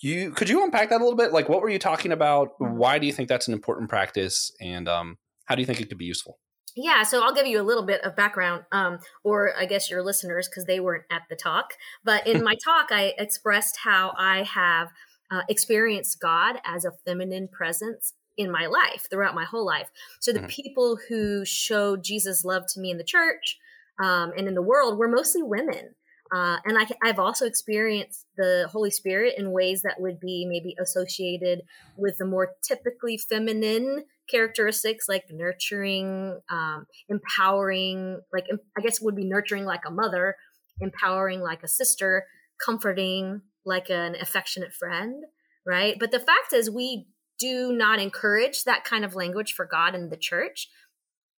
You 0.00 0.30
could 0.30 0.48
you 0.48 0.64
unpack 0.64 0.90
that 0.90 1.00
a 1.00 1.04
little 1.04 1.18
bit? 1.18 1.32
Like, 1.32 1.48
what 1.48 1.60
were 1.60 1.68
you 1.68 1.78
talking 1.78 2.12
about? 2.12 2.52
Why 2.58 2.98
do 2.98 3.06
you 3.06 3.12
think 3.12 3.28
that's 3.28 3.46
an 3.46 3.54
important 3.54 3.90
practice? 3.90 4.50
And 4.60 4.88
um, 4.88 5.18
how 5.44 5.54
do 5.54 5.60
you 5.62 5.66
think 5.66 5.80
it 5.80 5.88
could 5.88 5.98
be 5.98 6.06
useful? 6.06 6.38
Yeah, 6.76 7.04
so 7.04 7.22
I'll 7.22 7.34
give 7.34 7.46
you 7.46 7.60
a 7.60 7.62
little 7.62 7.84
bit 7.84 8.02
of 8.02 8.16
background, 8.16 8.64
um, 8.72 8.98
or 9.22 9.56
I 9.56 9.64
guess 9.64 9.88
your 9.88 10.02
listeners, 10.02 10.48
because 10.48 10.64
they 10.64 10.80
weren't 10.80 11.04
at 11.10 11.22
the 11.30 11.36
talk. 11.36 11.74
But 12.02 12.26
in 12.26 12.42
my 12.42 12.54
talk, 12.64 12.88
I 12.90 13.14
expressed 13.16 13.78
how 13.84 14.12
I 14.18 14.42
have 14.42 14.88
uh, 15.30 15.42
experienced 15.48 16.20
God 16.20 16.56
as 16.64 16.84
a 16.84 16.92
feminine 17.06 17.48
presence 17.48 18.14
in 18.36 18.50
my 18.50 18.66
life 18.66 19.06
throughout 19.08 19.36
my 19.36 19.44
whole 19.44 19.64
life. 19.64 19.88
So 20.20 20.32
the 20.32 20.40
Mhm. 20.40 20.48
people 20.48 20.98
who 21.08 21.44
showed 21.44 22.02
Jesus' 22.02 22.44
love 22.44 22.64
to 22.70 22.80
me 22.80 22.90
in 22.90 22.98
the 22.98 23.04
church 23.04 23.56
um, 24.02 24.32
and 24.36 24.48
in 24.48 24.54
the 24.54 24.62
world 24.62 24.98
were 24.98 25.08
mostly 25.08 25.42
women. 25.42 25.94
Uh, 26.34 26.58
and 26.64 26.76
I, 26.76 26.86
I've 27.02 27.20
also 27.20 27.46
experienced 27.46 28.26
the 28.36 28.68
Holy 28.72 28.90
Spirit 28.90 29.34
in 29.38 29.52
ways 29.52 29.82
that 29.82 30.00
would 30.00 30.18
be 30.18 30.44
maybe 30.48 30.74
associated 30.80 31.62
with 31.96 32.18
the 32.18 32.24
more 32.24 32.54
typically 32.66 33.16
feminine 33.18 34.04
characteristics 34.30 35.06
like 35.08 35.24
nurturing, 35.30 36.40
um, 36.50 36.86
empowering, 37.08 38.20
like 38.32 38.46
I 38.76 38.80
guess 38.80 39.00
would 39.00 39.16
be 39.16 39.24
nurturing 39.24 39.64
like 39.64 39.82
a 39.86 39.90
mother, 39.90 40.36
empowering 40.80 41.40
like 41.40 41.62
a 41.62 41.68
sister, 41.68 42.24
comforting 42.64 43.42
like 43.64 43.90
an 43.90 44.16
affectionate 44.20 44.72
friend, 44.72 45.24
right? 45.66 45.96
But 45.98 46.10
the 46.10 46.18
fact 46.18 46.52
is, 46.52 46.70
we 46.70 47.06
do 47.38 47.72
not 47.72 47.98
encourage 47.98 48.64
that 48.64 48.84
kind 48.84 49.04
of 49.04 49.14
language 49.14 49.52
for 49.54 49.66
God 49.66 49.94
in 49.94 50.08
the 50.08 50.16
church, 50.16 50.68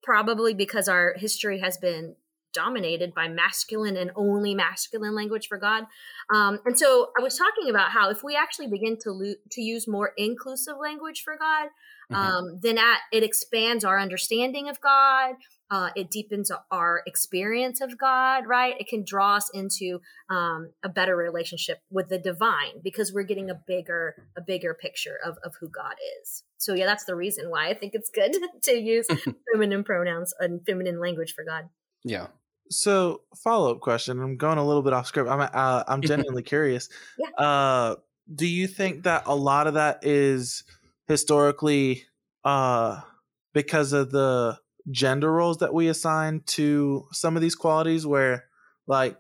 probably 0.04 0.54
because 0.54 0.88
our 0.88 1.16
history 1.18 1.60
has 1.60 1.78
been 1.78 2.16
dominated 2.54 3.14
by 3.14 3.28
masculine 3.28 3.98
and 3.98 4.12
only 4.16 4.56
masculine 4.56 5.14
language 5.14 5.48
for 5.48 5.58
God. 5.58 5.84
Um, 6.34 6.60
and 6.66 6.80
so 6.80 7.10
I 7.20 7.22
was 7.22 7.38
talking 7.38 7.70
about 7.70 7.92
how 7.92 8.10
if 8.10 8.24
we 8.24 8.36
actually 8.36 8.68
begin 8.68 8.98
to 9.02 9.12
lo- 9.12 9.36
to 9.52 9.62
use 9.62 9.88
more 9.88 10.14
inclusive 10.18 10.76
language 10.82 11.22
for 11.24 11.38
God, 11.38 11.70
Mhm. 12.12 12.16
um, 12.16 12.60
then 12.62 12.78
at, 12.78 13.00
it 13.12 13.24
expands 13.24 13.84
our 13.84 14.00
understanding 14.00 14.70
of 14.70 14.80
God. 14.82 15.36
Uh, 15.72 15.90
it 15.96 16.12
deepens 16.12 16.52
our 16.70 17.02
experience 17.08 17.82
of 17.82 17.98
God, 17.98 18.46
right? 18.46 18.76
It 18.80 18.88
can 18.88 19.04
draw 19.04 19.36
us 19.36 19.50
into 19.54 20.00
um, 20.30 20.72
a 20.84 20.90
better 20.90 21.16
relationship 21.16 21.80
with 21.90 22.10
the 22.10 22.20
divine 22.20 22.82
because 22.84 23.12
we're 23.12 23.24
getting 23.24 23.50
a 23.50 23.56
bigger, 23.56 24.16
a 24.38 24.42
bigger 24.42 24.76
picture 24.76 25.18
of, 25.26 25.38
of 25.44 25.56
who 25.60 25.68
God 25.68 25.96
is. 26.22 26.44
So 26.58 26.76
yeah, 26.76 26.86
that's 26.86 27.06
the 27.06 27.16
reason 27.16 27.50
why 27.50 27.70
I 27.70 27.74
think 27.74 27.94
it's 27.96 28.10
good 28.10 28.36
to 28.64 28.72
use 28.74 29.08
feminine 29.52 29.84
pronouns 29.84 30.34
and 30.40 30.64
feminine 30.66 31.00
language 31.00 31.34
for 31.34 31.44
God. 31.44 31.70
Yeah. 32.04 32.28
So, 32.70 33.22
follow 33.44 33.72
up 33.72 33.82
question. 33.82 34.20
I'm 34.20 34.38
going 34.38 34.58
a 34.58 34.66
little 34.66 34.82
bit 34.82 34.94
off 34.94 35.06
script. 35.06 35.30
I'm 35.30 35.40
uh, 35.40 35.84
I'm 35.88 36.02
genuinely 36.04 36.42
curious. 36.42 36.90
Yeah. 37.18 37.30
Uh, 37.38 37.96
do 38.34 38.48
you 38.48 38.66
think 38.68 39.04
that 39.04 39.24
a 39.28 39.36
lot 39.36 39.68
of 39.68 39.76
that 39.76 40.00
is 40.04 40.64
historically 41.08 42.04
uh, 42.44 43.02
because 43.54 43.94
of 43.94 44.12
the 44.12 44.58
gender 44.92 45.32
roles 45.32 45.58
that 45.58 45.74
we 45.74 45.88
assign 45.88 46.42
to 46.46 47.08
some 47.12 47.36
of 47.36 47.42
these 47.42 47.56
qualities? 47.56 48.06
Where, 48.06 48.46
like, 48.88 49.18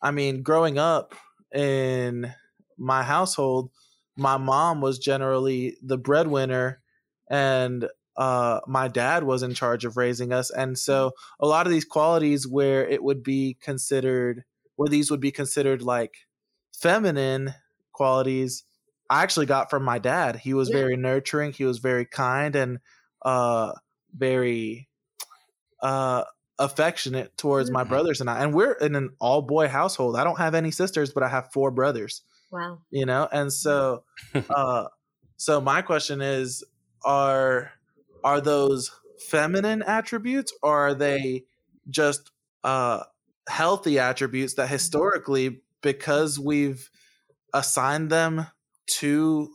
I 0.00 0.10
mean, 0.10 0.42
growing 0.42 0.78
up 0.78 1.14
in 1.54 2.32
my 2.78 3.02
household, 3.02 3.70
my 4.16 4.36
mom 4.36 4.80
was 4.80 4.98
generally 4.98 5.76
the 5.82 5.98
breadwinner, 5.98 6.82
and 7.30 7.88
uh, 8.16 8.60
my 8.66 8.88
dad 8.88 9.24
was 9.24 9.42
in 9.42 9.54
charge 9.54 9.84
of 9.84 9.96
raising 9.96 10.32
us. 10.32 10.50
And 10.50 10.78
so 10.78 11.12
a 11.40 11.46
lot 11.46 11.66
of 11.66 11.72
these 11.72 11.84
qualities 11.84 12.46
where 12.46 12.86
it 12.86 13.02
would 13.02 13.22
be 13.22 13.56
considered, 13.60 14.44
where 14.76 14.88
these 14.88 15.10
would 15.10 15.20
be 15.20 15.30
considered 15.30 15.82
like 15.82 16.14
feminine 16.74 17.54
qualities, 17.92 18.64
I 19.12 19.22
actually 19.22 19.46
got 19.46 19.70
from 19.70 19.84
my 19.84 19.98
dad. 20.00 20.36
He 20.36 20.54
was 20.54 20.70
Yeah. 20.70 20.78
very 20.78 20.96
nurturing, 20.96 21.52
he 21.52 21.64
was 21.66 21.78
very 21.78 22.06
kind 22.06 22.56
and 22.56 22.80
uh, 23.22 23.74
very 24.14 24.88
uh, 25.82 26.24
affectionate 26.58 27.36
towards 27.36 27.70
my 27.70 27.84
Mhm. 27.84 27.88
brothers 27.88 28.20
and 28.20 28.30
I. 28.30 28.42
And 28.42 28.54
we're 28.54 28.72
in 28.74 28.94
an 28.94 29.16
all 29.20 29.42
boy 29.42 29.68
household. 29.68 30.16
I 30.16 30.24
don't 30.24 30.38
have 30.38 30.54
any 30.54 30.70
sisters, 30.70 31.12
but 31.12 31.22
I 31.22 31.28
have 31.28 31.52
four 31.52 31.70
brothers 31.70 32.22
Wow. 32.50 32.82
you 32.90 33.06
know 33.06 33.28
and 33.32 33.52
so 33.52 34.04
uh 34.50 34.86
so 35.38 35.60
my 35.60 35.82
question 35.82 36.20
is 36.22 36.64
are 37.04 37.72
are 38.24 38.40
those 38.40 38.90
feminine 39.30 39.82
attributes 39.82 40.52
or 40.62 40.78
are 40.78 40.94
they 40.94 41.44
just 41.90 42.30
uh 42.64 43.02
healthy 43.48 43.98
attributes 43.98 44.54
that 44.54 44.68
historically 44.68 45.62
because 45.82 46.38
we've 46.38 46.90
assigned 47.54 48.10
them 48.10 48.46
to 48.86 49.50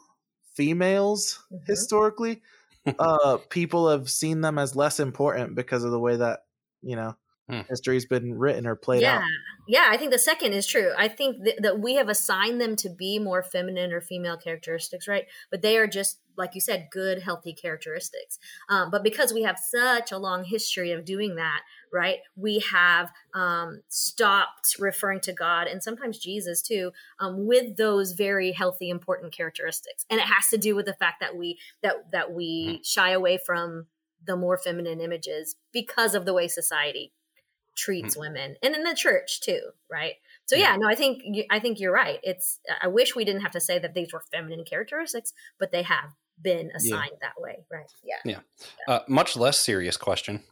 females 0.55 1.43
Mhm. 1.51 1.65
historically 1.67 2.41
uh 2.99 3.37
people 3.49 3.89
have 3.89 4.09
seen 4.09 4.41
them 4.41 4.57
as 4.57 4.75
less 4.75 4.99
important 4.99 5.55
because 5.55 5.83
of 5.83 5.91
the 5.91 5.99
way 5.99 6.15
that 6.15 6.41
you 6.81 6.95
know 6.95 7.15
Hmm. 7.49 7.61
history's 7.69 8.05
been 8.05 8.37
written 8.37 8.67
or 8.67 8.75
played 8.75 9.03
yeah 9.03 9.17
out 9.17 9.23
yeah 9.67 9.85
i 9.89 9.97
think 9.97 10.11
the 10.11 10.19
second 10.19 10.53
is 10.53 10.67
true 10.67 10.91
i 10.97 11.07
think 11.07 11.43
th- 11.43 11.57
that 11.61 11.79
we 11.79 11.95
have 11.95 12.09
assigned 12.09 12.59
them 12.59 12.75
to 12.75 12.89
be 12.89 13.19
more 13.19 13.41
feminine 13.43 13.93
or 13.93 14.01
female 14.01 14.37
characteristics 14.37 15.07
right 15.07 15.25
but 15.49 15.61
they 15.61 15.77
are 15.77 15.87
just 15.87 16.19
like 16.37 16.55
you 16.55 16.61
said 16.61 16.89
good 16.91 17.23
healthy 17.23 17.53
characteristics. 17.53 18.39
Um, 18.69 18.91
but 18.91 19.03
because 19.03 19.33
we 19.33 19.43
have 19.43 19.57
such 19.57 20.11
a 20.11 20.17
long 20.17 20.43
history 20.43 20.91
of 20.91 21.05
doing 21.05 21.35
that 21.35 21.61
right 21.91 22.19
we 22.35 22.59
have 22.59 23.11
um, 23.33 23.81
stopped 23.87 24.75
referring 24.77 25.21
to 25.21 25.31
god 25.31 25.67
and 25.67 25.81
sometimes 25.81 26.17
jesus 26.17 26.61
too 26.61 26.91
um, 27.19 27.47
with 27.47 27.77
those 27.77 28.11
very 28.11 28.51
healthy 28.51 28.89
important 28.89 29.33
characteristics. 29.33 30.05
And 30.09 30.19
it 30.19 30.25
has 30.25 30.47
to 30.49 30.57
do 30.57 30.75
with 30.75 30.85
the 30.85 30.93
fact 30.93 31.19
that 31.21 31.35
we 31.35 31.59
that 31.81 32.11
that 32.11 32.31
we 32.31 32.81
shy 32.83 33.11
away 33.11 33.37
from 33.43 33.87
the 34.25 34.35
more 34.35 34.57
feminine 34.57 34.99
images 34.99 35.55
because 35.71 36.15
of 36.15 36.25
the 36.25 36.33
way 36.33 36.47
society 36.47 37.13
treats 37.75 38.17
women 38.17 38.55
and 38.63 38.75
in 38.75 38.83
the 38.83 38.95
church 38.95 39.39
too 39.39 39.61
right? 39.91 40.15
So 40.45 40.55
yeah. 40.55 40.75
no 40.77 40.87
i 40.87 40.95
think 40.95 41.21
i 41.49 41.59
think 41.59 41.79
you're 41.79 41.93
right. 41.93 42.19
It's 42.23 42.59
i 42.81 42.87
wish 42.87 43.15
we 43.15 43.25
didn't 43.25 43.41
have 43.41 43.51
to 43.51 43.59
say 43.59 43.79
that 43.79 43.93
these 43.93 44.11
were 44.11 44.23
feminine 44.31 44.65
characteristics 44.65 45.33
but 45.59 45.71
they 45.71 45.83
have 45.83 46.15
been 46.41 46.71
assigned 46.75 47.17
that 47.21 47.33
way 47.39 47.65
right 47.71 47.91
yeah 48.03 48.39
Uh, 48.87 48.99
much 49.07 49.35
less 49.35 49.59
serious 49.59 49.97
question. 49.97 50.43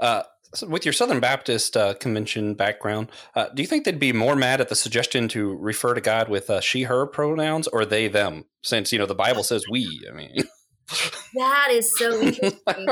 Uh, 0.00 0.22
so 0.54 0.66
with 0.66 0.84
your 0.84 0.92
Southern 0.92 1.20
Baptist 1.20 1.76
uh, 1.76 1.94
convention 1.94 2.54
background, 2.54 3.08
uh, 3.34 3.48
do 3.54 3.62
you 3.62 3.68
think 3.68 3.84
they'd 3.84 3.98
be 3.98 4.12
more 4.12 4.36
mad 4.36 4.60
at 4.60 4.68
the 4.68 4.74
suggestion 4.74 5.28
to 5.28 5.56
refer 5.56 5.94
to 5.94 6.00
God 6.00 6.28
with 6.28 6.50
uh, 6.50 6.60
she/her 6.60 7.06
pronouns 7.06 7.68
or 7.68 7.86
they/them? 7.86 8.44
Since 8.62 8.92
you 8.92 8.98
know 8.98 9.06
the 9.06 9.14
Bible 9.14 9.44
says 9.44 9.64
we. 9.70 10.06
I 10.10 10.14
mean, 10.14 10.44
that 11.34 11.68
is 11.70 11.96
so 11.96 12.20
interesting 12.20 12.88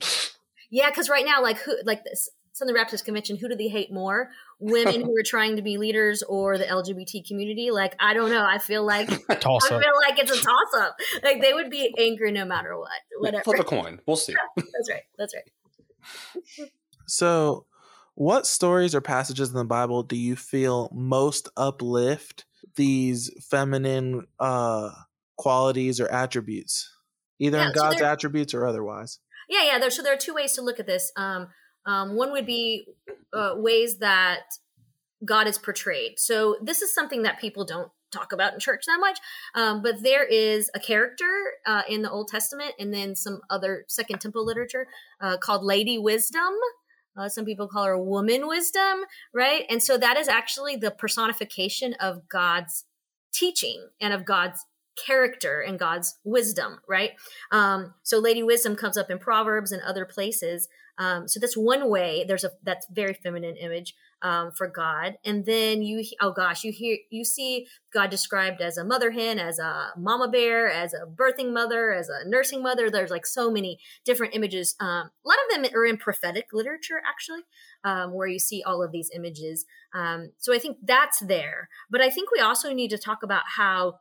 yeah 0.70 0.90
because 0.90 1.08
right 1.08 1.24
now 1.24 1.42
like 1.42 1.58
who 1.58 1.76
like 1.84 2.04
this 2.04 2.28
Southern 2.56 2.74
Baptist 2.74 3.04
Convention, 3.04 3.36
who 3.36 3.48
do 3.50 3.54
they 3.54 3.68
hate 3.68 3.92
more? 3.92 4.30
Women 4.58 5.02
who 5.02 5.14
are 5.18 5.22
trying 5.22 5.56
to 5.56 5.62
be 5.62 5.76
leaders 5.76 6.22
or 6.22 6.56
the 6.56 6.64
LGBT 6.64 7.26
community? 7.28 7.70
Like, 7.70 7.94
I 8.00 8.14
don't 8.14 8.30
know. 8.30 8.42
I 8.44 8.56
feel 8.58 8.82
like 8.84 9.08
Toss 9.40 9.70
I 9.70 9.74
up. 9.74 9.82
feel 9.82 9.92
like 10.08 10.18
it's 10.18 10.30
a 10.30 10.42
toss 10.42 10.74
up. 10.80 10.96
Like 11.22 11.42
they 11.42 11.52
would 11.52 11.68
be 11.70 11.94
angry 11.98 12.32
no 12.32 12.46
matter 12.46 12.78
what. 12.78 12.88
Whatever. 13.18 13.44
flip 13.44 13.58
a 13.60 13.64
coin. 13.64 14.00
We'll 14.06 14.16
see. 14.16 14.34
That's 14.56 14.90
right. 14.90 15.02
That's 15.18 15.34
right. 15.34 16.70
So, 17.06 17.66
what 18.14 18.46
stories 18.46 18.94
or 18.94 19.00
passages 19.00 19.50
in 19.50 19.54
the 19.56 19.64
Bible 19.64 20.02
do 20.02 20.16
you 20.16 20.34
feel 20.36 20.88
most 20.92 21.48
uplift 21.56 22.46
these 22.76 23.30
feminine 23.50 24.26
uh, 24.40 24.90
qualities 25.36 26.00
or 26.00 26.08
attributes, 26.08 26.90
either 27.38 27.58
Yeah, 27.58 27.68
in 27.68 27.74
so 27.74 27.80
God's 27.80 27.96
there- 28.00 28.10
attributes 28.10 28.54
or 28.54 28.66
otherwise? 28.66 29.18
Yeah, 29.48 29.64
yeah. 29.64 29.78
There, 29.78 29.90
so 29.90 30.02
there 30.02 30.12
are 30.14 30.18
two 30.18 30.34
ways 30.34 30.54
to 30.54 30.62
look 30.62 30.80
at 30.80 30.86
this. 30.86 31.12
Um, 31.16 31.48
um, 31.86 32.16
one 32.16 32.32
would 32.32 32.46
be 32.46 32.86
uh, 33.32 33.54
ways 33.56 33.98
that 33.98 34.40
God 35.24 35.46
is 35.46 35.58
portrayed. 35.58 36.18
So 36.18 36.56
this 36.62 36.82
is 36.82 36.94
something 36.94 37.22
that 37.22 37.40
people 37.40 37.64
don't 37.64 37.90
talk 38.12 38.32
about 38.32 38.54
in 38.54 38.60
church 38.60 38.84
that 38.86 38.98
much. 39.00 39.18
Um, 39.54 39.82
but 39.82 40.02
there 40.02 40.24
is 40.24 40.70
a 40.74 40.80
character 40.80 41.30
uh, 41.66 41.82
in 41.88 42.02
the 42.02 42.10
Old 42.10 42.28
Testament 42.28 42.72
and 42.78 42.92
then 42.92 43.14
some 43.14 43.40
other 43.50 43.84
Second 43.88 44.20
Temple 44.20 44.44
literature 44.44 44.86
uh, 45.20 45.36
called 45.38 45.64
Lady 45.64 45.98
Wisdom. 45.98 46.52
Uh, 47.16 47.28
some 47.28 47.44
people 47.44 47.66
call 47.66 47.84
her 47.84 47.98
Woman 47.98 48.46
Wisdom, 48.46 49.04
right? 49.32 49.64
And 49.70 49.82
so 49.82 49.96
that 49.96 50.16
is 50.16 50.28
actually 50.28 50.76
the 50.76 50.90
personification 50.90 51.94
of 51.94 52.28
God's 52.28 52.84
teaching 53.32 53.88
and 54.00 54.12
of 54.12 54.24
God's 54.24 54.64
character 55.04 55.60
and 55.60 55.78
God's 55.78 56.18
wisdom, 56.24 56.78
right? 56.88 57.10
Um, 57.52 57.94
so 58.02 58.18
Lady 58.18 58.42
Wisdom 58.42 58.76
comes 58.76 58.96
up 58.96 59.10
in 59.10 59.18
Proverbs 59.18 59.72
and 59.72 59.82
other 59.82 60.04
places. 60.04 60.68
Um, 60.98 61.28
so 61.28 61.38
that's 61.40 61.56
one 61.56 61.90
way. 61.90 62.24
There's 62.26 62.44
a 62.44 62.50
that's 62.62 62.86
very 62.90 63.14
feminine 63.14 63.56
image 63.56 63.94
um, 64.22 64.50
for 64.50 64.66
God, 64.66 65.16
and 65.24 65.44
then 65.44 65.82
you 65.82 66.02
oh 66.20 66.32
gosh, 66.32 66.64
you 66.64 66.72
hear 66.72 66.96
you 67.10 67.24
see 67.24 67.66
God 67.92 68.08
described 68.08 68.62
as 68.62 68.78
a 68.78 68.84
mother 68.84 69.10
hen, 69.10 69.38
as 69.38 69.58
a 69.58 69.90
mama 69.96 70.28
bear, 70.28 70.70
as 70.70 70.94
a 70.94 71.06
birthing 71.06 71.52
mother, 71.52 71.92
as 71.92 72.08
a 72.08 72.26
nursing 72.26 72.62
mother. 72.62 72.88
There's 72.88 73.10
like 73.10 73.26
so 73.26 73.50
many 73.50 73.78
different 74.06 74.34
images. 74.34 74.74
Um, 74.80 74.88
a 74.88 75.28
lot 75.28 75.38
of 75.44 75.62
them 75.62 75.70
are 75.74 75.84
in 75.84 75.98
prophetic 75.98 76.46
literature, 76.52 77.02
actually, 77.06 77.42
um, 77.84 78.14
where 78.14 78.28
you 78.28 78.38
see 78.38 78.62
all 78.62 78.82
of 78.82 78.90
these 78.90 79.10
images. 79.14 79.66
Um, 79.94 80.32
so 80.38 80.54
I 80.54 80.58
think 80.58 80.78
that's 80.82 81.20
there, 81.20 81.68
but 81.90 82.00
I 82.00 82.08
think 82.08 82.30
we 82.30 82.40
also 82.40 82.72
need 82.72 82.88
to 82.88 82.98
talk 82.98 83.22
about 83.22 83.42
how 83.56 83.98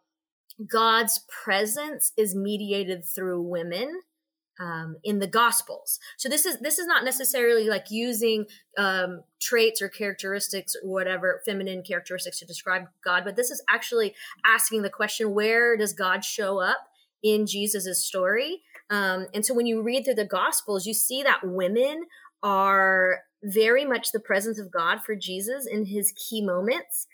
God's 0.72 1.26
presence 1.44 2.12
is 2.18 2.36
mediated 2.36 3.04
through 3.04 3.42
women 3.42 4.02
um, 4.60 4.96
in 5.04 5.20
the 5.20 5.28
Gospels. 5.28 6.00
So 6.18 6.30
this 6.30 6.46
is 6.46 6.60
this 6.60 6.80
is 6.80 6.88
not 6.88 7.04
necessarily 7.04 7.68
like 7.68 7.88
using 7.90 8.46
um, 8.78 9.24
traits 9.42 9.82
or 9.82 9.90
characteristics 9.90 10.76
or 10.82 10.90
whatever 10.90 11.42
feminine 11.46 11.84
characteristics 11.84 12.40
to 12.40 12.46
describe 12.46 12.84
God, 13.04 13.24
but 13.26 13.36
this 13.36 13.52
is 13.52 13.62
actually 13.70 14.16
asking 14.46 14.82
the 14.82 14.90
question: 14.90 15.34
Where 15.34 15.76
does 15.76 15.94
God 15.94 16.24
show 16.24 16.60
up 16.60 16.88
in 17.24 17.46
Jesus's 17.46 18.04
story? 18.04 18.62
Um, 18.90 19.28
and 19.34 19.46
so 19.46 19.54
when 19.54 19.66
you 19.66 19.82
read 19.82 20.06
through 20.06 20.16
the 20.16 20.26
Gospels, 20.26 20.86
you 20.86 20.94
see 20.94 21.24
that 21.24 21.42
women 21.44 22.06
are 22.44 23.20
very 23.44 23.86
much 23.86 24.12
the 24.12 24.20
presence 24.20 24.60
of 24.60 24.72
God 24.72 25.00
for 25.04 25.16
Jesus 25.16 25.68
in 25.68 25.86
his 25.86 26.14
key 26.14 26.46
moments. 26.46 27.08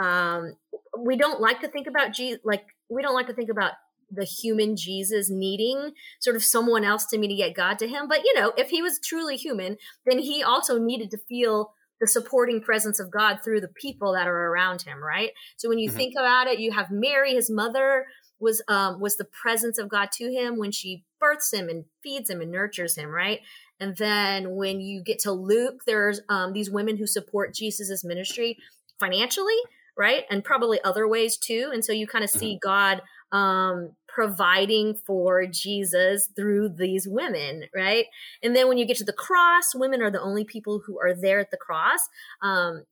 Um, 0.00 0.56
we 0.98 1.16
don't 1.16 1.40
like 1.40 1.60
to 1.60 1.68
think 1.68 1.86
about 1.86 2.12
Jesus 2.12 2.40
like 2.44 2.64
we 2.88 3.02
don't 3.02 3.14
like 3.14 3.26
to 3.28 3.34
think 3.34 3.50
about 3.50 3.72
the 4.10 4.24
human 4.24 4.76
Jesus 4.76 5.28
needing 5.28 5.92
sort 6.20 6.36
of 6.36 6.44
someone 6.44 6.84
else 6.84 7.06
to 7.06 7.18
mediate 7.18 7.56
God 7.56 7.78
to 7.80 7.88
him. 7.88 8.06
But 8.08 8.24
you 8.24 8.34
know, 8.34 8.52
if 8.56 8.68
he 8.70 8.82
was 8.82 9.00
truly 9.04 9.36
human, 9.36 9.76
then 10.04 10.18
he 10.18 10.42
also 10.42 10.78
needed 10.78 11.10
to 11.10 11.18
feel 11.28 11.72
the 12.00 12.06
supporting 12.06 12.60
presence 12.60 13.00
of 13.00 13.10
God 13.10 13.38
through 13.42 13.60
the 13.62 13.68
people 13.80 14.12
that 14.12 14.28
are 14.28 14.52
around 14.52 14.82
him, 14.82 15.02
right? 15.02 15.30
So 15.56 15.68
when 15.68 15.78
you 15.78 15.90
Mhm. 15.90 15.96
think 15.96 16.14
about 16.14 16.46
it, 16.46 16.60
you 16.60 16.72
have 16.72 16.90
Mary, 16.90 17.34
his 17.34 17.50
mother 17.50 18.06
was 18.38 18.62
um 18.68 19.00
was 19.00 19.16
the 19.16 19.24
presence 19.24 19.78
of 19.78 19.88
God 19.88 20.12
to 20.12 20.30
him 20.30 20.58
when 20.58 20.70
she 20.70 21.04
births 21.18 21.52
him 21.52 21.68
and 21.68 21.86
feeds 22.02 22.28
him 22.28 22.40
and 22.42 22.52
nurtures 22.52 22.96
him, 22.96 23.08
right? 23.08 23.40
And 23.80 23.96
then 23.96 24.54
when 24.56 24.80
you 24.80 25.02
get 25.02 25.18
to 25.20 25.32
Luke, 25.32 25.82
there's 25.86 26.20
um 26.28 26.52
these 26.52 26.70
women 26.70 26.96
who 26.96 27.06
support 27.06 27.54
Jesus's 27.54 28.04
ministry 28.04 28.58
financially, 29.00 29.56
right? 29.96 30.24
And 30.30 30.44
probably 30.44 30.78
other 30.84 31.08
ways 31.08 31.36
too. 31.36 31.70
And 31.72 31.84
so 31.84 31.92
you 31.92 32.06
kind 32.06 32.24
of 32.24 32.30
see 32.30 32.58
God 32.62 33.02
um, 33.32 33.92
providing 34.08 34.94
for 34.94 35.46
Jesus 35.46 36.28
through 36.34 36.70
these 36.70 37.06
women, 37.08 37.64
right? 37.74 38.06
And 38.42 38.54
then 38.54 38.68
when 38.68 38.78
you 38.78 38.86
get 38.86 38.96
to 38.98 39.04
the 39.04 39.12
cross, 39.12 39.74
women 39.74 40.02
are 40.02 40.10
the 40.10 40.20
only 40.20 40.44
people 40.44 40.80
who 40.86 40.98
are 41.00 41.14
there 41.14 41.40
at 41.40 41.50
the 41.50 41.56
cross 41.56 42.00
um, 42.42 42.84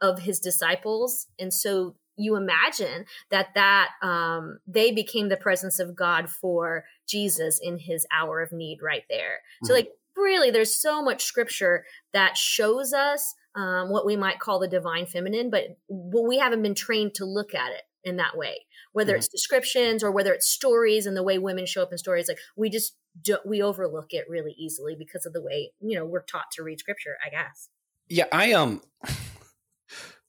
of 0.00 0.20
his 0.20 0.40
disciples. 0.40 1.26
And 1.38 1.52
so 1.52 1.96
you 2.16 2.36
imagine 2.36 3.04
that 3.30 3.48
that 3.54 3.90
um, 4.02 4.58
they 4.66 4.90
became 4.90 5.28
the 5.28 5.36
presence 5.36 5.78
of 5.78 5.94
God 5.94 6.30
for 6.30 6.84
Jesus 7.06 7.60
in 7.62 7.78
his 7.78 8.06
hour 8.10 8.40
of 8.40 8.52
need 8.52 8.78
right 8.82 9.04
there. 9.10 9.40
So 9.64 9.72
Mhm. 9.72 9.76
like 9.76 9.92
really 10.16 10.50
there's 10.50 10.74
so 10.74 11.02
much 11.02 11.24
scripture 11.24 11.84
that 12.14 12.36
shows 12.38 12.92
us 12.94 13.34
um, 13.56 13.90
what 13.90 14.06
we 14.06 14.16
might 14.16 14.38
call 14.38 14.58
the 14.58 14.68
divine 14.68 15.06
feminine, 15.06 15.50
but 15.50 15.78
we 15.88 16.38
haven't 16.38 16.62
been 16.62 16.74
trained 16.74 17.14
to 17.14 17.24
look 17.24 17.54
at 17.54 17.72
it 17.72 17.82
in 18.04 18.16
that 18.16 18.36
way. 18.36 18.66
Whether 18.92 19.12
mm-hmm. 19.12 19.18
it's 19.18 19.28
descriptions 19.28 20.04
or 20.04 20.12
whether 20.12 20.32
it's 20.32 20.46
stories 20.46 21.06
and 21.06 21.16
the 21.16 21.22
way 21.22 21.38
women 21.38 21.66
show 21.66 21.82
up 21.82 21.92
in 21.92 21.98
stories, 21.98 22.28
like 22.28 22.38
we 22.56 22.70
just 22.70 22.94
do, 23.20 23.38
we 23.44 23.62
overlook 23.62 24.08
it 24.10 24.26
really 24.28 24.54
easily 24.58 24.94
because 24.96 25.26
of 25.26 25.32
the 25.32 25.42
way 25.42 25.72
you 25.80 25.98
know 25.98 26.04
we're 26.04 26.22
taught 26.22 26.50
to 26.52 26.62
read 26.62 26.78
scripture. 26.78 27.16
I 27.24 27.30
guess. 27.30 27.68
Yeah, 28.08 28.26
I 28.30 28.52
um. 28.52 28.82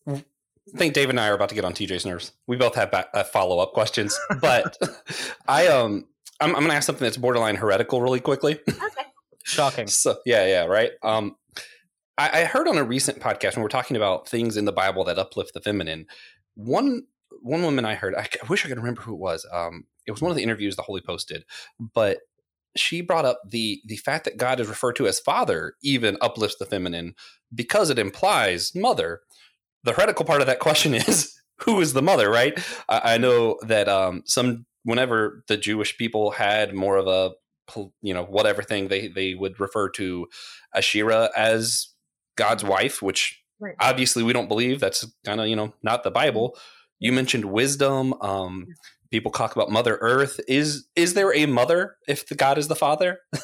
I 0.07 0.23
think 0.75 0.93
Dave 0.93 1.09
and 1.09 1.19
I 1.19 1.27
are 1.27 1.35
about 1.35 1.49
to 1.49 1.55
get 1.55 1.65
on 1.65 1.73
TJ's 1.73 2.05
nerves. 2.05 2.31
We 2.47 2.57
both 2.57 2.75
have 2.75 2.91
ba- 2.91 3.09
uh, 3.13 3.23
follow 3.23 3.59
up 3.59 3.73
questions, 3.73 4.17
but 4.41 4.77
I 5.47 5.67
um 5.67 6.07
I'm, 6.39 6.49
I'm 6.49 6.61
going 6.61 6.69
to 6.69 6.75
ask 6.75 6.85
something 6.85 7.05
that's 7.05 7.17
borderline 7.17 7.55
heretical 7.55 8.01
really 8.01 8.19
quickly. 8.19 8.59
Okay. 8.67 8.85
Shocking. 9.43 9.87
So 9.91 10.17
yeah, 10.25 10.45
yeah, 10.45 10.65
right. 10.65 10.91
Um, 11.03 11.35
I, 12.17 12.41
I 12.41 12.45
heard 12.45 12.67
on 12.67 12.77
a 12.77 12.83
recent 12.83 13.19
podcast 13.19 13.55
when 13.55 13.63
we're 13.63 13.69
talking 13.69 13.97
about 13.97 14.27
things 14.27 14.57
in 14.57 14.65
the 14.65 14.71
Bible 14.71 15.03
that 15.05 15.19
uplift 15.19 15.53
the 15.53 15.61
feminine. 15.61 16.07
One 16.55 17.03
one 17.41 17.61
woman 17.61 17.85
I 17.85 17.95
heard, 17.95 18.15
I, 18.15 18.27
I 18.43 18.47
wish 18.47 18.65
I 18.65 18.69
could 18.69 18.77
remember 18.77 19.01
who 19.01 19.13
it 19.13 19.19
was. 19.19 19.45
Um, 19.51 19.85
it 20.05 20.11
was 20.11 20.21
one 20.21 20.31
of 20.31 20.37
the 20.37 20.43
interviews 20.43 20.75
the 20.75 20.81
Holy 20.81 21.01
Post 21.01 21.27
did, 21.27 21.45
but 21.79 22.19
she 22.75 23.01
brought 23.01 23.25
up 23.25 23.41
the 23.47 23.81
the 23.85 23.97
fact 23.97 24.25
that 24.25 24.37
God 24.37 24.59
is 24.59 24.67
referred 24.67 24.95
to 24.97 25.07
as 25.07 25.19
Father 25.19 25.73
even 25.83 26.17
uplifts 26.21 26.57
the 26.57 26.65
feminine 26.65 27.13
because 27.53 27.89
it 27.89 27.99
implies 27.99 28.73
mother. 28.75 29.21
The 29.83 29.93
heretical 29.93 30.25
part 30.25 30.41
of 30.41 30.47
that 30.47 30.59
question 30.59 30.93
is 30.95 31.33
who 31.59 31.79
is 31.81 31.93
the 31.93 32.01
mother, 32.01 32.29
right? 32.29 32.57
I, 32.89 33.13
I 33.13 33.17
know 33.17 33.57
that 33.63 33.87
um, 33.87 34.23
some 34.25 34.65
whenever 34.83 35.43
the 35.47 35.57
Jewish 35.57 35.97
people 35.97 36.31
had 36.31 36.73
more 36.73 36.97
of 36.97 37.07
a 37.07 37.33
you 38.01 38.13
know 38.13 38.23
whatever 38.23 38.63
thing 38.63 38.87
they 38.87 39.07
they 39.07 39.35
would 39.35 39.59
refer 39.59 39.89
to 39.89 40.27
Asherah 40.73 41.29
as 41.35 41.89
God's 42.37 42.63
wife, 42.63 43.01
which 43.01 43.43
right. 43.59 43.75
obviously 43.79 44.23
we 44.23 44.33
don't 44.33 44.47
believe. 44.47 44.79
That's 44.79 45.05
kind 45.25 45.41
of 45.41 45.47
you 45.47 45.55
know 45.55 45.73
not 45.83 46.03
the 46.03 46.11
Bible. 46.11 46.51
Mm-hmm. 46.51 46.61
You 46.99 47.11
mentioned 47.11 47.45
wisdom. 47.45 48.13
Um, 48.21 48.67
people 49.11 49.31
talk 49.31 49.55
about 49.55 49.69
Mother 49.69 49.97
Earth. 49.99 50.39
Is 50.47 50.87
is 50.95 51.13
there 51.13 51.35
a 51.35 51.45
mother 51.45 51.97
if 52.07 52.27
the 52.27 52.35
God 52.35 52.57
is 52.57 52.67
the 52.67 52.75
Father? 52.75 53.19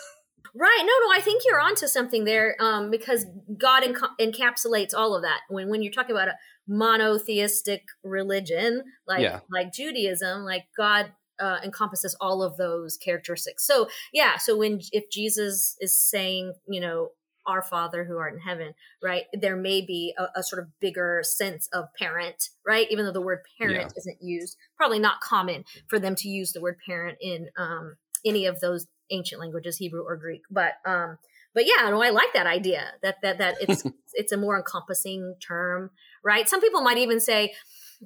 Right. 0.56 0.82
No, 0.82 0.86
no, 0.86 1.18
I 1.18 1.20
think 1.20 1.42
you're 1.46 1.60
onto 1.60 1.88
something 1.88 2.26
there 2.26 2.56
um, 2.60 2.92
because 2.92 3.26
God 3.58 3.82
enc- 3.82 4.16
encapsulates 4.22 4.94
all 4.96 5.16
of 5.16 5.24
that. 5.24 5.40
When 5.50 5.68
when 5.68 5.82
you're 5.82 5.92
talking 5.92 6.16
about 6.16 6.28
a 6.28 6.36
monotheistic 6.68 7.84
religion 8.04 8.84
like 9.08 9.22
yeah. 9.22 9.40
like 9.50 9.74
Judaism, 9.74 10.44
like 10.44 10.66
God 10.78 11.12
uh, 11.40 11.58
encompasses 11.64 12.16
all 12.22 12.44
of 12.44 12.58
those 12.58 12.98
characteristics. 12.98 13.66
So 13.66 13.90
yeah, 14.14 14.38
so 14.38 14.56
when 14.56 14.80
if 14.92 15.10
Jesus 15.10 15.76
is 15.80 16.00
saying, 16.00 16.54
you 16.68 16.80
know, 16.80 17.10
our 17.46 17.62
father 17.62 18.06
who 18.06 18.18
art 18.18 18.34
in 18.34 18.40
heaven 18.40 18.74
right? 19.02 19.24
There 19.34 19.56
may 19.56 19.82
be 19.82 20.14
a, 20.18 20.40
a, 20.40 20.44
sort 20.44 20.62
of 20.62 20.70
bigger 20.80 21.22
sense 21.24 21.68
of 21.74 21.86
parent 21.98 22.50
right? 22.66 22.88
Even 22.90 23.06
though 23.06 23.12
the 23.12 23.22
word 23.22 23.40
parent 23.60 23.92
yeah. 23.94 23.98
isn't 23.98 24.18
used 24.22 24.58
probably 24.78 25.00
not 25.00 25.22
common 25.22 25.66
for 25.88 26.00
them 26.00 26.16
to 26.16 26.30
use 26.30 26.52
the 26.52 26.62
word 26.62 26.78
parent 26.86 27.18
in 27.22 27.50
um, 27.58 27.96
any 28.26 28.46
of 28.46 28.60
those 28.60 28.88
ancient 29.12 29.40
languages 29.42 29.78
hebrew 29.78 30.04
or 30.04 30.16
greek. 30.18 30.42
But 30.50 30.74
um 30.86 31.18
but 31.54 31.66
yeah 31.66 31.90
no 31.90 32.02
i 32.02 32.10
like 32.10 32.34
that 32.34 32.48
idea 32.48 32.94
that 33.04 33.18
that 33.22 33.38
that 33.38 33.56
it's 33.62 33.84
it's 34.14 34.32
a 34.32 34.38
more 34.38 34.58
encompassing 34.58 35.36
term 35.46 35.92
right? 36.24 36.48
Some 36.48 36.62
people 36.62 36.82
might 36.82 36.98
even 36.98 37.20
say 37.20 37.54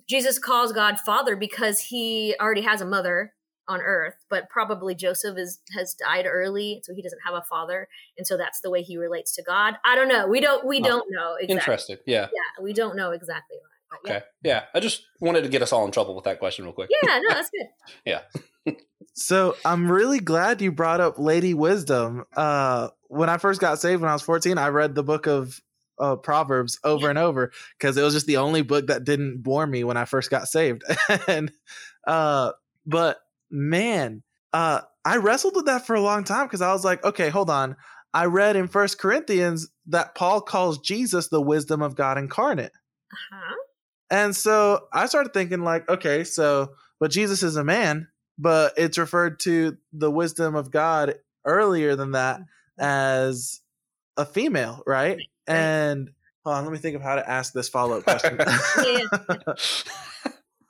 jesus 0.08 0.38
calls 0.38 0.72
god 0.72 1.00
father 1.00 1.36
because 1.36 1.80
he 1.80 2.36
already 2.40 2.62
has 2.62 2.82
a 2.82 2.86
mother 2.86 3.34
on 3.68 3.82
earth 3.82 4.16
but 4.30 4.50
probably 4.50 4.96
joseph 4.96 5.38
is 5.38 5.60
has 5.76 5.94
died 5.94 6.26
early 6.28 6.82
so 6.84 6.94
he 6.94 7.02
doesn't 7.02 7.20
have 7.26 7.34
a 7.34 7.42
father 7.42 7.88
and 8.18 8.26
so 8.26 8.38
that's 8.38 8.62
the 8.62 8.70
way 8.70 8.82
he 8.82 8.98
relates 8.98 9.34
to 9.36 9.44
god. 9.44 9.76
I 9.86 9.96
don't 9.96 10.08
know. 10.08 10.28
We 10.28 10.40
don't 10.40 10.66
we 10.66 10.80
oh, 10.80 10.84
don't 10.84 11.06
know 11.10 11.36
exactly. 11.36 11.54
interesting. 11.56 11.98
Yeah. 12.06 12.28
yeah 12.34 12.64
we 12.64 12.74
don't 12.74 12.96
know 12.96 13.12
exactly 13.12 13.58
yeah. 14.06 14.12
okay. 14.14 14.26
Yeah 14.44 14.64
i 14.74 14.80
just 14.80 15.04
wanted 15.20 15.44
to 15.44 15.50
get 15.50 15.62
us 15.62 15.72
all 15.72 15.86
in 15.86 15.92
trouble 15.92 16.16
with 16.16 16.26
that 16.26 16.40
question 16.40 16.66
real 16.66 16.74
quick. 16.74 16.90
Yeah 17.04 17.20
no 17.20 17.34
that's 17.34 17.50
good. 17.58 17.68
Yeah. 18.06 18.76
So 19.14 19.56
i'm 19.66 19.92
really 19.92 20.20
glad 20.20 20.62
you 20.62 20.72
brought 20.72 21.02
up 21.02 21.18
lady 21.18 21.54
wisdom. 21.54 22.26
Uh 22.36 22.90
when 23.08 23.30
i 23.30 23.38
first 23.38 23.62
got 23.62 23.80
saved 23.80 24.02
when 24.02 24.10
i 24.10 24.14
was 24.14 24.22
14 24.22 24.58
i 24.58 24.68
read 24.68 24.96
the 24.96 25.04
book 25.04 25.28
of 25.28 25.62
uh, 26.00 26.16
Proverbs 26.16 26.80
over 26.84 27.10
and 27.10 27.18
over 27.18 27.52
because 27.78 27.98
it 27.98 28.04
was 28.04 28.14
just 28.14 28.28
the 28.28 28.38
only 28.38 28.62
book 28.62 28.86
that 28.86 29.04
didn't 29.04 29.42
bore 29.42 29.66
me 29.66 29.84
when 29.84 29.98
I 29.98 30.06
first 30.06 30.30
got 30.30 30.48
saved. 30.48 30.84
and 31.28 31.52
uh, 32.06 32.52
but 32.86 33.18
man, 33.50 34.24
uh, 34.54 34.82
I 35.06 35.18
wrestled 35.18 35.56
with 35.56 35.66
that 35.66 35.86
for 35.88 35.96
a 35.96 36.02
long 36.02 36.24
time 36.24 36.48
because 36.48 36.62
I 36.62 36.74
was 36.74 36.84
like, 36.84 37.04
okay, 37.04 37.30
hold 37.30 37.50
on. 37.50 37.76
I 38.14 38.26
read 38.26 38.56
in 38.56 38.68
First 38.68 39.00
Corinthians 39.00 39.70
that 39.88 40.16
Paul 40.16 40.42
calls 40.42 40.80
Jesus 40.80 41.28
the 41.28 41.42
wisdom 41.42 41.82
of 41.82 41.96
God 41.96 42.18
incarnate. 42.18 42.72
Uh-huh. 43.12 43.56
And 44.10 44.36
so 44.36 44.88
I 44.94 45.06
started 45.06 45.34
thinking, 45.34 45.62
like, 45.62 45.88
okay, 45.90 46.24
so, 46.24 46.72
but 47.00 47.12
Jesus 47.12 47.44
is 47.44 47.58
a 47.58 47.64
man, 47.64 48.08
but 48.38 48.74
it's 48.78 48.98
referred 48.98 49.40
to 49.42 49.78
the 49.92 50.10
wisdom 50.10 50.56
of 50.56 50.72
God 50.72 51.16
earlier 51.46 51.96
than 51.96 52.12
that 52.12 52.40
mm-hmm. 52.40 52.84
as 52.84 53.62
a 54.16 54.26
female, 54.26 54.84
right? 54.86 55.20
And 55.46 56.10
hold 56.46 56.58
on, 56.58 56.64
let 56.64 56.72
me 56.72 56.80
think 56.80 56.96
of 56.96 57.02
how 57.02 57.16
to 57.16 57.30
ask 57.30 57.54
this 57.54 57.70
follow 57.70 57.98
up 57.98 58.04
question. 58.06 58.40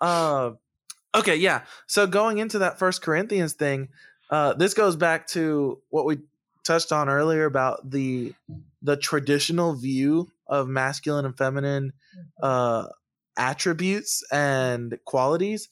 uh, 0.01 0.51
Okay, 1.17 1.35
yeah. 1.35 1.63
So 1.87 2.05
going 2.05 2.37
into 2.37 2.59
that 2.59 2.77
First 2.77 3.01
Corinthians 3.01 3.53
thing, 3.53 3.89
uh, 4.29 4.53
this 4.53 4.73
goes 4.73 4.95
back 4.95 5.27
to 5.27 5.81
what 5.89 6.05
we 6.05 6.19
touched 6.63 6.91
on 6.91 7.09
earlier 7.09 7.45
about 7.45 7.89
the 7.89 8.33
the 8.81 8.97
traditional 8.97 9.73
view 9.73 10.29
of 10.45 10.67
masculine 10.67 11.25
and 11.25 11.35
feminine 11.35 11.93
uh, 12.41 12.87
attributes 13.35 14.23
and 14.31 14.97
qualities. 15.05 15.69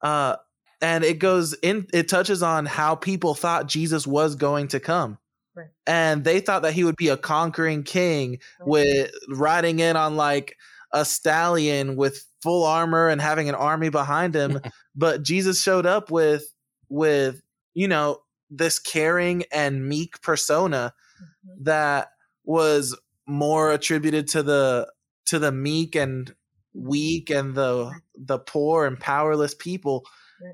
Uh, 0.00 0.36
and 0.80 1.02
it 1.02 1.18
goes 1.18 1.54
in 1.54 1.86
it 1.92 2.08
touches 2.08 2.42
on 2.42 2.64
how 2.64 2.94
people 2.94 3.34
thought 3.34 3.66
Jesus 3.66 4.06
was 4.06 4.36
going 4.36 4.68
to 4.68 4.78
come. 4.78 5.18
Right. 5.56 5.68
And 5.88 6.22
they 6.22 6.38
thought 6.38 6.62
that 6.62 6.72
he 6.72 6.84
would 6.84 6.96
be 6.96 7.08
a 7.08 7.16
conquering 7.16 7.82
king 7.82 8.38
with 8.60 9.10
riding 9.28 9.80
in 9.80 9.96
on 9.96 10.16
like 10.16 10.56
a 10.92 11.04
stallion 11.04 11.96
with 11.96 12.24
full 12.42 12.64
armor 12.64 13.08
and 13.08 13.20
having 13.20 13.48
an 13.48 13.54
army 13.54 13.88
behind 13.88 14.34
him 14.34 14.60
but 14.94 15.22
jesus 15.22 15.60
showed 15.60 15.86
up 15.86 16.10
with 16.10 16.44
with 16.88 17.42
you 17.74 17.88
know 17.88 18.18
this 18.50 18.78
caring 18.78 19.44
and 19.52 19.88
meek 19.88 20.20
persona 20.22 20.94
mm-hmm. 21.20 21.64
that 21.64 22.08
was 22.44 22.98
more 23.26 23.72
attributed 23.72 24.26
to 24.28 24.42
the 24.42 24.90
to 25.26 25.38
the 25.38 25.52
meek 25.52 25.94
and 25.94 26.34
weak 26.72 27.30
and 27.30 27.54
the 27.54 27.92
the 28.16 28.38
poor 28.38 28.86
and 28.86 28.98
powerless 28.98 29.54
people. 29.54 30.06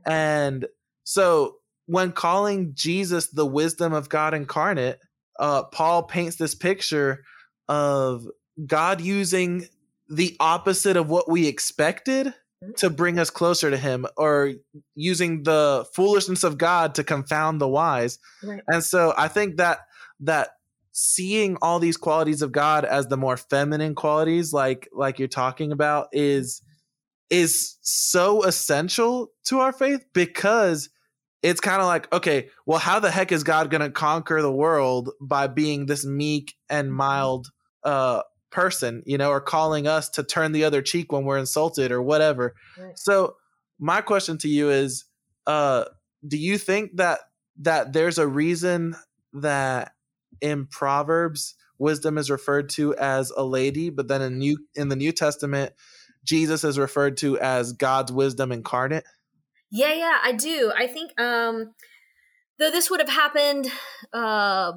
And 0.06 0.66
so 1.04 1.56
when 1.86 2.12
calling 2.12 2.72
jesus 2.74 3.28
the 3.28 3.44
wisdom 3.44 3.92
of 3.92 4.08
god 4.08 4.32
incarnate 4.32 4.98
uh 5.38 5.62
paul 5.64 6.02
paints 6.02 6.36
this 6.36 6.54
picture 6.54 7.22
of 7.68 8.26
god 8.66 9.02
using 9.02 9.66
the 10.08 10.36
opposite 10.40 10.96
of 10.96 11.08
what 11.08 11.30
we 11.30 11.46
expected 11.46 12.26
mm-hmm. 12.26 12.72
to 12.76 12.90
bring 12.90 13.18
us 13.18 13.30
closer 13.30 13.70
to 13.70 13.76
him 13.76 14.06
or 14.16 14.52
using 14.94 15.42
the 15.42 15.86
foolishness 15.94 16.44
of 16.44 16.58
god 16.58 16.94
to 16.94 17.04
confound 17.04 17.60
the 17.60 17.68
wise 17.68 18.18
right. 18.42 18.62
and 18.68 18.82
so 18.82 19.14
i 19.16 19.28
think 19.28 19.56
that 19.56 19.80
that 20.20 20.50
seeing 20.92 21.56
all 21.60 21.78
these 21.78 21.96
qualities 21.96 22.42
of 22.42 22.52
god 22.52 22.84
as 22.84 23.06
the 23.08 23.16
more 23.16 23.36
feminine 23.36 23.94
qualities 23.94 24.52
like 24.52 24.88
like 24.92 25.18
you're 25.18 25.28
talking 25.28 25.72
about 25.72 26.08
is 26.12 26.62
is 27.30 27.78
so 27.82 28.44
essential 28.44 29.28
to 29.44 29.58
our 29.58 29.72
faith 29.72 30.04
because 30.12 30.90
it's 31.42 31.60
kind 31.60 31.80
of 31.80 31.86
like 31.86 32.12
okay 32.12 32.48
well 32.66 32.78
how 32.78 33.00
the 33.00 33.10
heck 33.10 33.32
is 33.32 33.42
god 33.42 33.70
going 33.70 33.80
to 33.80 33.90
conquer 33.90 34.40
the 34.40 34.52
world 34.52 35.10
by 35.20 35.46
being 35.46 35.86
this 35.86 36.04
meek 36.04 36.54
and 36.68 36.88
mm-hmm. 36.88 36.96
mild 36.96 37.48
uh 37.82 38.22
person, 38.54 39.02
you 39.04 39.18
know, 39.18 39.30
or 39.30 39.40
calling 39.40 39.86
us 39.86 40.08
to 40.08 40.22
turn 40.22 40.52
the 40.52 40.64
other 40.64 40.80
cheek 40.80 41.12
when 41.12 41.24
we're 41.24 41.38
insulted 41.38 41.90
or 41.90 42.00
whatever. 42.00 42.54
Right. 42.78 42.96
So 42.96 43.34
my 43.78 44.00
question 44.00 44.38
to 44.38 44.48
you 44.48 44.70
is 44.70 45.04
uh 45.46 45.84
do 46.26 46.38
you 46.38 46.56
think 46.56 46.96
that 46.96 47.18
that 47.58 47.92
there's 47.92 48.16
a 48.16 48.26
reason 48.26 48.96
that 49.34 49.92
in 50.40 50.66
Proverbs 50.66 51.56
wisdom 51.78 52.16
is 52.16 52.30
referred 52.30 52.70
to 52.70 52.94
as 52.94 53.30
a 53.30 53.44
lady, 53.44 53.90
but 53.90 54.06
then 54.06 54.22
in 54.22 54.38
new 54.38 54.56
in 54.76 54.88
the 54.88 54.96
New 54.96 55.12
Testament 55.12 55.72
Jesus 56.22 56.62
is 56.64 56.78
referred 56.78 57.16
to 57.18 57.38
as 57.40 57.72
God's 57.72 58.12
wisdom 58.12 58.52
incarnate? 58.52 59.04
Yeah, 59.70 59.92
yeah, 59.92 60.18
I 60.22 60.32
do. 60.32 60.72
I 60.74 60.86
think 60.86 61.20
um 61.20 61.74
though 62.60 62.70
this 62.70 62.88
would 62.88 63.00
have 63.00 63.10
happened 63.10 63.68
uh 64.12 64.72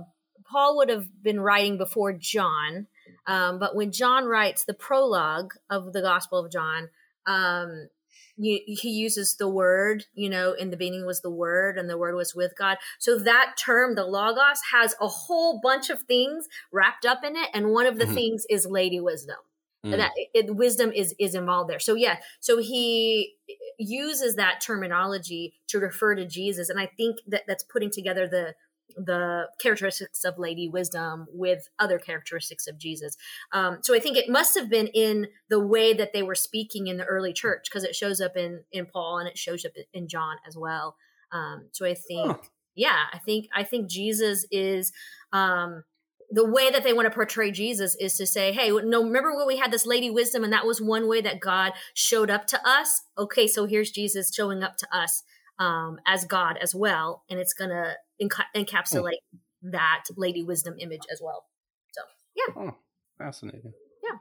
Paul 0.51 0.77
would 0.77 0.89
have 0.89 1.07
been 1.21 1.39
writing 1.39 1.77
before 1.77 2.13
John 2.13 2.87
um, 3.27 3.59
but 3.59 3.75
when 3.75 3.91
John 3.91 4.25
writes 4.25 4.63
the 4.63 4.73
prologue 4.73 5.53
of 5.69 5.93
the 5.93 6.01
Gospel 6.01 6.39
of 6.39 6.51
John, 6.51 6.89
um, 7.25 7.89
you, 8.37 8.59
he 8.65 8.89
uses 8.89 9.35
the 9.35 9.49
word, 9.49 10.05
you 10.13 10.29
know, 10.29 10.53
in 10.53 10.69
the 10.69 10.77
beginning 10.77 11.05
was 11.05 11.21
the 11.21 11.29
word 11.29 11.77
and 11.77 11.89
the 11.89 11.97
word 11.97 12.15
was 12.15 12.33
with 12.35 12.53
God. 12.57 12.77
So 12.99 13.17
that 13.19 13.55
term, 13.57 13.95
the 13.95 14.05
logos, 14.05 14.59
has 14.71 14.95
a 15.01 15.07
whole 15.07 15.59
bunch 15.61 15.89
of 15.89 16.03
things 16.03 16.47
wrapped 16.71 17.05
up 17.05 17.23
in 17.23 17.35
it. 17.35 17.49
And 17.53 17.71
one 17.71 17.87
of 17.87 17.97
the 17.97 18.05
Mhm. 18.05 18.13
things 18.13 18.45
is 18.49 18.65
lady 18.65 18.99
wisdom. 18.99 19.37
Mm. 19.85 19.97
That 19.97 20.11
it, 20.33 20.55
wisdom 20.55 20.91
is 20.91 21.15
is 21.19 21.35
involved 21.35 21.69
there. 21.69 21.79
So 21.79 21.95
yeah, 21.95 22.17
so 22.39 22.57
he 22.57 23.37
uses 23.77 24.35
that 24.35 24.59
terminology 24.61 25.53
to 25.67 25.79
refer 25.79 26.15
to 26.15 26.25
Jesus. 26.25 26.69
And 26.69 26.79
I 26.79 26.87
think 26.87 27.17
that 27.27 27.43
that's 27.47 27.63
putting 27.63 27.91
together 27.91 28.27
the 28.27 28.55
the 28.95 29.47
characteristics 29.59 30.23
of 30.23 30.37
Lady 30.37 30.67
Wisdom 30.67 31.27
with 31.31 31.67
other 31.77 31.99
characteristics 31.99 32.67
of 32.67 32.77
Jesus. 32.77 33.15
Um, 33.51 33.79
so 33.81 33.95
I 33.95 33.99
think 33.99 34.17
it 34.17 34.29
must 34.29 34.57
have 34.57 34.69
been 34.69 34.87
in 34.87 35.27
the 35.49 35.59
way 35.59 35.93
that 35.93 36.13
they 36.13 36.23
were 36.23 36.35
speaking 36.35 36.87
in 36.87 36.97
the 36.97 37.05
early 37.05 37.33
church 37.33 37.67
because 37.69 37.83
it 37.83 37.95
shows 37.95 38.21
up 38.21 38.35
in 38.35 38.63
in 38.71 38.85
Paul 38.85 39.19
and 39.19 39.27
it 39.27 39.37
shows 39.37 39.65
up 39.65 39.73
in 39.93 40.07
John 40.07 40.37
as 40.47 40.55
well. 40.57 40.95
Um, 41.31 41.67
so 41.71 41.85
I 41.85 41.93
think, 41.93 42.27
Huh. 42.31 42.37
yeah, 42.75 43.03
I 43.13 43.19
think 43.19 43.47
I 43.55 43.63
think 43.63 43.89
Jesus 43.89 44.45
is. 44.51 44.91
Um, 45.33 45.83
the 46.29 46.45
way 46.45 46.69
that 46.69 46.83
they 46.83 46.91
want 46.91 47.05
to 47.05 47.13
portray 47.15 47.51
Jesus 47.51 47.95
is 47.95 48.17
to 48.17 48.25
say, 48.27 48.51
"Hey, 48.51 48.69
no, 48.69 49.01
remember 49.01 49.33
when 49.33 49.47
we 49.47 49.55
had 49.55 49.71
this 49.71 49.85
Lady 49.85 50.09
Wisdom, 50.09 50.43
and 50.43 50.51
that 50.51 50.65
was 50.65 50.81
one 50.81 51.07
way 51.07 51.21
that 51.21 51.39
God 51.39 51.71
showed 51.93 52.29
up 52.29 52.45
to 52.47 52.59
us. 52.67 53.03
Okay, 53.17 53.47
so 53.47 53.65
here's 53.65 53.91
Jesus 53.91 54.33
showing 54.35 54.61
up 54.61 54.75
to 54.77 54.87
us 54.93 55.23
um, 55.59 55.99
as 56.05 56.25
God 56.25 56.57
as 56.61 56.73
well, 56.75 57.23
and 57.29 57.39
it's 57.39 57.53
gonna 57.53 57.95
enca- 58.21 58.45
encapsulate 58.55 59.21
that 59.63 60.03
Lady 60.15 60.43
Wisdom 60.43 60.75
image 60.79 61.01
as 61.11 61.19
well. 61.23 61.45
So, 61.91 62.01
yeah, 62.35 62.53
oh, 62.55 62.75
fascinating. 63.17 63.73
Yeah, 64.03 64.17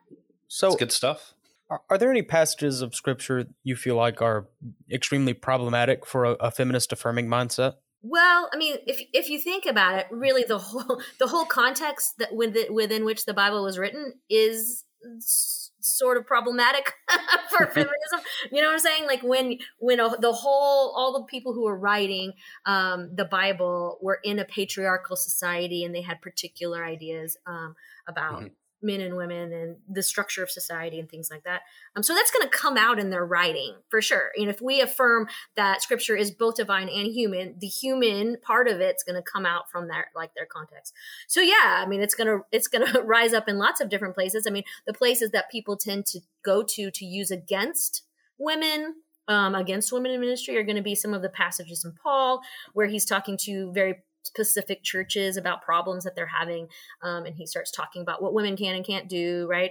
so, 0.48 0.68
It's 0.68 0.76
good 0.76 0.92
stuff. 0.92 1.34
are, 1.70 1.82
are 1.90 1.98
there 1.98 2.10
any 2.10 2.22
passages 2.22 2.80
of 2.80 2.94
scripture 2.94 3.46
you 3.62 3.76
feel 3.76 3.96
like 3.96 4.22
are 4.22 4.46
extremely 4.90 5.34
problematic 5.34 6.06
for 6.06 6.24
a, 6.24 6.30
a 6.32 6.50
feminist 6.50 6.92
affirming 6.92 7.26
mindset? 7.28 7.74
Well, 8.02 8.48
I 8.52 8.56
mean, 8.56 8.76
if 8.86 9.00
if 9.12 9.28
you 9.28 9.40
think 9.40 9.66
about 9.66 9.98
it, 9.98 10.06
really 10.10 10.44
the 10.44 10.58
whole 10.58 11.00
the 11.18 11.26
whole 11.26 11.44
context 11.44 12.14
that 12.18 12.34
within 12.34 12.72
within 12.72 13.04
which 13.04 13.24
the 13.24 13.34
Bible 13.34 13.62
was 13.64 13.78
written 13.78 14.14
is 14.30 14.84
s- 15.16 15.55
sort 15.86 16.16
of 16.16 16.26
problematic 16.26 16.92
for 17.50 17.66
feminism. 17.72 18.20
You 18.50 18.60
know 18.60 18.68
what 18.68 18.74
I'm 18.74 18.78
saying? 18.80 19.06
Like 19.06 19.22
when 19.22 19.58
when 19.78 20.00
a, 20.00 20.16
the 20.18 20.32
whole 20.32 20.92
all 20.96 21.12
the 21.18 21.24
people 21.24 21.52
who 21.52 21.64
were 21.64 21.76
writing 21.78 22.32
um, 22.64 23.10
the 23.14 23.24
Bible 23.24 23.98
were 24.02 24.18
in 24.24 24.38
a 24.38 24.44
patriarchal 24.44 25.16
society 25.16 25.84
and 25.84 25.94
they 25.94 26.02
had 26.02 26.20
particular 26.22 26.84
ideas 26.84 27.36
um, 27.46 27.74
about. 28.06 28.42
Mhm. 28.42 28.50
Men 28.82 29.00
and 29.00 29.16
women, 29.16 29.52
and 29.52 29.76
the 29.88 30.02
structure 30.02 30.42
of 30.42 30.50
society, 30.50 30.98
and 30.98 31.08
things 31.08 31.30
like 31.30 31.44
that. 31.44 31.62
Um, 31.96 32.02
so 32.02 32.14
that's 32.14 32.30
going 32.30 32.48
to 32.48 32.56
come 32.56 32.76
out 32.76 32.98
in 32.98 33.10
their 33.10 33.24
writing 33.24 33.74
for 33.88 34.02
sure. 34.02 34.30
Know, 34.36 34.48
if 34.48 34.60
we 34.60 34.80
affirm 34.80 35.28
that 35.56 35.82
scripture 35.82 36.16
is 36.16 36.30
both 36.30 36.56
divine 36.56 36.88
and 36.88 37.12
human 37.12 37.54
the 37.58 37.66
human 37.66 38.36
part 38.40 38.68
of 38.68 38.80
it's 38.80 39.02
going 39.02 39.16
to 39.16 39.22
come 39.22 39.46
out 39.46 39.70
from 39.70 39.88
their 39.88 40.06
like 40.14 40.34
their 40.34 40.46
context 40.46 40.92
so 41.26 41.40
yeah 41.40 41.82
i 41.82 41.86
mean 41.86 42.00
it's 42.00 42.14
going 42.14 42.26
to 42.26 42.44
it's 42.52 42.68
going 42.68 42.86
to 42.92 43.02
rise 43.02 43.32
up 43.32 43.48
in 43.48 43.58
lots 43.58 43.80
of 43.80 43.88
different 43.88 44.14
places 44.14 44.46
i 44.46 44.50
mean 44.50 44.64
the 44.86 44.92
places 44.92 45.30
that 45.30 45.50
people 45.50 45.76
tend 45.76 46.06
to 46.06 46.20
go 46.44 46.62
to 46.62 46.90
to 46.90 47.04
use 47.04 47.30
against 47.30 48.02
women 48.38 48.94
um, 49.28 49.56
against 49.56 49.92
women 49.92 50.12
in 50.12 50.20
ministry 50.20 50.56
are 50.56 50.62
going 50.62 50.76
to 50.76 50.82
be 50.82 50.94
some 50.94 51.12
of 51.12 51.22
the 51.22 51.28
passages 51.28 51.84
in 51.84 51.92
paul 52.02 52.40
where 52.72 52.86
he's 52.86 53.04
talking 53.04 53.36
to 53.36 53.72
very 53.72 54.02
specific 54.26 54.82
churches 54.82 55.36
about 55.36 55.62
problems 55.62 56.04
that 56.04 56.14
they're 56.14 56.26
having 56.26 56.68
um, 57.02 57.24
and 57.24 57.36
he 57.36 57.46
starts 57.46 57.70
talking 57.70 58.02
about 58.02 58.22
what 58.22 58.34
women 58.34 58.56
can 58.56 58.74
and 58.74 58.86
can't 58.86 59.08
do 59.08 59.46
right 59.48 59.70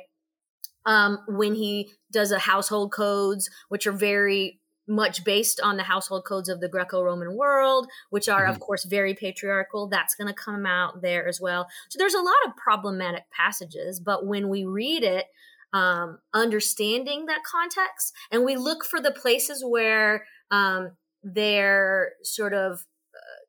um, 0.86 1.20
when 1.28 1.56
he 1.56 1.92
does 2.12 2.32
a 2.32 2.40
household 2.40 2.92
codes 2.92 3.50
which 3.70 3.86
are 3.86 3.92
very 3.92 4.60
much 4.88 5.24
based 5.24 5.60
on 5.60 5.78
the 5.78 5.84
household 5.84 6.26
codes 6.26 6.50
of 6.50 6.60
the 6.60 6.70
Greco-Roman 6.70 7.36
world, 7.36 7.88
which 8.10 8.30
are 8.30 8.46
of 8.46 8.60
course 8.60 8.86
very 8.86 9.14
patriarchal. 9.14 9.88
That's 9.88 10.16
going 10.16 10.28
to 10.28 10.34
come 10.34 10.66
out 10.66 11.02
there 11.02 11.28
as 11.28 11.42
well. 11.42 11.68
So 11.90 11.98
there's 11.98 12.14
a 12.14 12.22
lot 12.22 12.36
of 12.46 12.56
problematic 12.56 13.24
passages, 13.32 14.00
but 14.00 14.26
when 14.26 14.50
we 14.50 14.66
read 14.66 15.04
it, 15.04 15.26
um, 15.74 16.20
understanding 16.34 17.26
that 17.26 17.44
context, 17.44 18.14
and 18.32 18.46
we 18.46 18.56
look 18.56 18.86
for 18.86 19.02
the 19.02 19.12
places 19.12 19.64
where 19.66 20.26
um, 20.52 20.92
they're 21.22 22.14
sort 22.24 22.54
of 22.54 22.86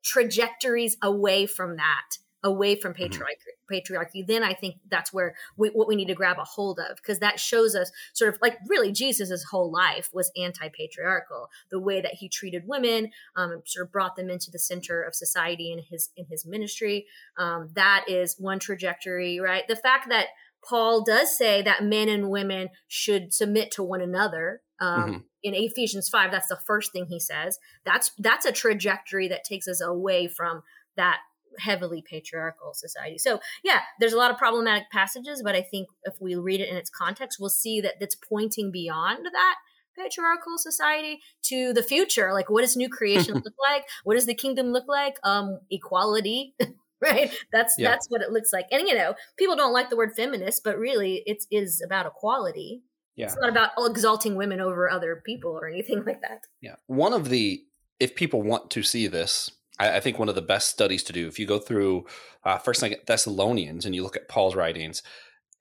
trajectories 0.07 0.95
away 1.03 1.45
from 1.45 1.75
that, 1.75 2.17
away 2.43 2.79
from 2.79 2.93
patriarchy. 2.93 3.53
Patriarchy, 3.69 4.25
then 4.25 4.41
I 4.41 4.53
think 4.53 4.75
that's 4.89 5.11
where 5.11 5.35
we, 5.57 5.67
what 5.69 5.89
we 5.89 5.97
need 5.97 6.07
to 6.07 6.15
grab 6.15 6.37
a 6.39 6.45
hold 6.45 6.79
of 6.79 6.95
because 6.95 7.19
that 7.19 7.39
shows 7.39 7.75
us 7.75 7.91
sort 8.13 8.33
of 8.33 8.39
like 8.41 8.57
really 8.69 8.93
Jesus's 8.93 9.45
whole 9.51 9.69
life 9.69 10.09
was 10.13 10.31
anti-patriarchal. 10.41 11.49
The 11.69 11.79
way 11.79 11.99
that 11.99 12.13
he 12.13 12.29
treated 12.29 12.63
women, 12.65 13.11
um, 13.35 13.61
sort 13.65 13.87
of 13.87 13.91
brought 13.91 14.15
them 14.15 14.29
into 14.29 14.49
the 14.49 14.59
center 14.59 15.03
of 15.03 15.13
society 15.13 15.73
in 15.73 15.83
his 15.89 16.09
in 16.15 16.25
his 16.29 16.45
ministry. 16.45 17.07
Um, 17.37 17.71
that 17.73 18.05
is 18.07 18.37
one 18.39 18.59
trajectory, 18.59 19.41
right? 19.41 19.67
The 19.67 19.75
fact 19.75 20.07
that 20.07 20.27
Paul 20.67 21.03
does 21.03 21.37
say 21.37 21.61
that 21.61 21.83
men 21.83 22.07
and 22.07 22.29
women 22.29 22.69
should 22.87 23.33
submit 23.33 23.71
to 23.71 23.83
one 23.83 24.01
another. 24.01 24.61
Um, 24.79 25.09
Mhm. 25.13 25.23
In 25.43 25.53
Ephesians 25.53 26.09
five, 26.09 26.31
that's 26.31 26.47
the 26.47 26.59
first 26.65 26.91
thing 26.91 27.05
he 27.05 27.19
says. 27.19 27.57
That's 27.85 28.11
that's 28.17 28.45
a 28.45 28.51
trajectory 28.51 29.27
that 29.29 29.43
takes 29.45 29.67
us 29.67 29.81
away 29.81 30.27
from 30.27 30.63
that 30.97 31.19
heavily 31.59 32.01
patriarchal 32.07 32.73
society. 32.73 33.17
So 33.17 33.39
yeah, 33.63 33.81
there's 33.99 34.13
a 34.13 34.17
lot 34.17 34.29
of 34.31 34.37
problematic 34.37 34.89
passages, 34.91 35.41
but 35.43 35.55
I 35.55 35.61
think 35.61 35.87
if 36.03 36.15
we 36.19 36.35
read 36.35 36.59
it 36.59 36.69
in 36.69 36.75
its 36.75 36.89
context, 36.89 37.37
we'll 37.39 37.49
see 37.49 37.81
that 37.81 37.95
it's 38.01 38.15
pointing 38.15 38.71
beyond 38.71 39.25
that 39.25 39.55
patriarchal 39.95 40.57
society 40.57 41.19
to 41.43 41.73
the 41.73 41.81
future. 41.81 42.33
Like, 42.33 42.49
what 42.49 42.61
does 42.61 42.75
new 42.75 42.89
creation 42.89 43.35
look 43.45 43.53
like? 43.69 43.85
What 44.03 44.15
does 44.15 44.25
the 44.25 44.35
kingdom 44.35 44.67
look 44.67 44.87
like? 44.87 45.17
Um, 45.23 45.59
equality. 45.71 46.55
Right, 46.99 47.31
that's 47.51 47.75
Yeah. 47.77 47.91
that's 47.91 48.07
what 48.09 48.23
it 48.23 48.31
looks 48.31 48.51
like, 48.51 48.65
and 48.71 48.87
you 48.87 48.95
know, 48.95 49.13
people 49.37 49.55
don't 49.55 49.71
like 49.71 49.91
the 49.91 49.95
word 49.95 50.15
feminist, 50.15 50.63
but 50.63 50.79
really, 50.79 51.21
it 51.27 51.45
is 51.51 51.79
about 51.85 52.07
equality. 52.07 52.81
Yeah. 53.17 53.25
It's 53.25 53.37
not 53.37 53.49
about 53.49 53.71
exalting 53.79 54.35
women 54.35 54.61
over 54.61 54.89
other 54.89 55.21
people 55.25 55.51
or 55.51 55.67
anything 55.67 56.05
like 56.05 56.21
that. 56.21 56.45
Yeah. 56.61 56.75
One 56.85 57.13
of 57.13 57.29
the, 57.29 57.63
if 57.99 58.15
people 58.15 58.43
want 58.43 58.69
to 58.71 58.83
see 58.83 59.07
this, 59.07 59.51
I, 59.79 59.97
I 59.97 59.99
think 59.99 60.19
one 60.19 60.29
of 60.29 60.35
the 60.35 60.41
best 60.41 60.69
studies 60.69 61.03
to 61.05 61.13
do, 61.13 61.27
if 61.27 61.39
you 61.39 61.47
go 61.47 61.57
through 61.57 62.05
uh, 62.45 62.59
First 62.59 62.79
Second 62.79 62.99
Thessalonians 63.07 63.85
and 63.85 63.95
you 63.95 64.03
look 64.03 64.15
at 64.15 64.29
Paul's 64.29 64.55
writings, 64.55 65.01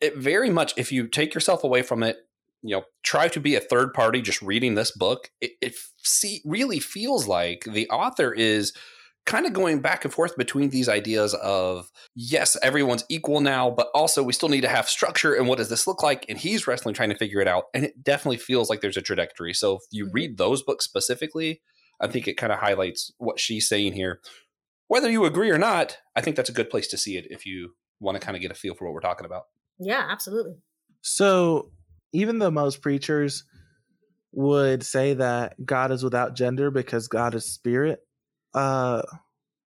it 0.00 0.16
very 0.16 0.50
much, 0.50 0.74
if 0.76 0.92
you 0.92 1.08
take 1.08 1.32
yourself 1.32 1.64
away 1.64 1.80
from 1.82 2.02
it, 2.02 2.18
you 2.62 2.76
know, 2.76 2.84
try 3.02 3.28
to 3.28 3.40
be 3.40 3.54
a 3.54 3.60
third 3.60 3.94
party 3.94 4.20
just 4.20 4.42
reading 4.42 4.74
this 4.74 4.90
book, 4.90 5.30
it, 5.40 5.52
it 5.62 5.74
see, 6.02 6.42
really 6.44 6.78
feels 6.78 7.26
like 7.26 7.64
the 7.64 7.88
author 7.88 8.32
is 8.32 8.74
kind 9.26 9.44
of 9.44 9.52
going 9.52 9.80
back 9.80 10.04
and 10.04 10.14
forth 10.14 10.36
between 10.36 10.70
these 10.70 10.88
ideas 10.88 11.34
of 11.34 11.90
yes 12.14 12.56
everyone's 12.62 13.04
equal 13.08 13.40
now 13.40 13.68
but 13.70 13.88
also 13.94 14.22
we 14.22 14.32
still 14.32 14.48
need 14.48 14.60
to 14.62 14.68
have 14.68 14.88
structure 14.88 15.34
and 15.34 15.48
what 15.48 15.58
does 15.58 15.68
this 15.68 15.86
look 15.86 16.02
like 16.02 16.24
and 16.28 16.38
he's 16.38 16.66
wrestling 16.66 16.94
trying 16.94 17.10
to 17.10 17.16
figure 17.16 17.40
it 17.40 17.48
out 17.48 17.64
and 17.74 17.84
it 17.84 18.02
definitely 18.02 18.36
feels 18.36 18.70
like 18.70 18.80
there's 18.80 18.96
a 18.96 19.02
trajectory 19.02 19.52
so 19.52 19.74
if 19.76 19.82
you 19.90 20.06
Mhm. 20.06 20.10
read 20.14 20.38
those 20.38 20.62
books 20.62 20.84
specifically 20.84 21.60
i 22.00 22.06
think 22.06 22.26
it 22.28 22.36
kind 22.36 22.52
of 22.52 22.60
highlights 22.60 23.12
what 23.18 23.38
she's 23.40 23.68
saying 23.68 23.92
here 23.94 24.20
whether 24.86 25.10
you 25.10 25.24
agree 25.24 25.50
or 25.50 25.58
not 25.58 25.98
i 26.14 26.20
think 26.20 26.36
that's 26.36 26.50
a 26.50 26.54
good 26.54 26.70
place 26.70 26.86
to 26.88 26.96
see 26.96 27.16
it 27.16 27.26
if 27.28 27.44
you 27.44 27.74
want 28.00 28.18
to 28.18 28.24
kind 28.24 28.36
of 28.36 28.42
get 28.42 28.50
a 28.52 28.54
feel 28.54 28.74
for 28.74 28.84
what 28.84 28.94
we're 28.94 29.00
talking 29.00 29.26
about 29.26 29.42
Yeah, 29.78 30.06
absolutely. 30.08 30.54
So, 31.02 31.70
even 32.12 32.38
though 32.38 32.50
most 32.50 32.80
preachers 32.80 33.44
would 34.32 34.82
say 34.84 35.14
that 35.14 35.54
God 35.64 35.90
is 35.92 36.02
without 36.04 36.34
gender 36.34 36.70
because 36.70 37.08
God 37.08 37.34
is 37.34 37.46
spirit, 37.52 38.00
uh, 38.56 39.02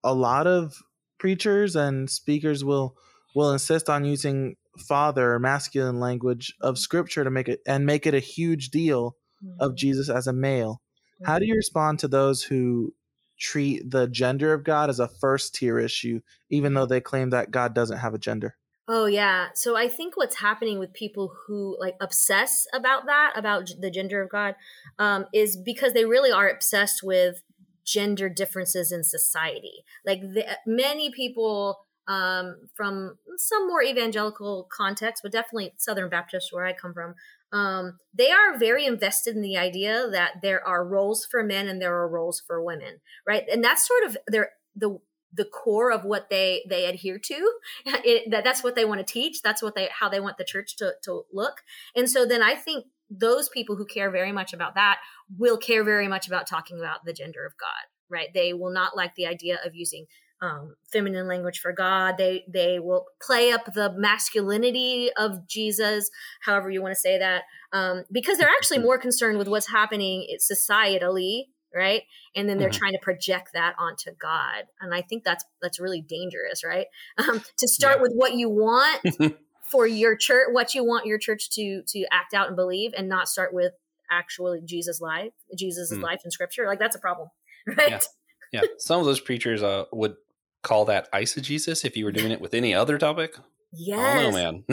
a 0.05 0.13
lot 0.13 0.47
of 0.47 0.75
preachers 1.19 1.77
and 1.77 2.11
speakers 2.11 2.65
will 2.65 2.97
will 3.35 3.53
insist 3.53 3.89
on 3.89 4.05
using 4.05 4.57
father 4.79 5.39
masculine 5.39 6.01
language 6.01 6.55
of 6.61 6.79
scripture 6.79 7.25
to 7.25 7.31
make 7.31 7.49
it 7.49 7.61
and 7.67 7.87
make 7.87 8.07
it 8.07 8.15
a 8.15 8.19
huge 8.19 8.71
deal 8.71 9.17
of 9.59 9.75
Jesus 9.75 10.09
as 10.11 10.27
a 10.27 10.33
male. 10.33 10.83
How 11.25 11.39
do 11.39 11.47
you 11.47 11.55
respond 11.55 11.99
to 12.01 12.09
those 12.09 12.43
who 12.43 12.95
treat 13.39 13.91
the 13.91 14.07
gender 14.07 14.53
of 14.53 14.65
God 14.65 14.91
as 14.91 15.01
a 15.01 15.09
first 15.09 15.55
tier 15.55 15.79
issue, 15.79 16.21
even 16.51 16.75
though 16.75 16.87
they 16.87 17.01
claim 17.01 17.31
that 17.31 17.51
God 17.51 17.75
doesn't 17.75 17.99
have 17.99 18.15
a 18.15 18.19
gender? 18.19 18.57
Oh 18.89 19.07
yeah. 19.07 19.49
So 19.55 19.77
I 19.77 19.89
think 19.89 20.17
what's 20.17 20.37
happening 20.37 20.79
with 20.79 20.93
people 20.93 21.33
who 21.47 21.77
like 21.79 21.95
obsess 22.01 22.67
about 22.75 23.07
that, 23.07 23.35
about 23.37 23.71
the 23.79 23.91
gender 23.91 24.21
of 24.21 24.31
God, 24.31 24.57
um, 24.99 25.27
is 25.33 25.57
because 25.57 25.93
they 25.93 26.05
really 26.05 26.33
are 26.33 26.49
obsessed 26.49 27.03
with 27.03 27.43
gender 27.91 28.29
differences 28.29 28.93
in 28.93 29.05
society. 29.05 29.85
Like 30.05 30.21
the, 30.21 30.45
many 30.67 31.11
people 31.11 31.79
um, 32.09 32.69
from 32.75 33.19
some 33.37 33.69
more 33.69 33.83
evangelical 33.83 34.69
context, 34.77 35.23
but 35.23 35.33
definitely 35.33 35.75
Southern 35.77 36.09
Baptist, 36.09 36.53
where 36.53 36.67
I 36.67 36.73
come 36.73 36.93
from, 36.93 37.15
um, 37.53 37.99
they 38.13 38.31
are 38.31 38.59
very 38.59 38.85
invested 38.85 39.37
in 39.37 39.43
the 39.43 39.57
idea 39.57 40.09
that 40.11 40.43
there 40.43 40.67
are 40.67 40.85
roles 40.85 41.25
for 41.25 41.43
men 41.43 41.69
and 41.69 41.81
there 41.81 41.95
are 41.95 42.09
roles 42.09 42.43
for 42.45 42.63
women, 42.63 43.01
right? 43.27 43.45
And 43.51 43.63
that's 43.63 43.87
sort 43.87 44.05
of 44.05 44.17
their 44.27 44.51
the 44.75 44.99
the 45.33 45.45
core 45.45 45.93
of 45.93 46.05
what 46.05 46.29
they 46.31 46.65
they 46.69 46.87
adhere 46.87 47.19
to 47.19 47.53
it, 47.87 48.31
that 48.31 48.43
that's 48.43 48.65
what 48.65 48.75
they 48.75 48.85
want 48.85 49.05
to 49.05 49.13
teach 49.13 49.43
that's 49.43 49.63
what 49.63 49.75
they 49.75 49.89
how 49.93 50.09
they 50.09 50.19
want 50.19 50.37
the 50.39 50.45
church 50.45 50.77
to, 50.77 50.95
to 51.05 51.23
look 51.33 51.63
and 51.95 52.11
so 52.11 52.27
then 52.27 52.43
i 52.43 52.55
think 52.55 52.87
those 53.11 53.49
people 53.49 53.77
who 53.77 53.85
care 53.85 54.11
very 54.11 54.33
much 54.33 54.53
about 54.53 54.75
that 54.75 54.99
will 55.37 55.59
care 55.59 55.85
very 55.85 56.09
much 56.09 56.27
about 56.27 56.47
talking 56.47 56.79
about 56.79 57.05
the 57.05 57.13
gender 57.13 57.45
of 57.45 57.53
God, 57.59 57.89
right? 58.09 58.29
They 58.33 58.53
will 58.53 58.73
not 58.73 58.97
like 58.97 59.15
the 59.15 59.27
idea 59.27 59.59
of 59.65 59.75
using 59.75 60.07
um, 60.43 60.75
feminine 60.91 61.29
language 61.29 61.59
for 61.59 61.73
God. 61.73 62.17
They 62.17 62.45
they 62.49 62.79
will 62.79 63.07
play 63.21 63.53
up 63.53 63.67
the 63.75 63.93
masculinity 63.97 65.11
of 65.17 65.47
Jesus, 65.47 66.11
however 66.43 66.71
you 66.71 66.81
want 66.81 66.93
to 66.93 67.01
say 67.01 67.19
that, 67.19 67.43
um, 67.73 68.05
because 68.11 68.39
they're 68.39 68.49
actually 68.49 68.79
more 68.79 68.99
concerned 68.99 69.39
with 69.39 69.49
what's 69.49 69.71
happening 69.71 70.27
societally, 70.41 71.45
right? 71.75 72.03
And 72.35 72.49
then 72.49 72.59
they're 72.59 72.71
mm-hmm. 72.71 72.79
trying 72.79 72.93
to 72.93 72.99
project 73.03 73.51
that 73.53 73.75
onto 73.79 74.13
God, 74.21 74.65
and 74.81 74.95
I 74.95 75.03
think 75.03 75.25
that's 75.25 75.45
that's 75.61 75.81
really 75.81 76.01
dangerous, 76.01 76.65
right? 76.65 76.87
Um, 77.19 77.43
to 77.59 77.69
start 77.69 77.97
yeah. 77.97 78.03
with 78.03 78.13
what 78.15 78.35
you 78.35 78.49
want 78.49 79.03
for 79.71 79.87
your 79.87 80.17
church, 80.17 80.49
what 80.51 80.75
you 80.75 80.85
want 80.85 81.07
your 81.07 81.19
church 81.19 81.51
to 81.51 81.83
to 81.89 82.05
act 82.13 82.35
out 82.35 82.49
and 82.49 82.57
believe, 82.57 82.93
and 82.97 83.09
not 83.09 83.29
start 83.29 83.53
with 83.55 83.73
actually 84.11 84.61
Jesus' 84.65 85.01
life, 85.01 85.33
Jesus' 85.57 85.93
mm. 85.93 86.03
life 86.03 86.23
in 86.25 86.31
Scripture. 86.31 86.67
Like 86.67 86.79
that's 86.79 86.97
a 86.97 87.01
problem, 87.01 87.29
right? 87.67 88.05
Yeah. 88.53 88.61
yeah. 88.63 88.69
some 88.79 89.01
of 89.01 89.07
those 89.07 89.21
preachers 89.21 89.63
uh, 89.63 89.85
would 89.93 90.17
call 90.63 90.85
that 90.87 91.11
eisegesis 91.13 91.85
if 91.85 91.97
you 91.97 92.05
were 92.05 92.13
doing 92.13 92.31
it 92.31 92.41
with 92.41 92.55
any 92.55 92.75
other 92.75 92.99
topic? 92.99 93.37
Yes. 93.73 94.27
Oh 94.27 94.33
man. 94.33 94.65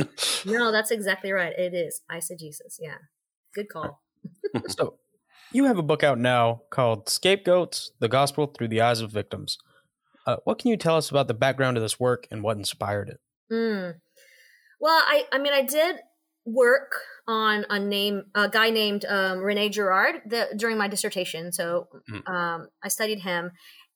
no, 0.46 0.72
that's 0.72 0.92
exactly 0.92 1.32
right. 1.32 1.54
It 1.58 1.74
is 1.74 2.02
eisegesis. 2.12 2.78
Yeah. 2.80 2.98
Good 3.54 3.70
call. 3.70 4.02
so 4.68 4.96
you 5.52 5.66
have 5.66 5.78
a 5.78 5.84
book 5.84 6.04
out 6.04 6.20
now 6.20 6.62
called 6.70 7.10
Scapegoats, 7.10 7.92
the 8.00 8.08
Gospel 8.08 8.48
Through 8.48 8.70
the 8.70 8.82
Eyes 8.82 9.02
of 9.02 9.12
Victims. 9.12 9.58
Uh, 10.26 10.38
what 10.44 10.60
can 10.60 10.72
you 10.72 10.78
tell 10.78 10.98
us 10.98 11.10
about 11.10 11.28
the 11.28 11.34
background 11.34 11.78
of 11.78 11.84
this 11.84 12.00
work 12.00 12.28
and 12.30 12.44
what 12.44 12.58
inspired 12.58 13.10
it? 13.10 13.20
Mm. 13.52 13.96
Well, 14.80 15.02
I, 15.06 15.26
I 15.32 15.40
mean, 15.40 15.54
I 15.54 15.64
did 15.64 15.98
work 16.46 16.94
on 17.28 17.66
a 17.70 17.78
name 17.78 18.24
a 18.34 18.48
guy 18.48 18.70
named 18.70 19.06
um, 19.06 19.40
Rene 19.40 19.70
Girard 19.70 20.22
the, 20.26 20.48
during 20.56 20.78
my 20.78 20.88
dissertation. 20.88 21.52
So 21.52 21.88
mm. 22.10 22.28
um, 22.30 22.70
I 22.84 22.88
studied 22.88 23.20
him, 23.20 23.52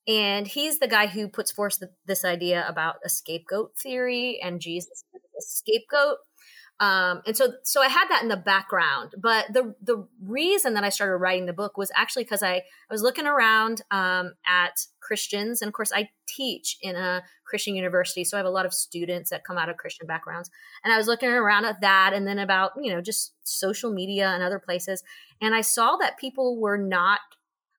and 0.07 0.47
he's 0.47 0.79
the 0.79 0.87
guy 0.87 1.07
who 1.07 1.29
puts 1.29 1.51
forth 1.51 1.79
the, 1.79 1.89
this 2.05 2.25
idea 2.25 2.65
about 2.67 2.95
a 3.05 3.09
scapegoat 3.09 3.71
theory 3.81 4.39
and 4.43 4.59
Jesus 4.59 5.03
a 5.13 5.41
scapegoat. 5.41 6.17
Um, 6.81 7.21
and 7.27 7.37
so, 7.37 7.53
so 7.63 7.79
I 7.79 7.89
had 7.89 8.07
that 8.09 8.23
in 8.23 8.27
the 8.27 8.35
background, 8.35 9.13
but 9.15 9.45
the 9.53 9.75
the 9.83 10.07
reason 10.19 10.73
that 10.73 10.83
I 10.83 10.89
started 10.89 11.17
writing 11.17 11.45
the 11.45 11.53
book 11.53 11.77
was 11.77 11.91
actually 11.95 12.23
because 12.23 12.41
I, 12.41 12.55
I 12.55 12.63
was 12.89 13.03
looking 13.03 13.27
around 13.27 13.83
um, 13.91 14.33
at 14.47 14.87
Christians, 14.99 15.61
and 15.61 15.69
of 15.69 15.75
course, 15.75 15.91
I 15.93 16.09
teach 16.27 16.79
in 16.81 16.95
a 16.95 17.21
Christian 17.45 17.75
university, 17.75 18.23
so 18.23 18.35
I 18.35 18.39
have 18.39 18.47
a 18.47 18.49
lot 18.49 18.65
of 18.65 18.73
students 18.73 19.29
that 19.29 19.43
come 19.43 19.59
out 19.59 19.69
of 19.69 19.77
Christian 19.77 20.07
backgrounds. 20.07 20.49
And 20.83 20.91
I 20.91 20.97
was 20.97 21.05
looking 21.05 21.29
around 21.29 21.65
at 21.65 21.81
that, 21.81 22.13
and 22.15 22.25
then 22.25 22.39
about 22.39 22.71
you 22.81 22.91
know 22.91 22.99
just 22.99 23.33
social 23.43 23.93
media 23.93 24.29
and 24.29 24.41
other 24.41 24.57
places, 24.57 25.03
and 25.39 25.53
I 25.53 25.61
saw 25.61 25.97
that 25.97 26.17
people 26.17 26.59
were 26.59 26.79
not 26.79 27.19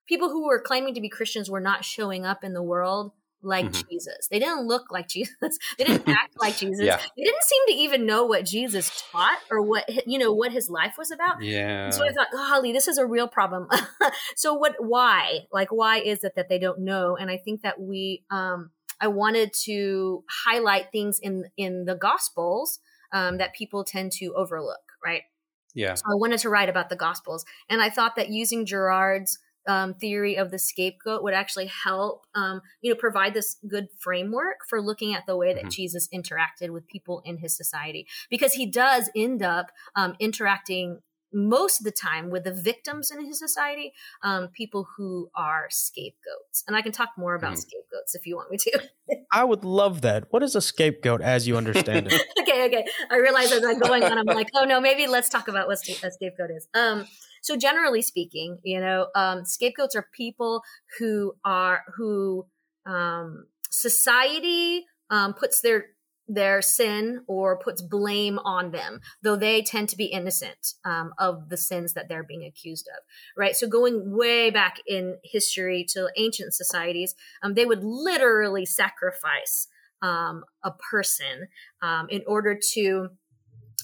people 0.07 0.29
who 0.29 0.47
were 0.47 0.61
claiming 0.61 0.93
to 0.93 1.01
be 1.01 1.09
Christians 1.09 1.51
were 1.51 1.59
not 1.59 1.83
showing 1.83 2.25
up 2.25 2.41
in 2.41 2.53
the 2.53 2.63
world 2.63 3.11
like 3.43 3.65
mm-hmm. 3.65 3.89
Jesus. 3.89 4.27
They 4.29 4.39
didn't 4.39 4.67
look 4.67 4.91
like 4.91 5.07
Jesus. 5.13 5.57
They 5.77 5.83
didn't 5.83 6.07
act 6.07 6.35
like 6.39 6.57
Jesus. 6.57 6.85
Yeah. 6.85 6.97
They 7.17 7.23
didn't 7.23 7.43
seem 7.43 7.61
to 7.67 7.73
even 7.73 8.05
know 8.05 8.25
what 8.25 8.45
Jesus 8.45 9.03
taught 9.11 9.39
or 9.51 9.61
what 9.61 9.85
you 10.07 10.17
know 10.17 10.33
what 10.33 10.51
his 10.51 10.69
life 10.69 10.95
was 10.97 11.11
about. 11.11 11.41
Yeah. 11.41 11.85
And 11.85 11.93
so 11.93 12.03
I 12.05 12.11
thought, 12.11 12.27
golly, 12.31 12.71
this 12.71 12.87
is 12.87 12.97
a 12.97 13.05
real 13.05 13.27
problem. 13.27 13.67
so 14.35 14.53
what? 14.53 14.75
Why? 14.79 15.41
Like, 15.51 15.69
why 15.71 15.99
is 15.99 16.23
it 16.23 16.33
that 16.35 16.49
they 16.49 16.59
don't 16.59 16.79
know? 16.79 17.15
And 17.15 17.29
I 17.29 17.37
think 17.37 17.61
that 17.61 17.79
we, 17.79 18.23
um, 18.29 18.71
I 18.99 19.07
wanted 19.07 19.53
to 19.63 20.23
highlight 20.45 20.91
things 20.91 21.19
in 21.19 21.45
in 21.57 21.85
the 21.85 21.95
Gospels 21.95 22.79
um, 23.11 23.37
that 23.37 23.53
people 23.53 23.83
tend 23.83 24.11
to 24.13 24.33
overlook. 24.35 24.79
Right. 25.03 25.23
Yeah. 25.75 25.95
So 25.95 26.03
I 26.07 26.15
wanted 26.15 26.39
to 26.39 26.49
write 26.49 26.69
about 26.69 26.89
the 26.89 26.95
Gospels, 26.95 27.45
and 27.69 27.81
I 27.81 27.89
thought 27.89 28.15
that 28.15 28.29
using 28.29 28.65
Girard's 28.65 29.39
um, 29.67 29.93
theory 29.93 30.35
of 30.35 30.51
the 30.51 30.59
scapegoat 30.59 31.23
would 31.23 31.33
actually 31.33 31.67
help, 31.67 32.25
um, 32.35 32.61
you 32.81 32.91
know, 32.91 32.99
provide 32.99 33.33
this 33.33 33.57
good 33.67 33.87
framework 33.99 34.57
for 34.67 34.81
looking 34.81 35.13
at 35.13 35.25
the 35.25 35.37
way 35.37 35.53
that 35.53 35.61
mm-hmm. 35.61 35.69
Jesus 35.69 36.07
interacted 36.13 36.69
with 36.69 36.87
people 36.87 37.21
in 37.25 37.37
his 37.37 37.55
society, 37.55 38.07
because 38.29 38.53
he 38.53 38.65
does 38.65 39.09
end 39.15 39.41
up 39.41 39.71
um, 39.95 40.15
interacting 40.19 40.99
most 41.33 41.79
of 41.79 41.83
the 41.83 41.91
time 41.91 42.29
with 42.29 42.43
the 42.43 42.53
victims 42.53 43.09
in 43.09 43.25
his 43.25 43.39
society, 43.39 43.91
um, 44.21 44.49
people 44.49 44.87
who 44.95 45.29
are 45.35 45.65
scapegoats. 45.69 46.63
And 46.67 46.77
I 46.77 46.81
can 46.81 46.91
talk 46.91 47.09
more 47.17 47.33
about 47.33 47.53
mm. 47.53 47.57
scapegoats 47.57 48.13
if 48.13 48.27
you 48.27 48.35
want 48.35 48.51
me 48.51 48.57
to. 48.57 48.83
I 49.31 49.43
would 49.43 49.65
love 49.65 50.01
that. 50.01 50.25
What 50.29 50.43
is 50.43 50.55
a 50.55 50.61
scapegoat 50.61 51.21
as 51.21 51.47
you 51.47 51.57
understand 51.57 52.07
it? 52.11 52.13
okay, 52.41 52.65
okay. 52.67 52.85
I 53.09 53.17
realize 53.17 53.51
as 53.51 53.65
I'm 53.65 53.79
going 53.79 54.03
on, 54.03 54.17
I'm 54.17 54.25
like, 54.25 54.49
oh 54.53 54.63
no, 54.65 54.79
maybe 54.79 55.07
let's 55.07 55.29
talk 55.29 55.47
about 55.47 55.67
what 55.67 55.79
a 55.87 56.11
scapegoat 56.11 56.51
is. 56.51 56.67
Um, 56.75 57.07
so 57.43 57.57
generally 57.57 58.01
speaking, 58.01 58.57
you 58.63 58.79
know, 58.79 59.07
um, 59.15 59.43
scapegoats 59.43 59.95
are 59.95 60.07
people 60.15 60.63
who 60.97 61.35
are 61.43 61.83
who 61.97 62.47
um, 62.85 63.47
society 63.69 64.85
um, 65.09 65.33
puts 65.33 65.59
their 65.59 65.87
their 66.25 66.61
sin 66.61 67.21
or 67.27 67.59
puts 67.59 67.81
blame 67.81 68.39
on 68.39 68.71
them, 68.71 69.01
though 69.21 69.35
they 69.35 69.61
tend 69.61 69.89
to 69.89 69.97
be 69.97 70.05
innocent 70.05 70.75
um, 70.85 71.13
of 71.19 71.49
the 71.49 71.57
sins 71.57 71.93
that 71.93 72.07
they're 72.07 72.23
being 72.23 72.45
accused 72.45 72.87
of. 72.87 73.03
Right. 73.37 73.57
So 73.57 73.67
going 73.67 74.15
way 74.15 74.49
back 74.49 74.77
in 74.87 75.17
history 75.21 75.85
to 75.89 76.09
ancient 76.15 76.53
societies, 76.53 77.13
um, 77.43 77.55
they 77.55 77.65
would 77.65 77.83
literally 77.83 78.65
sacrifice 78.65 79.67
um, 80.01 80.45
a 80.63 80.71
person 80.71 81.47
um, 81.81 82.07
in 82.09 82.21
order 82.25 82.57
to 82.73 83.09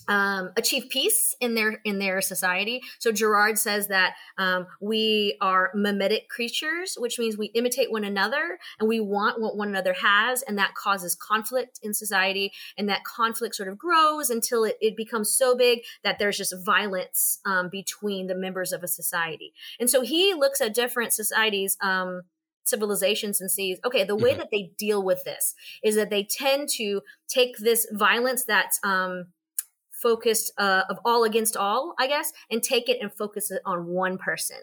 um, 0.09 0.49
achieve 0.57 0.89
peace 0.89 1.35
in 1.39 1.53
their 1.53 1.79
in 1.85 1.99
their 1.99 2.19
society. 2.19 2.81
So 2.97 3.11
Girard 3.11 3.57
says 3.57 3.87
that 3.87 4.15
um, 4.37 4.65
we 4.81 5.37
are 5.39 5.71
mimetic 5.75 6.27
creatures, 6.29 6.95
which 6.97 7.19
means 7.19 7.37
we 7.37 7.47
imitate 7.47 7.91
one 7.91 8.03
another 8.03 8.57
and 8.79 8.89
we 8.89 8.99
want 8.99 9.39
what 9.39 9.55
one 9.55 9.69
another 9.69 9.93
has, 9.93 10.41
and 10.41 10.57
that 10.57 10.73
causes 10.73 11.15
conflict 11.15 11.79
in 11.83 11.93
society. 11.93 12.51
And 12.77 12.89
that 12.89 13.03
conflict 13.03 13.55
sort 13.55 13.69
of 13.69 13.77
grows 13.77 14.31
until 14.31 14.63
it, 14.63 14.77
it 14.81 14.97
becomes 14.97 15.31
so 15.31 15.55
big 15.55 15.81
that 16.03 16.17
there's 16.17 16.37
just 16.37 16.55
violence 16.65 17.39
um, 17.45 17.69
between 17.69 18.27
the 18.27 18.35
members 18.35 18.73
of 18.73 18.83
a 18.83 18.87
society. 18.87 19.53
And 19.79 19.89
so 19.89 20.01
he 20.01 20.33
looks 20.33 20.59
at 20.59 20.73
different 20.73 21.13
societies 21.13 21.77
um, 21.81 22.23
civilizations 22.65 23.41
and 23.41 23.49
sees 23.49 23.79
okay 23.83 24.03
the 24.03 24.15
way 24.15 24.31
mm-hmm. 24.31 24.39
that 24.39 24.49
they 24.51 24.71
deal 24.77 25.03
with 25.03 25.23
this 25.23 25.55
is 25.83 25.95
that 25.95 26.09
they 26.09 26.23
tend 26.23 26.69
to 26.69 27.01
take 27.27 27.57
this 27.57 27.87
violence 27.91 28.45
that's 28.45 28.79
um 28.83 29.25
focused 30.01 30.53
uh, 30.57 30.83
of 30.89 30.99
all 31.05 31.23
against 31.23 31.57
all, 31.57 31.93
I 31.99 32.07
guess, 32.07 32.31
and 32.49 32.61
take 32.61 32.89
it 32.89 32.97
and 33.01 33.11
focus 33.13 33.51
it 33.51 33.61
on 33.65 33.87
one 33.87 34.17
person. 34.17 34.57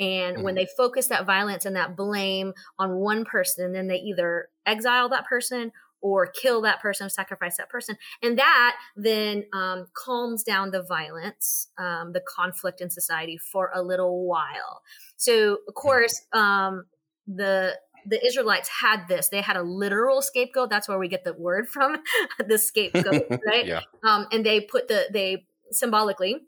And 0.00 0.36
mm-hmm. 0.36 0.44
when 0.44 0.54
they 0.54 0.66
focus 0.76 1.08
that 1.08 1.26
violence 1.26 1.64
and 1.64 1.76
that 1.76 1.96
blame 1.96 2.52
on 2.78 2.96
one 2.96 3.24
person, 3.24 3.72
then 3.72 3.88
they 3.88 3.96
either 3.96 4.48
exile 4.64 5.08
that 5.08 5.26
person 5.26 5.72
or 6.00 6.26
kill 6.26 6.60
that 6.62 6.80
person, 6.80 7.10
sacrifice 7.10 7.56
that 7.56 7.68
person. 7.68 7.96
And 8.22 8.38
that 8.38 8.76
then 8.96 9.44
um, 9.52 9.86
calms 9.94 10.44
down 10.44 10.70
the 10.70 10.82
violence, 10.82 11.68
um, 11.76 12.12
the 12.12 12.20
conflict 12.20 12.80
in 12.80 12.90
society 12.90 13.36
for 13.36 13.70
a 13.74 13.82
little 13.82 14.24
while. 14.24 14.82
So, 15.16 15.58
of 15.66 15.74
course, 15.74 16.22
um, 16.32 16.84
the 17.26 17.76
the 18.08 18.24
Israelites 18.24 18.68
had 18.80 19.06
this. 19.08 19.28
They 19.28 19.40
had 19.40 19.56
a 19.56 19.62
literal 19.62 20.22
scapegoat. 20.22 20.70
That's 20.70 20.88
where 20.88 20.98
we 20.98 21.08
get 21.08 21.24
the 21.24 21.34
word 21.34 21.68
from, 21.68 21.96
the 22.46 22.58
scapegoat, 22.58 23.26
right? 23.46 23.66
yeah. 23.66 23.82
Um, 24.06 24.26
and 24.32 24.44
they 24.44 24.60
put 24.60 24.88
the 24.88 25.06
they 25.12 25.46
symbolically 25.70 26.40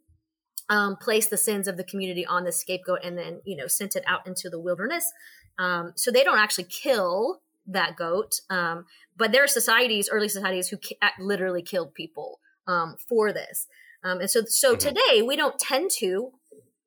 um, 0.69 0.97
placed 0.97 1.31
the 1.31 1.37
sins 1.37 1.69
of 1.69 1.77
the 1.77 1.85
community 1.85 2.25
on 2.25 2.45
the 2.45 2.53
scapegoat, 2.53 3.01
and 3.05 3.19
then 3.19 3.41
you 3.45 3.57
know 3.57 3.67
sent 3.67 3.97
it 3.97 4.05
out 4.07 4.27
into 4.27 4.49
the 4.49 4.59
wilderness. 4.59 5.13
Um, 5.59 5.93
so 5.97 6.11
they 6.11 6.25
don't 6.25 6.39
actually 6.39 6.65
kill 6.65 7.43
that 7.67 7.97
goat, 7.97 8.41
um, 8.49 8.87
but 9.17 9.33
there 9.33 9.45
are 9.45 9.49
societies, 9.49 10.09
early 10.11 10.29
societies, 10.29 10.69
who 10.69 10.79
ki- 10.79 10.97
literally 11.19 11.63
killed 11.63 11.95
people 11.95 12.41
um, 12.67 12.97
for 13.09 13.33
this. 13.33 13.67
Um, 14.03 14.21
and 14.21 14.31
so, 14.31 14.43
so 14.47 14.75
mm-hmm. 14.75 14.89
today 14.89 15.23
we 15.23 15.37
don't 15.37 15.59
tend 15.59 15.91
to 15.99 16.33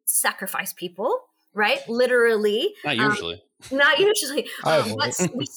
sacrifice 0.06 0.74
people, 0.74 1.20
right? 1.54 1.88
Literally, 1.88 2.74
not 2.84 2.98
usually 2.98 3.44
not 3.72 4.00
usually. 4.00 4.48
Um, 4.64 4.98
we, 5.36 5.48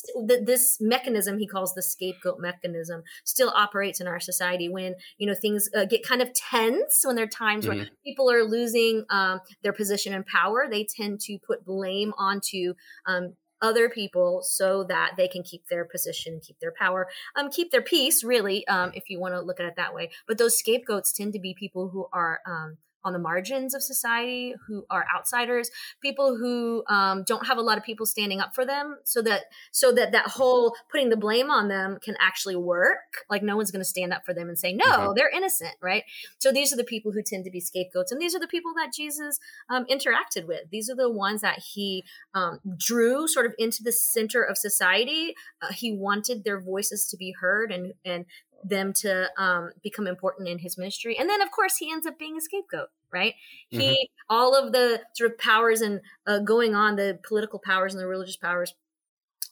this 0.45 0.79
mechanism 0.81 1.39
he 1.39 1.47
calls 1.47 1.75
the 1.75 1.83
scapegoat 1.83 2.39
mechanism 2.41 3.03
still 3.25 3.53
operates 3.55 4.01
in 4.01 4.07
our 4.07 4.21
society 4.21 4.69
when 4.69 4.95
you 5.19 5.27
know 5.27 5.35
things 5.35 5.69
uh, 5.75 5.85
get 5.85 6.07
kind 6.07 6.23
of 6.23 6.33
tense 6.35 7.03
when 7.05 7.17
there 7.17 7.25
are 7.25 7.29
times 7.29 7.67
mm-hmm. 7.67 7.79
where 7.79 7.89
people 8.05 8.31
are 8.31 8.45
losing 8.45 9.05
um, 9.11 9.41
their 9.63 9.73
position 9.73 10.13
and 10.13 10.27
power. 10.27 10.67
They 10.71 10.85
tend 10.85 11.21
to 11.21 11.39
put 11.47 11.65
blame 11.65 12.13
onto 12.19 12.75
um, 13.07 13.35
other 13.63 13.89
people 13.89 14.43
so 14.43 14.85
that 14.85 15.13
they 15.17 15.29
can 15.29 15.43
keep 15.43 15.67
their 15.69 15.85
position, 15.85 16.41
keep 16.45 16.59
their 16.61 16.75
power, 16.79 17.09
um, 17.37 17.51
keep 17.51 17.71
their 17.71 17.83
peace. 17.83 18.23
Really, 18.25 18.67
um, 18.69 18.93
if 18.95 19.09
you 19.09 19.21
want 19.21 19.35
to 19.35 19.41
look 19.41 19.61
at 19.61 19.67
it 19.67 19.75
that 19.77 19.95
way. 19.95 20.11
But 20.27 20.39
those 20.39 20.59
scapegoats 20.59 21.13
tend 21.13 21.33
to 21.33 21.41
be 21.41 21.55
people 21.59 21.89
who 21.91 22.07
are 22.13 22.41
um, 22.47 22.79
on 23.07 23.13
the 23.15 23.19
margins 23.19 23.73
of 23.75 23.83
society 23.83 24.55
who 24.67 24.85
are 24.91 25.07
outsiders 25.17 25.71
people 26.03 26.37
who 26.37 26.83
um, 26.89 27.23
don't 27.25 27.47
have 27.47 27.57
a 27.57 27.63
lot 27.63 27.79
of 27.79 27.85
people 27.85 28.05
standing 28.05 28.41
up 28.41 28.55
for 28.55 28.67
them 28.67 28.99
so 29.05 29.23
that 29.23 29.45
so 29.71 29.93
that 29.93 30.13
that 30.13 30.27
whole 30.27 30.75
putting 30.91 31.09
the 31.09 31.17
blame 31.17 31.51
on 31.51 31.69
them 31.69 31.99
can 32.03 32.17
actually 32.21 32.57
work. 32.57 33.25
Like 33.31 33.43
no 33.43 33.57
one's 33.57 33.71
going 33.71 33.81
to 33.81 33.85
stand 33.97 34.13
up 34.13 34.25
for 34.27 34.35
them 34.35 34.49
and 34.49 34.59
say 34.59 34.73
no 34.73 34.85
Mhm. 34.85 35.15
they're 35.17 35.31
innocent 35.31 35.77
right? 35.81 36.03
So 36.39 36.51
these 36.53 36.73
are 36.73 36.77
the 36.77 36.85
people 36.85 37.13
who 37.13 37.23
tend 37.23 37.45
to 37.45 37.51
be 37.51 37.61
scapegoats 37.61 38.11
and 38.13 38.21
these 38.21 38.35
are 38.35 38.41
the 38.41 38.49
people 38.49 38.73
that 38.77 38.93
jesus 38.93 39.39
um, 39.71 39.85
interacted 39.87 40.47
with. 40.47 40.69
These 40.71 40.91
are 40.91 40.97
the 40.97 41.11
ones 41.11 41.41
that 41.43 41.61
he 41.73 42.05
um, 42.35 42.59
drew 42.77 43.29
sort 43.29 43.47
of 43.47 43.55
into 43.59 43.83
the 43.85 43.93
center 43.93 44.43
of 44.43 44.59
society. 44.59 45.35
Uh, 45.63 45.73
he 45.73 45.93
wanted 45.93 46.43
their 46.45 46.61
voices 46.61 47.07
to 47.11 47.17
be 47.17 47.33
heard 47.41 47.71
and 47.71 47.95
and 48.05 48.25
them 48.65 48.93
to 48.93 49.29
um, 49.39 49.71
become 49.83 50.07
important 50.07 50.49
in 50.49 50.59
his 50.59 50.77
ministry. 50.79 51.17
And 51.19 51.29
then 51.29 51.41
of 51.43 51.51
course 51.51 51.77
he 51.77 51.91
ends 51.91 52.07
up 52.07 52.19
being 52.19 52.37
a 52.37 52.41
scapegoat 52.41 52.89
right? 53.13 53.35
He 53.69 54.11
all 54.29 54.55
of 54.55 54.73
the 54.73 55.01
sort 55.15 55.31
of 55.31 55.39
powers 55.39 55.81
and 55.81 56.01
uh, 56.27 56.41
going 56.41 56.75
on 56.75 56.97
the 56.97 57.19
political 57.27 57.59
powers 57.59 57.95
and 57.95 58.03
the 58.03 58.07
religious 58.07 58.37
powers 58.37 58.75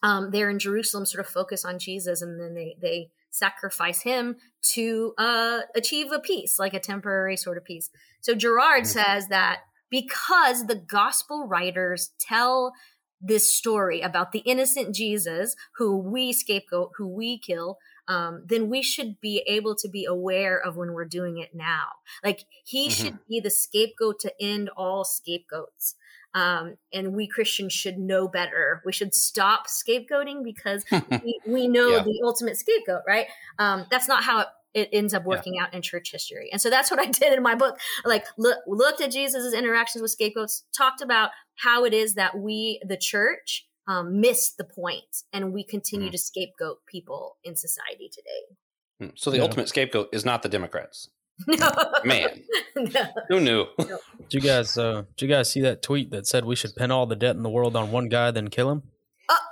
um, 0.02 0.32
there 0.32 0.50
in 0.50 0.58
jerusalem 0.58 1.06
sort 1.06 1.24
of 1.24 1.30
focus 1.30 1.64
on 1.64 1.78
jesus 1.78 2.20
and 2.20 2.38
then 2.40 2.54
they 2.54 2.76
they 2.82 3.10
sacrifice 3.30 4.02
him 4.02 4.36
to 4.62 5.12
uh, 5.18 5.60
achieve 5.74 6.12
a 6.12 6.20
peace 6.20 6.58
like 6.58 6.72
a 6.72 6.78
temporary 6.80 7.36
sort 7.36 7.56
of 7.56 7.64
peace. 7.64 7.90
So 8.20 8.34
girard 8.34 8.84
Mhm. 8.84 8.86
says 8.86 9.28
that 9.28 9.62
because 9.90 10.66
the 10.66 10.76
gospel 10.76 11.46
writers 11.48 12.12
tell 12.20 12.72
this 13.20 13.52
story 13.52 14.00
about 14.02 14.32
the 14.32 14.40
innocent 14.40 14.94
jesus 14.94 15.56
who 15.76 15.96
we 15.96 16.32
scapegoat 16.32 16.90
who 16.96 17.08
we 17.08 17.38
kill 17.38 17.78
um, 18.08 18.42
then 18.46 18.68
we 18.68 18.82
should 18.82 19.20
be 19.20 19.42
able 19.46 19.74
to 19.76 19.88
be 19.88 20.04
aware 20.04 20.58
of 20.58 20.76
when 20.76 20.92
we're 20.92 21.04
doing 21.04 21.38
it 21.38 21.54
now. 21.54 21.86
Like 22.22 22.44
he 22.64 22.88
Mhm. 22.88 22.92
should 22.92 23.18
be 23.28 23.40
the 23.40 23.50
scapegoat 23.50 24.20
to 24.20 24.32
end 24.40 24.70
all 24.76 25.04
scapegoats. 25.04 25.94
Um, 26.34 26.76
and 26.92 27.14
we 27.14 27.28
Christians 27.28 27.72
should 27.72 27.96
know 27.96 28.26
better. 28.26 28.82
We 28.84 28.92
should 28.92 29.14
stop 29.14 29.68
scapegoating 29.68 30.42
because 30.42 30.84
we, 31.24 31.40
we 31.46 31.68
know 31.68 31.90
Yeah. 31.90 32.02
the 32.02 32.20
ultimate 32.24 32.56
scapegoat, 32.58 33.02
right? 33.06 33.26
Um, 33.58 33.86
that's 33.90 34.08
not 34.08 34.24
how 34.24 34.40
it, 34.40 34.48
it 34.74 34.88
ends 34.92 35.14
up 35.14 35.24
working 35.24 35.58
out 35.60 35.72
in 35.72 35.80
church 35.80 36.10
history. 36.10 36.48
And 36.50 36.60
so 36.60 36.68
that's 36.70 36.90
what 36.90 36.98
I 36.98 37.06
did 37.10 37.32
in 37.32 37.42
my 37.42 37.54
book. 37.54 37.78
Like 38.04 38.26
look, 38.36 38.58
looked 38.66 39.00
at 39.00 39.12
Jesus' 39.12 39.54
interactions 39.54 40.02
with 40.02 40.10
scapegoats, 40.10 40.64
talked 40.76 41.00
about 41.00 41.30
how 41.54 41.84
it 41.84 41.94
is 41.94 42.14
that 42.14 42.36
we, 42.36 42.80
the 42.84 42.96
church, 42.96 43.68
um, 43.86 44.20
miss 44.20 44.52
the 44.54 44.64
point 44.64 45.22
and 45.32 45.52
we 45.52 45.62
continue 45.64 46.08
Mhm. 46.08 46.12
to 46.12 46.18
scapegoat 46.18 46.78
people 46.86 47.36
in 47.44 47.54
society 47.56 48.08
today. 48.12 48.56
Hmm. 49.00 49.08
so 49.16 49.30
the 49.30 49.38
Yeah. 49.38 49.42
ultimate 49.42 49.68
scapegoat 49.68 50.08
is 50.12 50.24
not 50.24 50.42
the 50.42 50.48
Democrats. 50.48 51.08
no. 51.48 51.68
Man, 52.04 52.44
no. 52.76 53.04
who 53.28 53.40
knew? 53.40 53.66
Did 53.78 54.34
you 54.34 54.40
guys 54.40 54.78
uh 54.78 55.02
did 55.16 55.22
you 55.22 55.28
guys 55.34 55.50
see 55.50 55.60
that 55.62 55.82
tweet 55.82 56.10
that 56.12 56.26
said 56.26 56.44
we 56.44 56.54
should 56.56 56.74
pin 56.76 56.90
all 56.92 57.06
the 57.06 57.16
debt 57.16 57.34
in 57.36 57.42
the 57.42 57.50
world 57.50 57.74
on 57.76 57.90
one 57.90 58.08
guy 58.08 58.30
then 58.30 58.48
kill 58.48 58.70
him? 58.70 58.82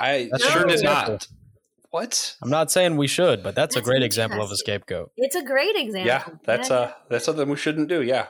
I 0.01 0.29
That's 0.31 0.45
sure 0.49 0.65
did 0.65 0.83
not. 0.85 1.27
What? 1.91 2.37
I'm 2.43 2.49
not 2.51 2.71
saying 2.71 2.97
we 2.97 3.07
should, 3.09 3.43
but 3.43 3.55
that's, 3.55 3.75
That's 3.75 3.87
a 3.87 3.91
great 3.91 4.03
example 4.03 4.41
of 4.41 4.51
a 4.51 4.57
scapegoat. 4.57 5.11
It's 5.17 5.35
a 5.37 5.43
great 5.45 5.77
example. 5.77 6.07
Yeah, 6.07 6.25
that's 6.45 6.71
Yeah, 6.71 6.77
uh 6.77 6.95
that's 7.11 7.25
something 7.27 7.49
we 7.49 7.57
shouldn't 7.57 7.89
do. 7.89 8.01
Yeah. 8.03 8.29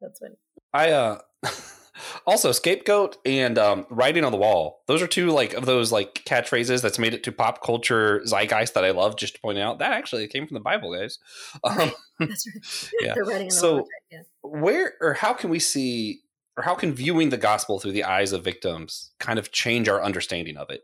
That's 0.00 0.18
funny. 0.18 0.36
I 0.72 0.90
uh 0.92 1.20
also 2.26 2.52
scapegoat 2.52 3.16
and 3.24 3.58
um 3.58 3.86
writing 3.90 4.24
on 4.24 4.32
the 4.32 4.38
wall. 4.38 4.82
Those 4.86 5.02
are 5.02 5.06
two 5.06 5.30
like 5.30 5.54
of 5.54 5.66
those 5.66 5.90
like 5.92 6.22
catchphrases 6.26 6.82
that's 6.82 6.98
made 6.98 7.14
it 7.14 7.22
to 7.24 7.32
pop 7.32 7.62
culture 7.62 8.20
zeitgeist 8.24 8.74
that 8.74 8.84
I 8.84 8.90
love. 8.90 9.16
Just 9.16 9.34
to 9.34 9.40
point 9.40 9.58
out 9.58 9.78
that 9.78 9.92
actually 9.92 10.26
came 10.28 10.46
from 10.46 10.54
the 10.54 10.60
Bible, 10.60 10.92
guys. 10.94 11.18
Um, 11.64 11.92
That's 12.18 12.46
right. 12.46 12.90
Yeah. 13.00 13.14
The 13.16 13.50
So- 13.50 13.74
wall, 13.74 13.88
yeah. 14.10 14.22
where 14.42 14.94
or 15.00 15.14
how 15.14 15.32
can 15.32 15.50
we 15.50 15.58
see 15.58 16.20
or 16.56 16.64
how 16.64 16.74
can 16.74 16.92
viewing 16.92 17.30
the 17.30 17.36
gospel 17.38 17.78
through 17.78 17.92
the 17.92 18.04
eyes 18.04 18.32
of 18.32 18.44
victims 18.44 19.12
kind 19.18 19.38
of 19.38 19.50
change 19.52 19.88
our 19.88 20.02
understanding 20.02 20.56
of 20.56 20.70
it? 20.70 20.82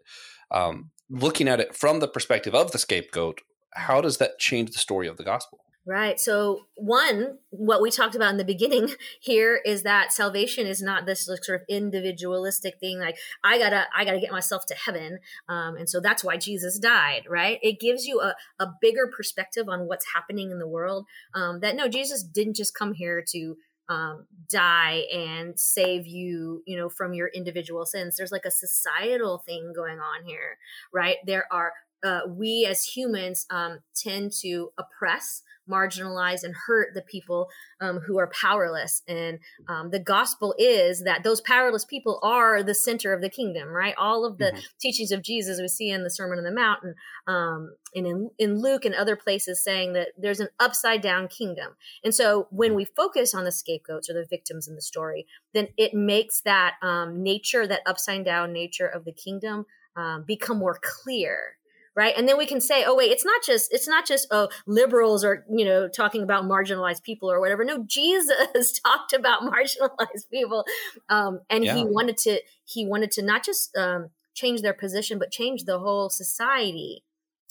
Um, 0.51 0.91
looking 1.11 1.47
at 1.49 1.61
it 1.61 1.75
from 1.77 2.01
the 2.01 2.09
perspective 2.09 2.55
of 2.55 2.73
the 2.73 2.79
scapegoat, 2.79 3.43
how 3.75 4.01
does 4.01 4.17
that 4.19 4.39
change 4.39 4.71
the 4.71 4.79
story 4.79 5.07
of 5.07 5.17
the 5.19 5.25
gospel? 5.25 5.59
Right. 5.89 6.21
So, 6.21 6.67
one, 6.75 7.39
what 7.49 7.81
we 7.81 7.91
talked 7.91 8.15
about 8.15 8.31
in 8.31 8.37
the 8.37 8.45
beginning 8.45 8.91
here 9.23 9.59
is 9.65 9.85
that 9.85 10.13
salvation 10.13 10.67
is 10.67 10.83
not 10.83 11.07
this 11.07 11.25
sort 11.25 11.49
of 11.49 11.63
individualistic 11.67 12.79
thing. 12.79 12.99
Like 12.99 13.17
I 13.43 13.59
gotta, 13.59 13.87
I 13.97 14.05
gotta 14.05 14.21
get 14.21 14.31
myself 14.31 14.67
to 14.67 14.75
heaven, 14.75 15.19
um, 15.49 15.77
and 15.77 15.89
so 15.89 15.99
that's 15.99 16.23
why 16.23 16.37
Jesus 16.37 16.79
died. 16.79 17.23
Right. 17.27 17.59
It 17.63 17.81
gives 17.81 18.05
you 18.05 18.21
a, 18.21 18.35
a 18.59 18.67
bigger 18.83 19.07
perspective 19.07 19.67
on 19.67 19.89
what's 19.89 20.05
happening 20.15 20.51
in 20.51 20.59
the 20.59 20.69
world. 20.69 21.07
Um, 21.35 21.61
that 21.61 21.75
no, 21.75 21.89
Jesus 21.89 22.23
didn't 22.23 22.57
just 22.57 22.75
come 22.75 22.93
here 22.93 23.25
to 23.31 23.57
um, 23.89 24.27
die 24.51 25.05
and 25.11 25.59
save 25.59 26.07
you, 26.07 26.63
you 26.67 26.77
know, 26.77 26.91
from 26.91 27.15
your 27.15 27.29
individual 27.29 27.87
sins. 27.87 28.19
There's 28.19 28.31
like 28.31 28.45
a 28.45 28.51
societal 28.51 29.39
thing 29.39 29.73
going 29.75 30.01
on 30.01 30.27
here, 30.27 30.59
right? 30.93 31.17
There 31.25 31.47
are 31.51 31.73
uh, 32.05 32.21
we 32.29 32.67
as 32.69 32.85
humans 32.85 33.47
um, 33.51 33.79
tend 33.95 34.33
to 34.43 34.71
oppress 34.79 35.43
marginalize 35.69 36.43
and 36.43 36.55
hurt 36.67 36.95
the 36.95 37.03
people 37.03 37.49
um, 37.81 37.99
who 37.99 38.19
are 38.19 38.31
powerless. 38.41 39.03
And 39.07 39.39
um, 39.69 39.91
the 39.91 39.99
gospel 39.99 40.55
is 40.59 41.05
that 41.05 41.23
those 41.23 41.41
powerless 41.41 41.85
people 41.85 42.19
are 42.23 42.63
the 42.63 42.75
center 42.75 43.13
of 43.13 43.21
the 43.21 43.29
kingdom, 43.29 43.69
right? 43.69 43.95
All 43.99 44.25
of 44.25 44.39
the 44.39 44.53
Mhm. 44.53 44.63
teachings 44.81 45.13
of 45.13 45.23
Jesus 45.23 45.61
we 45.61 45.69
see 45.69 45.91
in 45.91 46.03
the 46.05 46.11
Sermon 46.11 46.39
on 46.39 46.45
the 46.45 46.51
Mount 46.51 46.83
and, 46.83 46.95
um, 47.27 47.77
and 47.95 48.07
in, 48.07 48.31
in 48.39 48.61
Luke 48.61 48.85
and 48.85 48.95
other 48.95 49.17
places 49.17 49.63
saying 49.63 49.93
that 49.93 50.09
there's 50.17 50.41
an 50.41 50.49
upside 50.59 51.01
down 51.03 51.29
kingdom. 51.29 51.77
And 52.03 52.15
so 52.15 52.49
when 52.51 52.75
we 52.75 52.85
focus 52.85 53.35
on 53.35 53.45
the 53.45 53.53
scapegoats 53.53 54.09
or 54.09 54.15
the 54.15 54.27
victims 54.29 54.67
in 54.69 54.75
the 54.75 54.83
story, 54.83 55.27
then 55.53 55.69
it 55.77 55.95
makes 55.95 56.41
that 56.43 56.75
um, 56.83 57.23
nature, 57.23 57.67
that 57.67 57.83
upside 57.87 58.25
down 58.25 58.53
nature 58.53 58.87
of 58.87 59.05
the 59.05 59.13
kingdom 59.13 59.67
um, 59.97 60.25
become 60.25 60.59
more 60.59 60.79
clear 60.81 61.58
right? 61.99 62.15
And 62.17 62.29
then 62.29 62.39
we 62.39 62.47
can 62.47 62.61
say 62.61 62.85
oh 62.87 62.95
wait 62.95 63.11
it's 63.11 63.25
not 63.25 63.43
just 63.45 63.75
it's 63.75 63.89
not 63.89 64.07
just 64.07 64.29
oh 64.31 64.49
liberals 64.67 65.25
are 65.25 65.45
you 65.51 65.65
know 65.65 65.89
talking 65.89 66.23
about 66.23 66.45
marginalized 66.45 67.03
people 67.03 67.29
or 67.31 67.41
whatever. 67.41 67.65
No 67.65 67.83
jesus 67.85 68.81
talked 68.85 69.13
about 69.13 69.43
marginalized 69.43 70.31
people 70.31 70.65
um, 71.09 71.41
and 71.51 71.65
he 71.65 71.85
wanted 71.85 72.17
to 72.19 72.41
he 72.65 72.87
wanted 72.87 73.11
to 73.11 73.23
not 73.23 73.45
just 73.45 73.77
um, 73.77 74.11
change 74.33 74.63
their 74.63 74.73
position 74.73 75.19
but 75.19 75.33
change 75.33 75.65
the 75.65 75.81
whole 75.81 76.09
society 76.09 77.03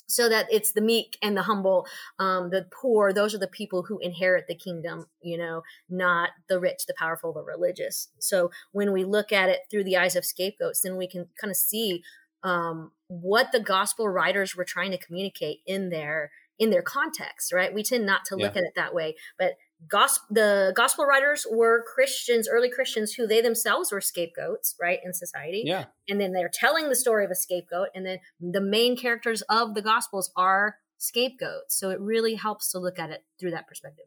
so 0.06 0.26
that 0.30 0.46
it's 0.50 0.72
the 0.72 0.80
meek 0.80 1.18
and 1.20 1.36
the 1.36 1.42
humble 1.42 1.86
um, 2.18 2.48
the 2.48 2.66
poor 2.72 3.12
those 3.12 3.34
are 3.34 3.38
the 3.38 3.46
people 3.46 3.82
who 3.82 3.98
inherit 3.98 4.46
the 4.48 4.54
kingdom 4.54 5.04
you 5.20 5.36
know 5.36 5.62
not 5.90 6.30
the 6.48 6.58
rich 6.58 6.86
the 6.86 6.94
powerful 6.98 7.34
the 7.34 7.42
religious. 7.42 8.08
So 8.18 8.50
when 8.72 8.92
we 8.92 9.04
look 9.04 9.30
at 9.30 9.50
it 9.50 9.60
through 9.70 9.84
the 9.84 9.98
eyes 9.98 10.16
of 10.16 10.24
scapegoats 10.24 10.80
then 10.80 10.96
we 10.96 11.06
can 11.06 11.26
kind 11.38 11.50
of 11.50 11.56
see 11.56 12.02
um, 12.42 12.92
what 13.08 13.52
the 13.52 13.60
gospel 13.60 14.08
writers 14.08 14.54
were 14.54 14.64
trying 14.64 14.90
to 14.90 14.98
communicate 14.98 15.58
in 15.66 15.90
their 15.90 16.30
in 16.58 16.70
their 16.70 16.82
context 16.82 17.52
right? 17.52 17.72
We 17.72 17.82
tend 17.82 18.04
not 18.06 18.24
to 18.26 18.36
look 18.36 18.56
at 18.56 18.64
it 18.64 18.72
that 18.76 18.94
way 18.94 19.16
but 19.38 19.52
gospel 19.88 20.26
the 20.30 20.72
gospel 20.74 21.06
writers 21.06 21.46
were 21.48 21.84
christians 21.94 22.48
early 22.50 22.68
christians 22.68 23.12
who 23.12 23.28
they 23.28 23.40
themselves 23.40 23.92
were 23.92 24.00
scapegoats 24.00 24.74
right 24.80 24.98
in 25.04 25.12
society. 25.14 25.62
Yeah. 25.64 25.84
and 26.08 26.20
then 26.20 26.32
they're 26.32 26.50
telling 26.52 26.88
the 26.88 26.96
story 26.96 27.24
of 27.24 27.30
a 27.30 27.36
scapegoat 27.36 27.88
and 27.94 28.04
then 28.04 28.18
the 28.40 28.60
main 28.60 28.96
characters 28.96 29.42
of 29.42 29.74
the 29.74 29.82
gospels 29.82 30.32
are 30.36 30.78
scapegoats. 30.98 31.78
So 31.78 31.90
it 31.90 32.00
really 32.00 32.34
helps 32.34 32.70
to 32.72 32.78
look 32.78 32.98
at 32.98 33.10
it 33.10 33.24
through 33.40 33.52
that 33.52 33.66
perspective. 33.66 34.04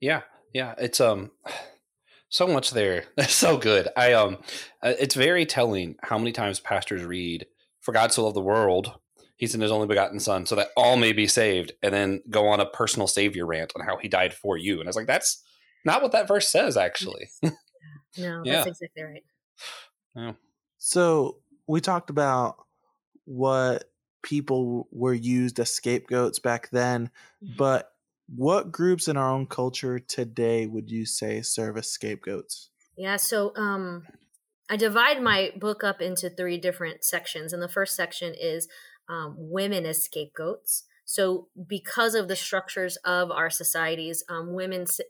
Yeah, 0.00 0.22
yeah, 0.54 0.74
it's 0.78 1.00
um 1.00 1.32
so 2.30 2.46
much 2.46 2.70
there. 2.70 3.04
That's 3.16 3.34
so 3.34 3.58
good. 3.58 3.88
I 3.96 4.14
um 4.14 4.38
uh, 4.82 4.94
it's 4.98 5.14
very 5.14 5.44
telling 5.44 5.96
how 6.02 6.18
many 6.18 6.32
times 6.32 6.60
pastors 6.60 7.04
read 7.04 7.46
for 7.88 7.92
God 7.92 8.12
so 8.12 8.22
loved 8.22 8.36
the 8.36 8.42
world 8.42 8.98
he 9.38 9.46
sent 9.46 9.62
his 9.62 9.72
only 9.72 9.86
begotten 9.86 10.20
son 10.20 10.44
so 10.44 10.54
that 10.56 10.68
all 10.76 10.98
may 10.98 11.12
be 11.12 11.26
saved 11.26 11.72
and 11.82 11.94
then 11.94 12.20
go 12.28 12.48
on 12.48 12.60
a 12.60 12.66
personal 12.66 13.06
savior 13.06 13.46
rant 13.46 13.72
on 13.74 13.86
how 13.86 13.96
he 13.96 14.08
died 14.08 14.34
for 14.34 14.58
you. 14.58 14.78
And 14.78 14.86
I 14.86 14.90
was 14.90 14.96
like 14.96 15.06
that's 15.06 15.42
not 15.86 16.02
what 16.02 16.12
that 16.12 16.28
verse 16.28 16.52
says 16.52 16.76
actually. 16.76 17.30
no 18.18 18.42
Yeah. 18.44 18.64
that's 18.64 18.66
exactly 18.66 19.02
right 19.04 20.34
So 20.76 21.38
we 21.66 21.80
talked 21.80 22.10
about 22.10 22.56
what 23.24 23.90
people 24.22 24.86
were 24.90 25.14
used 25.14 25.58
as 25.58 25.70
scapegoats 25.70 26.38
back 26.38 26.68
then, 26.68 27.10
Mhm. 27.42 27.56
but 27.56 27.92
what 28.26 28.70
groups 28.70 29.08
in 29.08 29.16
our 29.16 29.30
own 29.30 29.46
culture 29.46 29.98
today 29.98 30.66
would 30.66 30.90
you 30.90 31.06
say 31.06 31.40
serve 31.40 31.78
as 31.78 31.90
scapegoats? 31.90 32.68
Yeah, 32.98 33.16
so 33.16 33.56
um 33.56 34.06
I 34.68 34.76
divide 34.76 35.22
my 35.22 35.52
book 35.56 35.82
up 35.82 36.00
into 36.00 36.28
three 36.28 36.58
different 36.58 37.04
sections. 37.04 37.52
And 37.52 37.62
the 37.62 37.68
first 37.68 37.96
section 37.96 38.34
is 38.38 38.68
um, 39.08 39.34
women 39.38 39.86
as 39.86 40.04
scapegoats. 40.04 40.84
So, 41.04 41.48
because 41.66 42.14
of 42.14 42.28
the 42.28 42.36
structures 42.36 42.98
of 42.98 43.30
our 43.30 43.48
societies, 43.48 44.22
um, 44.28 44.52
women 44.52 44.82
s- 44.82 45.00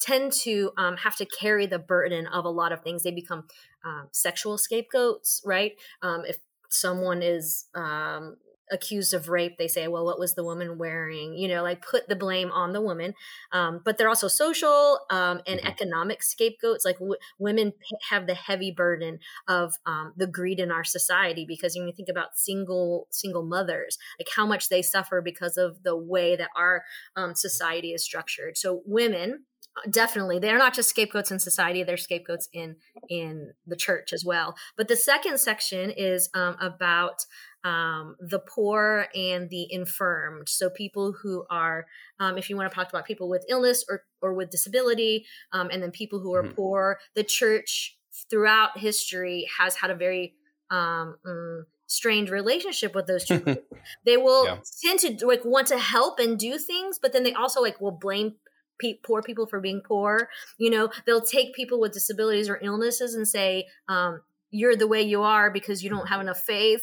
tend 0.00 0.32
to 0.42 0.72
um, 0.76 0.96
have 0.96 1.14
to 1.16 1.26
carry 1.26 1.66
the 1.66 1.78
burden 1.78 2.26
of 2.26 2.44
a 2.44 2.50
lot 2.50 2.72
of 2.72 2.82
things. 2.82 3.04
They 3.04 3.12
become 3.12 3.44
um, 3.84 4.08
sexual 4.10 4.58
scapegoats, 4.58 5.40
right? 5.44 5.74
Um, 6.02 6.24
if 6.26 6.38
someone 6.70 7.22
is 7.22 7.66
um, 7.76 8.36
accused 8.70 9.12
of 9.14 9.28
rape 9.28 9.58
they 9.58 9.68
say 9.68 9.88
well 9.88 10.04
what 10.04 10.18
was 10.18 10.34
the 10.34 10.44
woman 10.44 10.78
wearing? 10.78 11.34
You 11.34 11.48
know 11.48 11.62
like 11.62 11.82
put 11.84 12.08
the 12.08 12.16
blame 12.16 12.50
on 12.52 12.72
the 12.72 12.80
woman. 12.80 13.14
Um, 13.52 13.80
but 13.84 13.98
they're 13.98 14.08
also 14.08 14.28
social 14.28 15.00
um, 15.10 15.40
and 15.46 15.60
Mhm. 15.60 15.66
economic 15.66 16.22
scapegoats 16.22 16.84
like 16.84 16.98
w- 16.98 17.16
women 17.38 17.72
p- 17.72 17.96
have 18.10 18.26
the 18.26 18.34
heavy 18.34 18.70
burden 18.70 19.18
of 19.48 19.74
um, 19.86 20.12
the 20.16 20.26
greed 20.26 20.60
in 20.60 20.70
our 20.70 20.84
society 20.84 21.44
because 21.46 21.76
when 21.76 21.86
you 21.86 21.94
think 21.94 22.08
about 22.08 22.36
single 22.36 23.06
single 23.10 23.44
mothers 23.44 23.98
like 24.18 24.28
how 24.34 24.46
much 24.46 24.68
they 24.68 24.82
suffer 24.82 25.20
because 25.20 25.56
of 25.56 25.82
the 25.82 25.96
way 25.96 26.36
that 26.36 26.50
our 26.56 26.84
um, 27.16 27.34
society 27.34 27.92
is 27.92 28.04
structured. 28.04 28.56
So 28.56 28.82
women 28.86 29.44
definitely 29.90 30.38
they're 30.38 30.58
not 30.58 30.72
just 30.74 30.88
scapegoats 30.88 31.30
in 31.30 31.38
society 31.38 31.82
they're 31.82 31.96
scapegoats 31.96 32.48
in 32.52 32.76
in 33.08 33.52
the 33.66 33.76
church 33.76 34.12
as 34.12 34.24
well 34.24 34.54
but 34.76 34.88
the 34.88 34.96
second 34.96 35.38
section 35.38 35.90
is 35.90 36.28
um, 36.34 36.56
about 36.60 37.24
um, 37.64 38.16
the 38.20 38.38
poor 38.40 39.06
and 39.14 39.48
the 39.48 39.66
infirmed. 39.72 40.50
So 40.50 40.68
people 40.68 41.12
who 41.22 41.46
are, 41.48 41.86
um, 42.20 42.36
if 42.36 42.50
you 42.50 42.56
want 42.56 42.70
to 42.70 42.74
talk 42.74 42.90
about 42.90 43.06
people 43.06 43.28
with 43.30 43.42
illness 43.48 43.84
or 43.88 44.04
or 44.20 44.34
with 44.34 44.50
disability, 44.50 45.24
um, 45.50 45.70
and 45.72 45.82
then 45.82 45.90
people 45.90 46.20
who 46.20 46.34
are 46.34 46.42
Mhm. 46.44 46.54
poor, 46.54 47.00
the 47.14 47.24
church 47.24 47.98
throughout 48.28 48.78
history 48.78 49.48
has 49.58 49.76
had 49.76 49.90
a 49.90 49.94
very 49.94 50.34
um, 50.70 51.16
mm, 51.26 51.62
strained 51.86 52.28
relationship 52.30 52.94
with 52.94 53.06
those 53.06 53.24
two. 53.24 53.44
they 54.04 54.16
will 54.18 54.44
Yeah. 54.46 54.58
tend 54.82 54.98
to 55.00 55.26
like 55.26 55.44
want 55.44 55.68
to 55.68 55.78
help 55.78 56.18
and 56.18 56.38
do 56.38 56.58
things, 56.58 56.98
but 56.98 57.12
then 57.14 57.22
they 57.22 57.32
also 57.32 57.60
like 57.62 57.80
will 57.80 57.92
blame. 57.92 58.36
Pe- 58.78 58.98
poor 59.04 59.22
people 59.22 59.46
for 59.46 59.60
being 59.60 59.80
poor 59.80 60.28
you 60.58 60.68
know 60.70 60.90
they'll 61.06 61.20
take 61.20 61.54
people 61.54 61.78
with 61.80 61.92
disabilities 61.92 62.48
or 62.48 62.58
illnesses 62.62 63.14
and 63.14 63.26
say 63.28 63.66
um, 63.88 64.20
you're 64.50 64.76
the 64.76 64.88
way 64.88 65.00
you 65.02 65.22
are 65.22 65.50
because 65.50 65.82
you 65.82 65.90
don't 65.90 66.08
have 66.08 66.20
enough 66.20 66.40
faith 66.40 66.82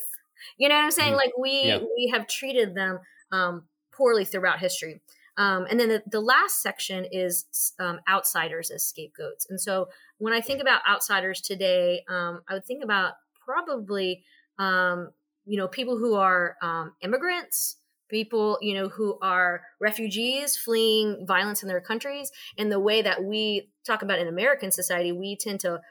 you 0.58 0.68
know 0.70 0.76
what 0.76 0.86
I'm 0.86 0.92
saying? 0.92 1.14
Mhm. 1.14 1.18
Like 1.18 1.38
we 1.38 1.64
Yeah. 1.68 1.78
we 1.96 2.10
have 2.12 2.28
treated 2.28 2.74
them 2.74 3.00
um, 3.32 3.68
poorly 3.92 4.26
throughout 4.26 4.60
history. 4.60 5.02
Um, 5.38 5.66
and 5.70 5.80
then 5.80 5.90
the, 5.90 6.04
the 6.08 6.20
last 6.20 6.62
section 6.64 7.06
is 7.12 7.46
um, 7.80 8.00
outsiders 8.10 8.72
as 8.72 8.84
scapegoats. 8.84 9.48
And 9.50 9.62
so 9.62 9.90
when 10.18 10.34
I 10.34 10.42
think 10.42 10.60
about 10.60 10.82
outsiders 10.90 11.42
today, 11.42 12.04
um, 12.10 12.42
I 12.50 12.56
would 12.56 12.66
think 12.66 12.84
about 12.84 13.14
probably 13.46 14.24
um, 14.58 15.12
you 15.46 15.58
know 15.58 15.68
people 15.68 15.98
who 15.98 16.16
are 16.16 16.58
um, 16.62 16.94
immigrants, 17.02 17.78
people 18.12 18.60
you 18.62 18.76
know 18.76 18.90
who 18.90 19.18
are 19.22 19.62
refugees 19.80 20.56
fleeing 20.58 21.26
violence 21.26 21.64
in 21.64 21.70
their 21.70 21.82
countries, 21.82 22.32
and 22.58 22.72
the 22.72 22.80
way 22.80 23.02
that 23.02 23.24
we 23.24 23.72
talk 23.88 24.04
about 24.04 24.20
in 24.20 24.28
American 24.28 24.72
society, 24.72 25.12
we 25.12 25.36
tend 25.36 25.62
to 25.62 25.82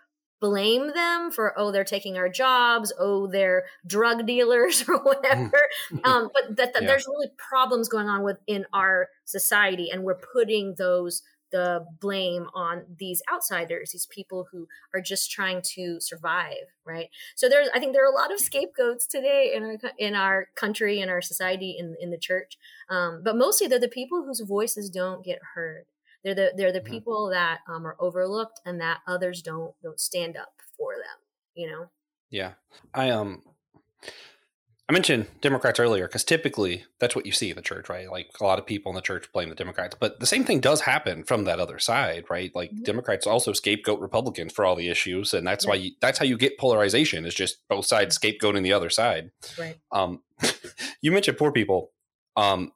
blame 0.41 0.93
them 0.95 1.31
for 1.31 1.53
oh 1.59 1.71
they're 1.71 1.85
taking 1.85 2.17
our 2.17 2.29
jobs 2.31 2.95
oh 2.99 3.27
they're 3.27 3.65
drug 3.87 4.27
dealers 4.33 4.89
or 4.89 4.97
whatever 5.03 5.61
um, 6.05 6.31
but 6.33 6.57
that, 6.57 6.73
that 6.73 6.83
Yeah. 6.83 6.89
there's 6.89 7.07
really 7.07 7.29
problems 7.37 7.91
going 7.91 8.09
on 8.09 8.23
within 8.23 8.65
our 8.73 9.09
society 9.27 9.91
and 9.91 10.03
we're 10.03 10.15
putting 10.33 10.77
those 10.79 11.21
the 11.51 11.85
blame 12.01 12.49
on 12.55 12.85
these 12.99 13.23
outsiders 13.33 13.91
these 13.93 14.07
people 14.07 14.49
who 14.51 14.69
are 14.95 15.01
just 15.01 15.31
trying 15.31 15.61
to 15.63 15.99
survive 16.01 16.57
right 16.85 17.09
so 17.35 17.49
there's 17.49 17.69
i 17.75 17.79
think 17.79 17.93
there 17.93 18.05
are 18.05 18.13
a 18.13 18.15
lot 18.15 18.33
of 18.33 18.39
scapegoats 18.41 19.07
today 19.07 19.53
in 19.55 19.63
our 19.65 19.77
in 19.99 20.15
our 20.15 20.49
country 20.55 21.01
in 21.01 21.09
our 21.09 21.23
society 21.23 21.77
in 21.79 21.97
in 22.01 22.11
the 22.11 22.19
church 22.19 22.59
um, 22.89 23.23
but 23.23 23.37
mostly 23.37 23.67
they're 23.67 23.79
the 23.79 23.89
people 23.89 24.25
whose 24.25 24.41
voices 24.41 24.91
don't 24.91 25.25
get 25.25 25.41
heard 25.55 25.87
they're 26.23 26.35
the 26.35 26.53
they're 26.57 26.73
the 26.73 26.81
Mhm. 26.81 26.91
people 26.91 27.29
that 27.31 27.61
um, 27.69 27.87
are 27.87 27.97
overlooked 27.99 28.61
and 28.65 28.81
that 28.81 29.01
others 29.07 29.43
don't 29.43 29.75
don't 29.83 30.01
stand 30.01 30.37
up 30.37 30.55
for 30.77 30.95
them 30.95 31.19
you 31.55 31.69
know 31.71 31.91
Yeah. 32.31 32.55
I 32.95 33.11
um 33.11 33.43
I 34.91 34.93
mentioned 34.93 35.29
Democrats 35.41 35.79
earlier 35.79 36.09
because 36.09 36.25
typically 36.25 36.83
that's 36.99 37.15
what 37.15 37.25
you 37.25 37.31
see 37.31 37.49
in 37.49 37.55
the 37.55 37.63
church, 37.63 37.89
right? 37.89 38.11
Like 38.11 38.27
a 38.41 38.45
lot 38.45 38.59
of 38.59 38.67
people 38.67 38.91
in 38.91 38.97
the 38.97 39.01
church 39.01 39.31
blame 39.33 39.49
the 39.49 39.55
Democrats, 39.55 39.95
but 40.01 40.19
the 40.19 40.27
same 40.27 40.43
thing 40.43 40.59
does 40.59 40.81
happen 40.81 41.23
from 41.23 41.45
that 41.45 41.61
other 41.61 41.79
side, 41.79 42.25
right? 42.29 42.53
Like 42.57 42.73
Mhm. 42.73 42.83
Democrats 42.83 43.25
also 43.25 43.53
scapegoat 43.53 44.01
Republicans 44.01 44.53
for 44.53 44.65
all 44.65 44.75
the 44.75 44.89
issues, 44.89 45.33
and 45.33 45.47
that's 45.47 45.65
why 45.65 45.77
you, 45.77 45.93
that's 46.01 46.19
how 46.19 46.25
you 46.25 46.37
get 46.37 46.59
polarization 46.59 47.25
is 47.25 47.37
just 47.37 47.59
both 47.69 47.87
sides 47.87 48.19
scapegoating 48.19 48.65
the 48.65 48.73
other 48.73 48.91
side. 48.91 49.31
right 49.57 49.79
Um, 49.93 50.25
you 51.03 51.13
mentioned 51.13 51.39
poor 51.39 51.53
people. 51.53 51.93
Um, 52.37 52.73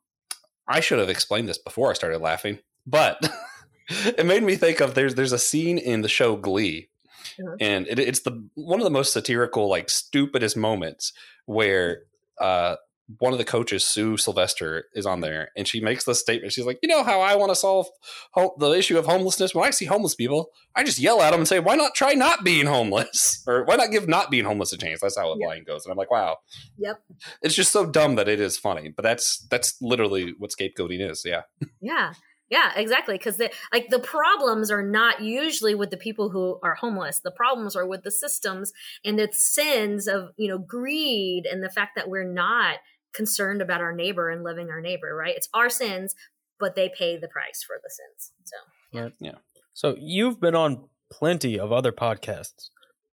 I 0.68 0.78
should 0.78 1.00
have 1.00 1.10
explained 1.10 1.48
this 1.48 1.58
before 1.58 1.90
I 1.90 1.94
started 1.94 2.20
laughing, 2.20 2.60
but 2.86 3.28
it 3.88 4.24
made 4.24 4.44
me 4.44 4.54
think 4.54 4.78
of 4.78 4.94
there's 4.94 5.16
there's 5.16 5.32
a 5.32 5.38
scene 5.38 5.78
in 5.78 6.02
the 6.02 6.08
show 6.08 6.36
Glee, 6.36 6.90
Uh-huh. 7.38 7.56
and 7.60 7.86
it, 7.88 7.98
it's 7.98 8.20
the 8.20 8.48
one 8.54 8.80
of 8.80 8.84
the 8.84 8.90
most 8.90 9.12
satirical, 9.12 9.68
like 9.68 9.88
stupidest 9.90 10.56
moments 10.56 11.12
where 11.46 12.02
uh, 12.40 12.76
one 13.18 13.32
of 13.32 13.38
the 13.38 13.44
coaches, 13.44 13.84
Sue 13.84 14.16
Sylvester, 14.16 14.84
is 14.94 15.04
on 15.04 15.20
there, 15.20 15.50
and 15.56 15.68
she 15.68 15.78
makes 15.80 16.04
this 16.04 16.20
statement. 16.20 16.52
She's 16.54 16.64
like, 16.64 16.78
"You 16.82 16.88
know 16.88 17.02
how 17.02 17.20
I 17.20 17.34
want 17.36 17.50
to 17.50 17.54
solve 17.56 17.86
ho- 18.32 18.54
the 18.58 18.70
issue 18.70 18.96
of 18.98 19.04
homelessness? 19.04 19.54
When 19.54 19.64
I 19.66 19.70
see 19.70 19.84
homeless 19.84 20.14
people, 20.14 20.48
I 20.74 20.84
just 20.84 20.98
yell 20.98 21.20
at 21.20 21.32
them 21.32 21.40
and 21.40 21.48
say, 21.48 21.60
why 21.60 21.74
not 21.76 21.94
try 21.94 22.14
not 22.14 22.44
being 22.44 22.64
homeless, 22.66 23.42
or 23.46 23.64
why 23.64 23.76
not 23.76 23.90
give 23.90 24.08
not 24.08 24.30
being 24.30 24.44
homeless 24.46 24.72
a 24.72 24.78
chance?' 24.78 25.00
That's 25.02 25.18
how 25.18 25.34
the 25.34 25.40
Yeah. 25.40 25.48
line 25.48 25.64
goes, 25.64 25.84
and 25.84 25.92
I'm 25.92 25.98
like, 25.98 26.10
wow." 26.10 26.38
yep 26.78 27.02
it's 27.42 27.54
just 27.54 27.70
so 27.72 27.84
dumb 27.86 28.14
that 28.16 28.26
it 28.28 28.40
is 28.40 28.56
funny 28.58 28.88
but 28.94 29.02
that's 29.02 29.46
that's 29.50 29.76
literally 29.80 30.34
what 30.38 30.50
scapegoating 30.50 31.08
is 31.10 31.22
yeah 31.24 31.42
Yeah. 31.80 32.12
Yeah, 32.54 32.70
exactly. 32.76 33.16
Because 33.16 33.36
the 33.36 33.50
like 33.72 33.88
the 33.88 33.98
problems 33.98 34.70
are 34.70 34.80
not 34.80 35.20
usually 35.20 35.74
with 35.74 35.90
the 35.90 35.96
people 35.96 36.30
who 36.30 36.60
are 36.62 36.76
homeless. 36.76 37.18
The 37.18 37.32
problems 37.32 37.74
are 37.74 37.84
with 37.84 38.04
the 38.04 38.12
systems 38.12 38.72
and 39.04 39.18
the 39.18 39.28
sins 39.32 40.06
of 40.06 40.30
you 40.36 40.46
know 40.46 40.58
greed 40.58 41.46
and 41.50 41.64
the 41.64 41.68
fact 41.68 41.96
that 41.96 42.08
we're 42.08 42.22
not 42.22 42.76
concerned 43.12 43.60
about 43.60 43.80
our 43.80 43.92
neighbor 43.92 44.30
and 44.30 44.44
loving 44.44 44.70
our 44.70 44.80
neighbor. 44.80 45.16
Right? 45.16 45.34
It's 45.34 45.48
our 45.52 45.68
sins, 45.68 46.14
but 46.60 46.76
they 46.76 46.88
pay 46.88 47.16
the 47.16 47.26
price 47.26 47.64
for 47.66 47.74
the 47.82 47.90
sins. 47.90 48.30
So 48.44 48.56
yeah, 48.92 49.08
yeah. 49.18 49.38
So 49.72 49.96
you've 49.98 50.40
been 50.40 50.54
on 50.54 50.84
plenty 51.10 51.58
of 51.58 51.72
other 51.72 51.90
podcasts. 51.90 52.68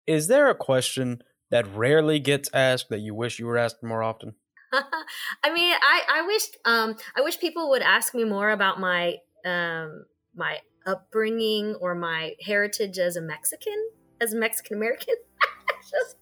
Is 0.07 0.29
there 0.29 0.49
a 0.49 0.55
question 0.55 1.23
that 1.51 1.67
rarely 1.75 2.21
gets 2.21 2.49
asked 2.55 2.89
that 2.89 3.01
you 3.01 3.15
wish 3.15 3.39
you 3.39 3.45
were 3.45 3.59
asked 3.59 3.83
more 3.83 4.03
often? 4.03 4.35
I 4.73 5.53
mean, 5.53 5.75
I 5.79 6.03
I 6.09 6.23
wish 6.23 6.45
um 6.65 6.97
I 7.15 7.21
wish 7.21 7.39
people 7.39 7.69
would 7.69 7.83
ask 7.83 8.15
me 8.15 8.25
more 8.25 8.49
about 8.49 8.81
my 8.81 9.17
um 9.47 10.05
my 10.35 10.59
upbringing 10.87 11.75
or 11.77 11.95
my 11.95 12.35
heritage 12.45 12.99
as 12.99 13.17
a 13.17 13.23
Mexican, 13.23 13.89
as 14.21 14.35
a 14.35 14.37
Mexican 14.37 14.77
American. 14.77 15.15
Just 15.91 16.17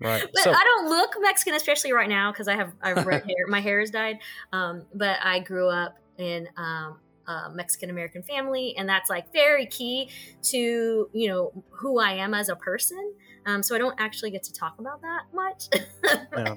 Right. 0.00 0.26
but 0.32 0.42
so 0.42 0.50
I 0.50 0.64
don't 0.64 0.88
look 0.88 1.10
Mexican, 1.20 1.54
especially 1.54 1.92
right 1.92 2.08
now 2.08 2.32
because 2.32 2.48
I 2.48 2.56
have 2.56 2.72
I've 2.82 3.04
red 3.06 3.22
hair. 3.24 3.46
My 3.48 3.60
hair 3.60 3.80
has 3.80 3.90
dyed. 3.90 4.18
Um, 4.52 4.86
but 4.94 5.18
I 5.22 5.40
grew 5.40 5.68
up 5.68 5.98
in 6.16 6.48
um, 6.56 6.98
a 7.26 7.50
Mexican 7.54 7.90
American 7.90 8.22
family, 8.22 8.74
and 8.78 8.88
that's 8.88 9.10
like 9.10 9.32
very 9.32 9.66
key 9.66 10.08
to 10.44 11.10
you 11.12 11.28
know 11.28 11.64
who 11.70 11.98
I 11.98 12.12
am 12.12 12.32
as 12.32 12.48
a 12.48 12.56
person. 12.56 13.12
Um, 13.44 13.62
so 13.62 13.74
I 13.74 13.78
don't 13.78 13.98
actually 13.98 14.30
get 14.30 14.42
to 14.44 14.52
talk 14.52 14.78
about 14.78 15.02
that 15.02 15.22
much. 15.34 15.68
yeah. 16.36 16.56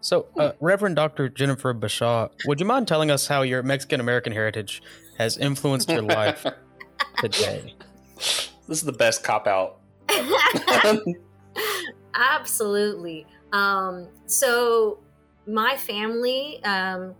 So, 0.00 0.26
uh, 0.36 0.52
Reverend 0.60 0.96
Dr. 0.96 1.30
Jennifer 1.30 1.72
Bashaw, 1.72 2.28
would 2.44 2.60
you 2.60 2.66
mind 2.66 2.86
telling 2.86 3.10
us 3.10 3.26
how 3.26 3.40
your 3.40 3.62
Mexican 3.62 4.00
American 4.00 4.34
heritage 4.34 4.82
has 5.18 5.38
influenced 5.38 5.88
your 5.88 6.02
life 6.02 6.46
today? 7.18 7.74
this 8.16 8.78
is 8.78 8.82
the 8.82 8.92
best 8.92 9.22
cop 9.22 9.46
out 9.46 9.80
Absolutely. 12.14 13.26
Um, 13.52 14.08
so 14.26 14.98
my 15.46 15.76
family, 15.76 16.62
um, 16.64 17.14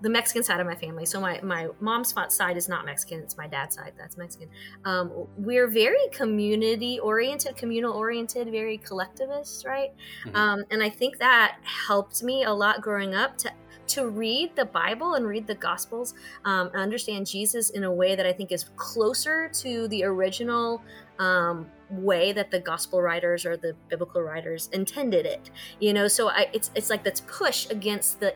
the 0.00 0.10
Mexican 0.10 0.42
side 0.42 0.60
of 0.60 0.66
my 0.66 0.74
family. 0.74 1.06
So 1.06 1.20
my 1.20 1.40
my 1.42 1.68
mom's 1.80 2.12
fa- 2.12 2.30
side 2.30 2.56
is 2.56 2.68
not 2.68 2.84
Mexican; 2.84 3.20
it's 3.20 3.36
my 3.36 3.46
dad's 3.46 3.76
side 3.76 3.92
that's 3.96 4.16
Mexican. 4.16 4.48
Um, 4.84 5.10
we're 5.38 5.66
very 5.66 6.08
community 6.10 6.98
oriented, 6.98 7.56
communal 7.56 7.94
oriented, 7.94 8.50
very 8.50 8.78
collectivist, 8.78 9.64
right? 9.64 9.92
Mhm. 10.26 10.34
Um, 10.34 10.64
and 10.70 10.82
I 10.82 10.90
think 10.90 11.18
that 11.18 11.58
helped 11.62 12.22
me 12.22 12.44
a 12.44 12.52
lot 12.52 12.82
growing 12.82 13.14
up 13.14 13.38
to 13.38 13.50
to 13.88 14.08
read 14.08 14.54
the 14.56 14.64
Bible 14.64 15.14
and 15.14 15.26
read 15.26 15.46
the 15.46 15.54
Gospels 15.54 16.14
um, 16.44 16.68
and 16.68 16.76
understand 16.76 17.26
Jesus 17.26 17.70
in 17.70 17.84
a 17.84 17.92
way 17.92 18.14
that 18.14 18.26
I 18.26 18.32
think 18.32 18.52
is 18.52 18.64
closer 18.76 19.48
to 19.54 19.88
the 19.88 20.04
original 20.04 20.82
um, 21.18 21.66
way 21.90 22.32
that 22.32 22.50
the 22.50 22.60
gospel 22.60 23.00
writers 23.00 23.46
or 23.46 23.56
the 23.56 23.74
biblical 23.88 24.22
writers 24.22 24.68
intended 24.72 25.26
it. 25.26 25.50
You 25.80 25.92
know, 25.92 26.08
so 26.08 26.28
I, 26.28 26.48
it's 26.52 26.70
it's 26.74 26.90
like 26.90 27.04
that's 27.04 27.20
push 27.20 27.68
against 27.70 28.20
the 28.20 28.34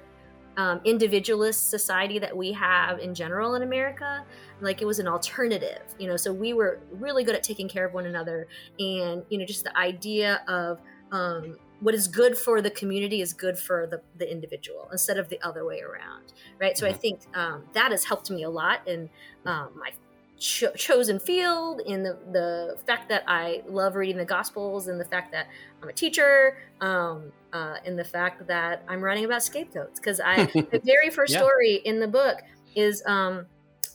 um, 0.57 0.80
individualist 0.84 1.70
society 1.70 2.18
that 2.18 2.36
we 2.36 2.53
have 2.53 2.99
in 2.99 3.14
general 3.14 3.55
in 3.55 3.62
America. 3.62 4.24
Like 4.61 4.82
it 4.82 4.84
was 4.84 4.99
an 4.99 5.07
alternative, 5.07 5.82
you 5.99 6.09
know. 6.09 6.16
So 6.16 6.32
we 6.32 6.53
were 6.53 6.80
really 6.90 7.24
good 7.24 7.34
at 7.34 7.42
taking 7.42 7.68
care 7.68 7.86
of 7.86 7.94
one 7.94 8.07
another, 8.07 8.49
and 8.78 9.22
you 9.28 9.38
know, 9.38 9.46
just 9.46 9.64
the 9.64 9.76
idea 9.76 10.42
of 10.49 10.80
um, 11.12 11.57
what 11.81 11.95
is 11.95 12.09
good 12.09 12.37
for 12.37 12.61
the 12.61 12.70
community 12.70 13.20
is 13.20 13.33
good 13.33 13.59
for 13.59 13.87
the, 13.87 14.03
the 14.16 14.31
individual 14.31 14.89
instead 14.93 15.18
of 15.18 15.29
the 15.29 15.41
other 15.43 15.64
way 15.64 15.81
around 15.81 16.33
right 16.61 16.76
so 16.79 16.87
i 16.87 16.93
Mhm. 16.93 17.01
think 17.01 17.20
um, 17.35 17.68
that 17.74 17.91
has 17.93 18.05
helped 18.05 18.31
me 18.31 18.43
a 18.43 18.51
lot 18.51 18.81
in 18.87 19.11
um, 19.47 19.70
my 19.76 19.91
cho- 20.39 20.72
chosen 20.76 21.18
field, 21.18 21.81
in 21.85 22.03
the 22.03 22.18
the 22.33 22.76
fact 22.87 23.09
that 23.09 23.24
I 23.26 23.62
love 23.66 23.97
reading 23.97 24.18
the 24.18 24.24
Gospels, 24.24 24.87
and 24.89 25.01
the 25.01 25.05
fact 25.05 25.33
that 25.33 25.47
I'm 25.83 25.89
a 25.89 25.93
teacher, 25.93 26.59
um, 26.81 27.33
uh, 27.53 27.76
in 27.85 27.97
the 27.97 28.05
fact 28.05 28.47
that 28.47 28.85
I'm 28.89 29.03
writing 29.03 29.24
about 29.24 29.43
scapegoats. 29.43 29.99
Because 29.99 30.20
I 30.20 30.45
the 30.70 30.81
very 30.85 31.11
first 31.11 31.35
Yeah. 31.35 31.41
story 31.41 31.74
in 31.85 31.99
the 32.01 32.09
book 32.09 32.39
is 32.76 33.03
um, 33.07 33.47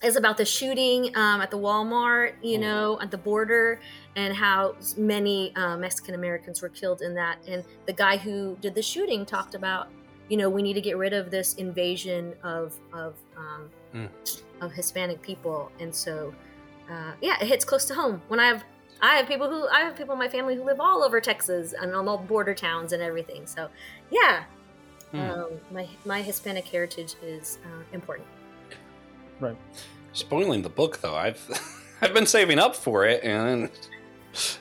is 0.02 0.16
about 0.16 0.36
the 0.36 0.44
shooting 0.44 1.16
um, 1.16 1.40
at 1.40 1.50
the 1.50 1.58
Walmart, 1.58 2.34
you 2.42 2.58
Oh. 2.58 2.60
know, 2.60 2.98
at 3.00 3.10
the 3.10 3.18
border, 3.18 3.80
and 4.16 4.34
how 4.34 4.74
many 4.96 5.54
uh, 5.56 5.76
Mexican 5.76 6.14
Americans 6.14 6.62
were 6.62 6.68
killed 6.68 7.02
in 7.02 7.14
that. 7.14 7.38
And 7.48 7.64
the 7.86 7.92
guy 7.92 8.16
who 8.16 8.56
did 8.60 8.74
the 8.74 8.82
shooting 8.82 9.26
talked 9.26 9.54
about, 9.54 9.88
you 10.28 10.36
know, 10.36 10.48
we 10.48 10.62
need 10.62 10.74
to 10.74 10.80
get 10.80 10.96
rid 10.96 11.12
of 11.12 11.30
this 11.30 11.54
invasion 11.54 12.34
of 12.42 12.74
of 12.92 13.14
um, 13.36 13.70
Mm. 13.94 14.08
of 14.60 14.72
Hispanic 14.72 15.22
people. 15.22 15.70
And 15.78 15.94
so, 15.94 16.34
uh, 16.90 17.12
yeah, 17.20 17.36
it 17.40 17.46
hits 17.46 17.64
close 17.64 17.84
to 17.84 17.94
home. 17.94 18.20
When 18.26 18.40
I 18.40 18.46
have 18.48 18.64
I 19.00 19.14
have 19.16 19.28
people 19.28 19.48
who 19.48 19.68
I 19.68 19.80
have 19.80 19.94
people 19.96 20.14
in 20.14 20.18
my 20.18 20.28
family 20.28 20.56
who 20.56 20.64
live 20.64 20.80
all 20.80 21.04
over 21.04 21.20
Texas 21.20 21.74
and 21.80 21.94
on 21.94 22.08
all 22.08 22.18
border 22.18 22.54
towns 22.54 22.92
and 22.92 23.00
everything. 23.00 23.46
So, 23.46 23.68
yeah, 24.10 24.44
Hmm. 25.12 25.20
um, 25.20 25.50
my 25.70 25.88
my 26.04 26.22
Hispanic 26.22 26.64
heritage 26.66 27.14
is 27.22 27.58
uh, 27.64 27.82
important. 27.92 28.26
Right. 29.38 29.56
Spoiling 30.12 30.62
the 30.62 30.70
book 30.70 31.00
though. 31.00 31.14
I've 31.14 31.40
I've 32.00 32.14
been 32.14 32.26
saving 32.26 32.58
up 32.58 32.74
for 32.74 33.06
it, 33.06 33.22
and 33.22 33.70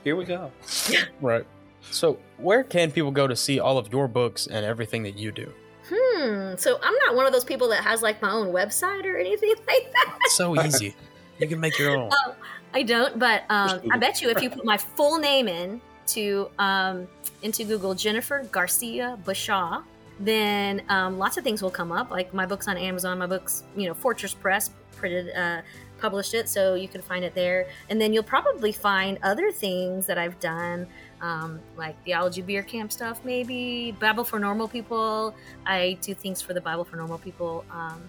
here 0.03 0.15
we 0.15 0.26
go. 0.26 0.51
Right. 1.21 1.45
So, 1.91 2.17
where 2.38 2.63
can 2.63 2.91
people 2.91 3.11
go 3.11 3.28
to 3.28 3.36
see 3.36 3.59
all 3.59 3.78
of 3.78 3.91
your 3.91 4.07
books 4.07 4.47
and 4.47 4.65
everything 4.65 5.03
that 5.03 5.17
you 5.17 5.32
do? 5.32 5.51
Hmm. 5.89 6.55
So 6.57 6.80
I'm 6.82 6.95
not 7.05 7.15
one 7.15 7.26
of 7.26 7.34
those 7.34 7.43
people 7.43 7.67
that 7.69 7.84
has 7.84 8.01
like 8.01 8.21
my 8.21 8.32
own 8.32 8.53
website 8.53 9.05
or 9.05 9.17
anything 9.17 9.49
like 9.67 9.91
that. 9.91 10.17
It's 10.21 10.36
so 10.36 10.59
easy. 10.61 10.95
you 11.39 11.47
can 11.47 11.59
make 11.59 11.78
your 11.78 11.97
own. 11.97 12.09
Oh, 12.26 12.36
I 12.76 12.82
don't, 12.82 13.19
but 13.19 13.43
um, 13.49 13.82
I 13.91 13.97
bet 13.97 14.21
you 14.21 14.30
if 14.30 14.41
you 14.41 14.49
put 14.49 14.65
my 14.65 14.78
full 14.78 15.19
name 15.19 15.47
in 15.47 15.80
to 16.07 16.49
um, 16.57 17.07
into 17.43 17.63
Google, 17.65 17.93
Jennifer 17.93 18.47
Garcia 18.51 19.19
Bashaw, 19.26 19.84
then 20.19 20.82
um, 20.89 21.19
lots 21.19 21.38
of 21.38 21.43
things 21.43 21.61
will 21.61 21.69
come 21.69 21.91
up. 21.91 22.09
Like 22.09 22.34
my 22.34 22.47
books 22.47 22.67
on 22.67 22.78
Amazon, 22.78 23.19
my 23.19 23.28
books, 23.28 23.63
you 23.76 23.88
know, 23.88 23.93
Fortress 23.93 24.34
Press 24.34 24.71
printed, 24.95 25.36
uh, 25.36 25.61
published 26.04 26.34
it, 26.34 26.49
so 26.49 26.76
you 26.76 26.89
can 26.89 27.01
find 27.01 27.24
it 27.24 27.34
there. 27.34 27.68
And 27.89 27.99
then 27.99 28.12
you'll 28.12 28.24
probably 28.24 28.74
find 28.74 29.18
other 29.24 29.54
things 29.54 30.06
that 30.08 30.18
I've 30.18 30.38
done, 30.41 30.86
um, 31.22 31.62
like 31.78 31.95
Theology 32.04 32.41
Beer 32.41 32.62
Camp 32.62 32.91
stuff, 32.91 33.22
maybe 33.24 33.95
Bible 34.01 34.26
for 34.26 34.38
Normal 34.38 34.68
People. 34.68 35.34
I 35.66 35.97
do 36.01 36.14
things 36.14 36.41
for 36.41 36.54
the 36.54 36.60
Bible 36.60 36.84
for 36.84 36.97
Normal 36.97 37.20
People. 37.20 37.64
Um, 37.72 38.01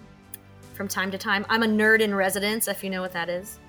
from 0.73 0.89
time 0.89 1.09
to 1.11 1.17
time, 1.17 1.45
I'm 1.47 1.63
a 1.63 1.67
nerd 1.67 2.01
in 2.01 2.13
residence, 2.13 2.67
if 2.67 2.83
you 2.83 2.89
know 2.89 3.01
what 3.01 3.13
that 3.13 3.29
is. 3.29 3.59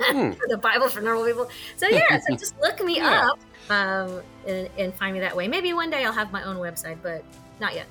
Hmm. 0.00 0.32
the 0.48 0.58
Bible 0.60 0.88
for 0.88 1.00
normal 1.00 1.24
people. 1.24 1.48
So 1.76 1.86
yeah, 1.86 2.18
so 2.26 2.34
just 2.44 2.58
look 2.60 2.82
me 2.82 2.96
Yeah. 2.96 3.28
up 3.30 3.38
um, 3.70 4.20
and, 4.48 4.68
and 4.76 4.92
find 4.94 5.14
me 5.14 5.20
that 5.20 5.36
way. 5.36 5.46
Maybe 5.46 5.72
one 5.74 5.90
day 5.90 6.04
I'll 6.04 6.12
have 6.12 6.32
my 6.32 6.42
own 6.42 6.56
website, 6.56 6.96
but 7.04 7.22
not 7.60 7.74
yet. 7.74 7.86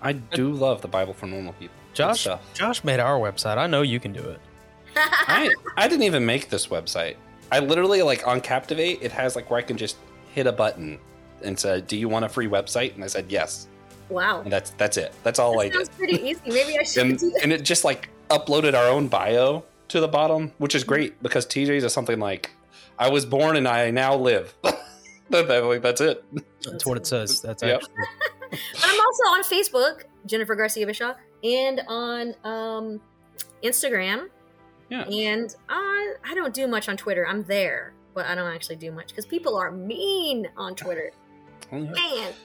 I 0.00 0.14
do 0.14 0.50
love 0.52 0.80
the 0.80 0.88
Bible 0.88 1.12
for 1.12 1.26
normal 1.26 1.52
people. 1.52 1.76
Josh. 1.92 2.26
Josh 2.54 2.82
made 2.82 3.00
our 3.00 3.18
website. 3.18 3.58
I 3.58 3.66
know 3.66 3.82
you 3.82 4.00
can 4.00 4.14
do 4.14 4.22
it. 4.22 4.40
I 5.28 5.50
I 5.76 5.88
didn't 5.88 6.04
even 6.04 6.24
make 6.26 6.48
this 6.48 6.66
website. 6.68 7.16
I 7.50 7.60
literally 7.60 8.02
like 8.02 8.26
on 8.26 8.40
Captivate, 8.40 8.98
it 9.02 9.12
has 9.12 9.36
like 9.36 9.50
where 9.50 9.58
I 9.58 9.62
can 9.62 9.76
just 9.76 9.96
hit 10.34 10.46
a 10.46 10.52
button 10.52 10.98
and 11.42 11.58
say, 11.58 11.80
"Do 11.80 11.96
you 11.96 12.08
want 12.08 12.24
a 12.24 12.28
free 12.28 12.48
website?" 12.48 12.94
And 12.94 13.02
I 13.04 13.06
said 13.06 13.26
yes, 13.28 13.68
wow, 14.08 14.40
and 14.42 14.52
that's 14.52 14.70
that's 14.72 14.96
it. 14.96 15.12
That's 15.22 15.38
all 15.38 15.58
I 15.60 15.64
that 15.68 15.72
did. 15.72 15.86
sounds 15.86 15.96
pretty 15.96 16.22
easy. 16.22 16.40
Maybe 16.46 16.78
I 16.78 16.82
should 16.82 17.06
And 17.06 17.18
do 17.18 17.30
that. 17.30 17.42
and 17.42 17.52
it 17.52 17.62
just 17.62 17.84
like 17.84 18.08
uploaded 18.28 18.74
our 18.74 18.88
own 18.88 19.08
bio 19.08 19.64
to 19.88 20.00
the 20.00 20.08
bottom, 20.08 20.52
which 20.58 20.74
is 20.74 20.84
great 20.84 21.22
because 21.22 21.46
TJ's 21.46 21.84
is 21.84 21.92
something 21.92 22.18
like, 22.20 22.50
"I 22.98 23.08
was 23.08 23.24
born 23.24 23.56
and 23.56 23.66
I 23.68 23.90
now 23.90 24.14
live." 24.16 24.54
That- 25.30 25.46
that- 25.48 25.62
like, 25.62 25.82
that's 25.82 26.00
it. 26.00 26.24
That's 26.62 26.86
what 26.86 26.96
it 26.96 27.06
says. 27.06 27.42
That's 27.42 27.62
Yep. 27.62 27.82
actually. 27.82 27.94
I'm 28.82 28.98
also 28.98 29.22
on 29.34 29.42
Facebook, 29.44 30.04
Jennifer 30.24 30.54
Garcia 30.54 30.86
Bashaw, 30.86 31.14
and 31.44 31.82
on 31.86 32.34
um, 32.44 33.00
Instagram. 33.62 34.28
Yeah. 34.90 35.02
And 35.04 35.54
I, 35.68 36.14
I 36.24 36.34
don't 36.34 36.54
do 36.54 36.66
much 36.66 36.88
on 36.88 36.96
Twitter. 36.96 37.26
I'm 37.26 37.42
there, 37.44 37.92
but 38.14 38.26
I 38.26 38.34
don't 38.34 38.52
actually 38.52 38.76
do 38.76 38.90
much 38.90 39.08
because 39.08 39.26
people 39.26 39.56
are 39.56 39.70
mean 39.70 40.48
on 40.56 40.74
Twitter. 40.74 41.10
Man. 41.72 41.94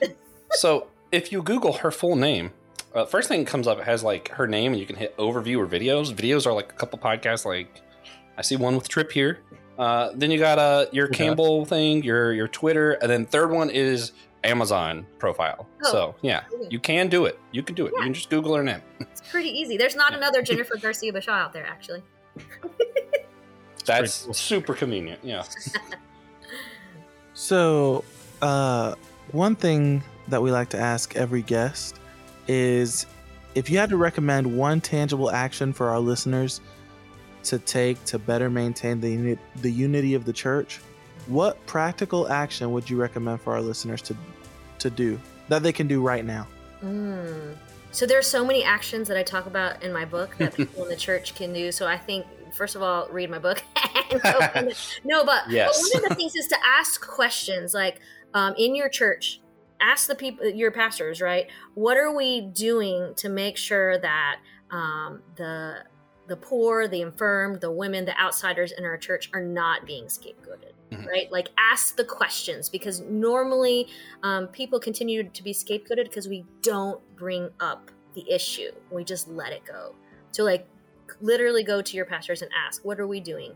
So 0.50 0.86
if 1.10 1.32
you 1.32 1.42
Google 1.42 1.72
her 1.72 1.90
full 1.90 2.14
name, 2.14 2.52
uh, 2.94 3.06
first 3.06 3.28
thing 3.28 3.42
that 3.44 3.50
comes 3.50 3.66
up 3.66 3.78
it 3.78 3.84
has 3.84 4.04
like 4.04 4.28
her 4.28 4.46
name, 4.46 4.70
and 4.72 4.80
you 4.80 4.86
can 4.86 4.94
hit 4.94 5.16
overview 5.16 5.58
or 5.58 5.66
videos. 5.66 6.14
Videos 6.14 6.46
are 6.46 6.52
like 6.52 6.70
a 6.70 6.76
couple 6.76 6.96
podcasts. 6.98 7.44
Like 7.44 7.80
I 8.38 8.42
see 8.42 8.54
one 8.54 8.76
with 8.76 8.88
Tripp 8.88 9.10
here. 9.10 9.40
Uh, 9.78 10.10
then 10.14 10.30
you 10.30 10.38
got 10.38 10.60
uh, 10.60 10.86
your 10.92 11.06
Okay. 11.06 11.16
Campbell 11.24 11.64
thing, 11.64 12.04
your 12.04 12.32
your 12.32 12.46
Twitter, 12.46 12.92
and 12.92 13.10
then 13.10 13.26
third 13.26 13.50
one 13.50 13.68
is 13.68 14.12
Amazon 14.44 15.06
profile. 15.18 15.66
Oh. 15.86 15.90
So 15.90 16.14
yeah, 16.22 16.44
Okay. 16.52 16.68
you 16.70 16.78
can 16.78 17.08
do 17.08 17.24
it. 17.24 17.36
You 17.50 17.64
can 17.64 17.74
do 17.74 17.86
it. 17.86 17.94
You 17.96 18.02
can 18.04 18.14
just 18.14 18.30
Google 18.30 18.54
her 18.54 18.62
name. 18.62 18.82
It's 19.00 19.22
pretty 19.28 19.48
easy. 19.48 19.76
There's 19.76 19.96
not 19.96 20.14
another 20.14 20.40
Jennifer 20.48 20.76
Garcia 20.76 21.12
Bashaw 21.12 21.30
out 21.30 21.52
there, 21.52 21.66
actually. 21.66 22.02
That's 23.84 24.24
cool. 24.24 24.34
super 24.34 24.74
convenient. 24.74 25.20
Yeah. 25.22 25.44
So, 27.34 28.04
uh, 28.40 28.94
one 29.32 29.56
thing 29.56 30.02
that 30.28 30.40
we 30.40 30.50
like 30.50 30.70
to 30.70 30.78
ask 30.78 31.16
every 31.16 31.42
guest 31.42 31.96
is 32.48 33.06
if 33.54 33.68
you 33.68 33.78
had 33.78 33.90
to 33.90 33.96
recommend 33.96 34.56
one 34.56 34.80
tangible 34.80 35.30
action 35.30 35.72
for 35.72 35.88
our 35.88 36.00
listeners 36.00 36.60
to 37.44 37.58
take 37.58 38.02
to 38.06 38.18
better 38.18 38.48
maintain 38.48 39.00
the 39.00 39.10
uni- 39.10 39.38
the 39.62 39.70
unity 39.70 40.14
of 40.14 40.24
the 40.24 40.32
church, 40.32 40.80
what 41.26 41.64
practical 41.66 42.28
action 42.28 42.72
would 42.72 42.88
you 42.88 42.96
recommend 42.96 43.40
for 43.40 43.52
our 43.52 43.60
listeners 43.60 44.00
to 44.02 44.16
to 44.78 44.90
do 44.90 45.18
that 45.48 45.62
they 45.62 45.72
can 45.72 45.86
do 45.86 46.00
right 46.00 46.24
now? 46.24 46.46
Mm. 46.82 47.56
So 47.94 48.06
there 48.06 48.18
are 48.18 48.22
so 48.22 48.44
many 48.44 48.64
actions 48.64 49.06
that 49.06 49.16
I 49.16 49.22
talk 49.22 49.46
about 49.46 49.84
in 49.84 49.92
my 49.92 50.04
book 50.04 50.36
that 50.38 50.54
people 50.56 50.82
in 50.82 50.88
the 50.88 50.96
church 50.96 51.36
can 51.36 51.52
do. 51.52 51.70
So 51.70 51.86
I 51.86 51.96
think 51.96 52.26
first 52.52 52.74
of 52.74 52.82
all, 52.82 53.08
read 53.08 53.30
my 53.30 53.38
book. 53.38 53.62
And 54.10 54.20
go 54.20 54.32
from 54.32 54.64
there. 54.66 54.74
no, 55.04 55.24
but, 55.24 55.48
Yes. 55.48 55.80
but 55.80 56.02
one 56.02 56.04
of 56.04 56.08
the 56.10 56.14
things 56.16 56.34
is 56.34 56.46
to 56.48 56.56
ask 56.62 57.00
questions 57.00 57.72
like 57.72 58.00
um, 58.34 58.54
in 58.58 58.74
your 58.74 58.90
church. 58.90 59.40
Ask 59.80 60.08
the 60.08 60.14
people, 60.14 60.46
your 60.46 60.70
pastors, 60.70 61.22
right? 61.22 61.46
What 61.74 61.96
are 61.96 62.14
we 62.14 62.42
doing 62.42 63.14
to 63.16 63.30
make 63.30 63.56
sure 63.56 63.98
that 63.98 64.40
um, 64.70 65.22
the 65.36 65.84
the 66.26 66.36
poor, 66.36 66.86
the 66.86 67.00
infirm, 67.00 67.58
the 67.60 67.70
women, 67.70 68.04
the 68.04 68.18
outsiders 68.20 68.72
in 68.72 68.84
our 68.84 68.98
church 68.98 69.30
are 69.32 69.42
not 69.42 69.86
being 69.86 70.04
scapegoated, 70.04 70.72
Mhm. 70.98 71.06
right? 71.08 71.30
Like 71.32 71.48
ask 71.58 71.96
the 71.96 72.04
questions 72.04 72.68
because 72.68 73.00
normally 73.00 73.88
um, 74.22 74.48
people 74.48 74.78
continue 74.80 75.28
to 75.28 75.42
be 75.42 75.52
scapegoated 75.52 76.04
because 76.04 76.28
we 76.28 76.44
don't 76.62 77.00
bring 77.16 77.50
up 77.60 77.90
the 78.14 78.30
issue. 78.30 78.70
We 78.90 79.04
just 79.04 79.28
let 79.28 79.52
it 79.52 79.64
go. 79.64 79.94
So, 80.32 80.44
like, 80.44 80.66
literally 81.20 81.62
go 81.64 81.82
to 81.82 81.96
your 81.96 82.04
pastors 82.06 82.42
and 82.42 82.50
ask, 82.66 82.84
what 82.84 82.98
are 83.00 83.06
we 83.06 83.20
doing 83.20 83.52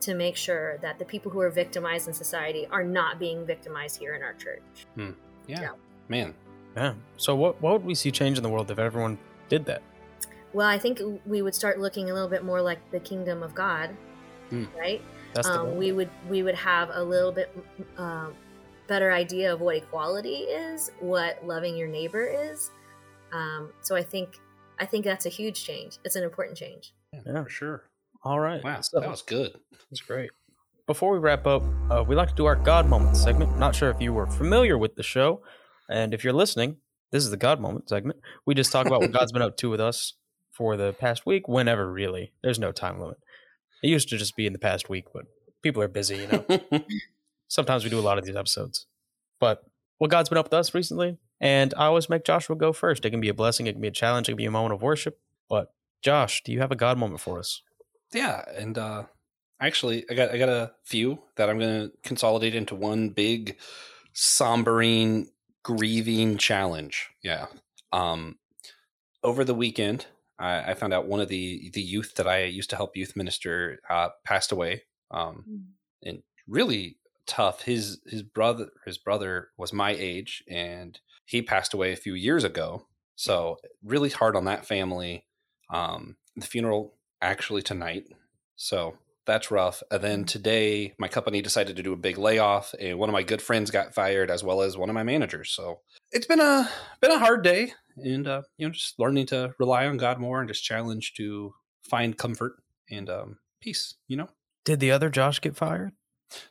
to 0.00 0.14
make 0.14 0.36
sure 0.36 0.78
that 0.82 0.98
the 0.98 1.04
people 1.04 1.30
who 1.30 1.40
are 1.40 1.50
victimized 1.50 2.06
in 2.08 2.14
society 2.14 2.66
are 2.70 2.84
not 2.84 3.18
being 3.18 3.46
victimized 3.46 3.98
here 3.98 4.14
in 4.14 4.22
our 4.22 4.34
church? 4.34 4.62
Yeah. 4.96 5.12
Yeah. 5.46 5.70
Man. 6.08 6.34
Yeah. 6.76 6.94
So, 7.16 7.34
what 7.34 7.60
what 7.62 7.72
would 7.74 7.84
we 7.84 7.94
see 7.94 8.10
change 8.10 8.36
in 8.36 8.42
the 8.42 8.50
world 8.50 8.70
if 8.70 8.78
everyone 8.78 9.18
did 9.48 9.64
that? 9.66 9.82
Well, 10.52 10.66
I 10.68 10.78
think 10.78 11.00
we 11.26 11.42
would 11.42 11.54
start 11.54 11.80
looking 11.80 12.10
a 12.10 12.14
little 12.14 12.28
bit 12.28 12.44
more 12.44 12.60
like 12.62 12.78
the 12.90 13.00
kingdom 13.00 13.42
of 13.42 13.54
God, 13.54 13.90
Hmm. 14.50 14.64
right? 14.78 15.02
That's 15.36 15.48
the 15.48 15.60
um, 15.60 15.76
we 15.76 15.92
would 15.92 16.10
we 16.28 16.42
would 16.42 16.54
have 16.54 16.90
a 16.92 17.02
little 17.02 17.32
bit 17.32 17.54
um, 17.98 18.34
better 18.86 19.12
idea 19.12 19.52
of 19.52 19.60
what 19.60 19.76
equality 19.76 20.44
is, 20.48 20.90
what 21.00 21.44
loving 21.44 21.76
your 21.76 21.88
neighbor 21.88 22.26
is. 22.26 22.70
Um, 23.32 23.72
so 23.82 23.96
I 23.96 24.02
think 24.02 24.38
I 24.78 24.86
think 24.86 25.04
that's 25.04 25.26
a 25.26 25.30
huge 25.30 25.64
change. 25.64 25.98
It's 26.04 26.16
an 26.16 26.24
important 26.24 26.56
change. 26.58 26.92
Yeah. 27.12 27.42
For 27.42 27.48
sure. 27.48 27.82
All 28.24 28.40
right. 28.40 28.62
Wow. 28.62 28.80
So, 28.80 29.00
That 29.00 29.10
was 29.10 29.22
good. 29.22 29.52
That's 29.90 30.00
great. 30.00 30.30
Before 30.86 31.12
we 31.12 31.18
wrap 31.18 31.46
up, 31.46 31.62
uh, 31.90 32.04
we 32.06 32.14
like 32.14 32.28
to 32.28 32.34
do 32.34 32.46
our 32.46 32.56
God 32.56 32.88
Moment 32.88 33.16
segment. 33.16 33.58
Not 33.58 33.74
sure 33.74 33.90
if 33.90 34.00
you 34.00 34.12
were 34.12 34.26
familiar 34.26 34.78
with 34.78 34.94
the 34.94 35.02
show, 35.02 35.42
and 35.88 36.14
if 36.14 36.22
you're 36.22 36.32
listening, 36.32 36.76
this 37.10 37.24
is 37.24 37.30
the 37.30 37.36
God 37.36 37.60
Moment 37.60 37.88
segment. 37.88 38.20
We 38.44 38.54
just 38.54 38.70
talk 38.70 38.86
about 38.86 39.00
what 39.00 39.12
God's 39.12 39.32
been 39.32 39.42
up 39.42 39.56
to 39.58 39.70
with 39.70 39.80
us 39.80 40.14
for 40.52 40.76
the 40.76 40.92
past 40.92 41.26
week, 41.26 41.48
whenever 41.48 41.90
really. 41.90 42.32
There's 42.42 42.58
no 42.58 42.72
time 42.72 43.00
limit. 43.00 43.18
It 43.82 43.88
used 43.88 44.08
to 44.08 44.18
just 44.18 44.36
be 44.36 44.46
in 44.46 44.52
the 44.52 44.58
past 44.58 44.88
week, 44.88 45.06
but 45.12 45.26
people 45.62 45.82
are 45.82 45.88
busy, 45.88 46.16
you 46.16 46.26
know. 46.28 46.80
Sometimes 47.48 47.84
we 47.84 47.90
do 47.90 47.98
a 47.98 48.00
lot 48.00 48.18
of 48.18 48.24
these 48.24 48.36
episodes. 48.36 48.86
But 49.38 49.62
what 49.98 50.10
God's 50.10 50.28
been 50.28 50.38
up 50.38 50.46
with 50.46 50.54
us 50.54 50.74
recently, 50.74 51.18
and 51.40 51.74
I 51.76 51.86
always 51.86 52.08
make 52.08 52.24
Joshua 52.24 52.56
go 52.56 52.72
first. 52.72 53.04
It 53.04 53.10
can 53.10 53.20
be 53.20 53.28
a 53.28 53.34
blessing, 53.34 53.66
it 53.66 53.72
can 53.72 53.80
be 53.80 53.88
a 53.88 53.92
challenge, 53.92 54.28
it 54.28 54.32
can 54.32 54.36
be 54.36 54.46
a 54.46 54.50
moment 54.50 54.74
of 54.74 54.82
worship. 54.82 55.18
But 55.48 55.72
Josh, 56.02 56.42
do 56.44 56.52
you 56.52 56.60
have 56.60 56.72
a 56.72 56.76
God 56.76 56.98
moment 56.98 57.20
for 57.20 57.38
us? 57.38 57.62
Yeah, 58.12 58.44
and 58.56 58.78
uh 58.78 59.04
actually 59.60 60.04
I 60.10 60.14
got 60.14 60.30
I 60.30 60.38
got 60.38 60.48
a 60.48 60.72
few 60.84 61.18
that 61.36 61.48
I'm 61.48 61.58
going 61.58 61.88
to 61.88 61.92
consolidate 62.02 62.54
into 62.54 62.74
one 62.74 63.10
big 63.10 63.58
sombering 64.14 65.26
grieving 65.62 66.38
challenge. 66.38 67.10
Yeah. 67.22 67.46
Um 67.92 68.38
over 69.22 69.44
the 69.44 69.54
weekend 69.54 70.06
I, 70.38 70.70
I 70.70 70.74
found 70.74 70.92
out 70.92 71.06
one 71.06 71.20
of 71.20 71.28
the 71.28 71.70
the 71.72 71.82
youth 71.82 72.14
that 72.16 72.26
I 72.28 72.44
used 72.44 72.70
to 72.70 72.76
help 72.76 72.96
youth 72.96 73.16
minister 73.16 73.80
uh, 73.88 74.10
passed 74.24 74.52
away. 74.52 74.82
Um, 75.10 75.44
Mm. 75.48 75.64
and 76.02 76.22
really 76.48 76.98
tough. 77.26 77.62
His 77.62 78.00
his 78.06 78.22
brother 78.22 78.68
his 78.84 78.98
brother 78.98 79.50
was 79.56 79.72
my 79.72 79.92
age, 79.92 80.42
and 80.48 80.98
he 81.24 81.42
passed 81.42 81.74
away 81.74 81.92
a 81.92 81.96
few 81.96 82.14
years 82.14 82.44
ago. 82.44 82.86
So 83.14 83.56
really 83.82 84.10
hard 84.10 84.36
on 84.36 84.44
that 84.44 84.66
family. 84.66 85.24
Um, 85.70 86.16
the 86.36 86.46
funeral 86.46 86.94
actually 87.22 87.62
tonight, 87.62 88.04
so 88.56 88.98
that's 89.26 89.50
rough. 89.50 89.82
And 89.90 90.02
then 90.02 90.24
today, 90.24 90.94
my 90.98 91.08
company 91.08 91.42
decided 91.42 91.76
to 91.76 91.82
do 91.82 91.92
a 91.92 91.96
big 91.96 92.18
layoff, 92.18 92.74
and 92.80 92.98
one 92.98 93.08
of 93.08 93.12
my 93.12 93.22
good 93.22 93.42
friends 93.42 93.70
got 93.70 93.94
fired, 93.94 94.30
as 94.30 94.42
well 94.44 94.62
as 94.62 94.76
one 94.76 94.88
of 94.88 94.94
my 94.94 95.02
managers. 95.02 95.50
So 95.50 95.80
it's 96.12 96.26
been 96.26 96.40
a 96.40 96.70
been 97.00 97.10
a 97.10 97.18
hard 97.18 97.42
day, 97.42 97.72
and 97.96 98.26
uh, 98.26 98.42
you 98.56 98.66
know, 98.66 98.72
just 98.72 98.98
learning 98.98 99.26
to 99.26 99.54
rely 99.58 99.86
on 99.86 99.96
God 99.96 100.18
more, 100.18 100.40
and 100.40 100.48
just 100.48 100.64
challenge 100.64 101.14
to 101.14 101.54
find 101.82 102.16
comfort 102.16 102.54
and 102.90 103.10
um, 103.10 103.38
peace. 103.60 103.94
You 104.08 104.16
know. 104.16 104.28
Did 104.64 104.80
the 104.80 104.90
other 104.90 105.10
Josh 105.10 105.40
get 105.40 105.56
fired? 105.56 105.92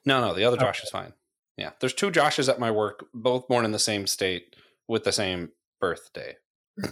No, 0.05 0.21
no, 0.21 0.33
the 0.33 0.45
other 0.45 0.57
Josh 0.57 0.83
is 0.83 0.89
fine. 0.89 1.13
Yeah, 1.57 1.71
there's 1.79 1.93
two 1.93 2.11
Joshes 2.11 2.49
at 2.49 2.59
my 2.59 2.71
work, 2.71 3.05
both 3.13 3.47
born 3.47 3.65
in 3.65 3.71
the 3.71 3.79
same 3.79 4.07
state 4.07 4.55
with 4.87 5.03
the 5.03 5.11
same 5.11 5.51
birthday. 5.79 6.35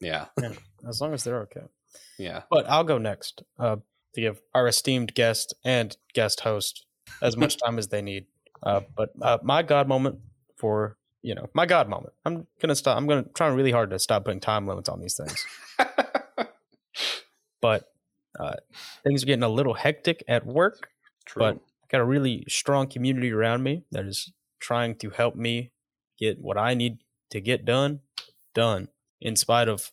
Yeah, 0.00 0.26
As 0.88 1.00
long 1.00 1.14
as 1.14 1.24
they're 1.24 1.40
okay. 1.42 1.62
yeah. 2.18 2.42
But 2.50 2.68
I'll 2.68 2.84
go 2.84 2.98
next 2.98 3.42
uh, 3.58 3.76
to 4.14 4.20
give 4.20 4.40
our 4.54 4.66
esteemed 4.68 5.14
guest 5.14 5.54
and 5.64 5.96
guest 6.14 6.40
host 6.40 6.84
as 7.20 7.36
much 7.36 7.56
time 7.64 7.78
as 7.78 7.88
they 7.88 8.02
need. 8.02 8.26
Uh, 8.62 8.80
but 8.96 9.10
uh, 9.20 9.38
my 9.42 9.62
God 9.62 9.88
moment 9.88 10.18
for 10.56 10.96
you 11.22 11.34
know 11.34 11.48
my 11.54 11.66
God 11.66 11.88
moment. 11.88 12.14
I'm 12.24 12.46
gonna 12.60 12.74
stop. 12.74 12.96
I'm 12.96 13.06
gonna 13.06 13.24
try 13.34 13.48
really 13.48 13.72
hard 13.72 13.90
to 13.90 13.98
stop 13.98 14.24
putting 14.24 14.40
time 14.40 14.66
limits 14.66 14.88
on 14.88 15.00
these 15.00 15.16
things. 15.16 15.46
But 17.60 17.84
uh, 18.38 18.54
things 19.04 19.22
are 19.22 19.26
getting 19.26 19.44
a 19.44 19.48
little 19.48 19.74
hectic 19.74 20.24
at 20.28 20.44
work. 20.44 20.90
True. 21.24 21.40
But 21.40 21.54
I 21.56 21.86
got 21.88 22.00
a 22.00 22.04
really 22.04 22.44
strong 22.48 22.88
community 22.88 23.30
around 23.30 23.62
me 23.62 23.84
that 23.92 24.04
is 24.04 24.32
trying 24.58 24.96
to 24.96 25.10
help 25.10 25.36
me 25.36 25.70
get 26.18 26.40
what 26.40 26.58
I 26.58 26.74
need 26.74 26.98
to 27.30 27.40
get 27.40 27.64
done 27.64 28.00
done 28.52 28.88
in 29.20 29.36
spite 29.36 29.68
of 29.68 29.92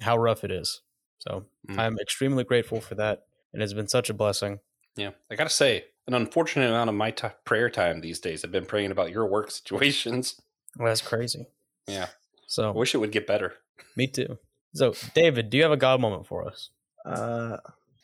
how 0.00 0.18
rough 0.18 0.44
it 0.44 0.50
is. 0.50 0.82
So 1.18 1.46
Mm. 1.68 1.78
I'm 1.80 1.98
extremely 1.98 2.44
grateful 2.44 2.80
for 2.80 2.94
that. 2.96 3.25
It 3.56 3.60
has 3.62 3.72
been 3.74 3.88
such 3.88 4.10
a 4.10 4.14
blessing. 4.14 4.60
yeah, 4.96 5.10
I 5.30 5.34
gotta 5.34 5.50
say, 5.50 5.84
an 6.06 6.12
unfortunate 6.14 6.68
amount 6.68 6.90
of 6.90 6.94
my 6.94 7.10
ti 7.10 7.28
prayer 7.44 7.70
time 7.70 8.00
these 8.00 8.20
days. 8.20 8.44
I've 8.44 8.52
been 8.52 8.66
praying 8.66 8.90
about 8.90 9.10
your 9.10 9.26
work 9.26 9.50
situations. 9.60 10.40
Well, 10.78 10.88
that's 10.88 11.00
crazy. 11.00 11.46
Yeah, 11.88 12.04
I 12.04 12.08
So 12.46 12.72
wish 12.72 12.94
it 12.94 12.98
would 12.98 13.12
get 13.12 13.26
better. 13.26 13.54
me 13.96 14.06
too. 14.06 14.38
So 14.74 14.92
David, 15.14 15.48
do 15.48 15.56
you 15.56 15.62
have 15.62 15.72
a 15.72 15.76
God 15.78 16.00
moment 16.02 16.26
for 16.26 16.46
us? 16.46 16.68
Uh, 17.04 17.56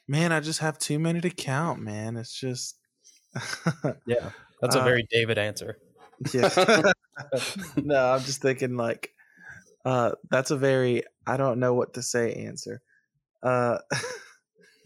man, 0.08 0.32
I 0.32 0.40
just 0.40 0.60
have 0.60 0.78
too 0.78 0.98
many 0.98 1.20
to 1.20 1.30
count, 1.30 1.80
man. 1.80 2.16
It's 2.16 2.38
just. 2.38 2.78
Yeah, 4.06 4.30
that's 4.60 4.74
a 4.74 4.80
Uh, 4.80 4.84
very 4.84 5.06
David 5.10 5.36
answer. 5.38 5.76
yeah. 6.32 6.48
no, 7.76 8.12
I'm 8.12 8.20
just 8.20 8.40
thinking 8.42 8.76
like, 8.76 9.10
uh, 9.84 10.12
that's 10.30 10.50
a 10.50 10.56
very 10.56 11.02
I 11.26 11.36
don't 11.36 11.60
know 11.60 11.74
what 11.74 11.94
to 11.94 12.02
say 12.02 12.32
answer. 12.34 12.80
Uh, 13.42 13.78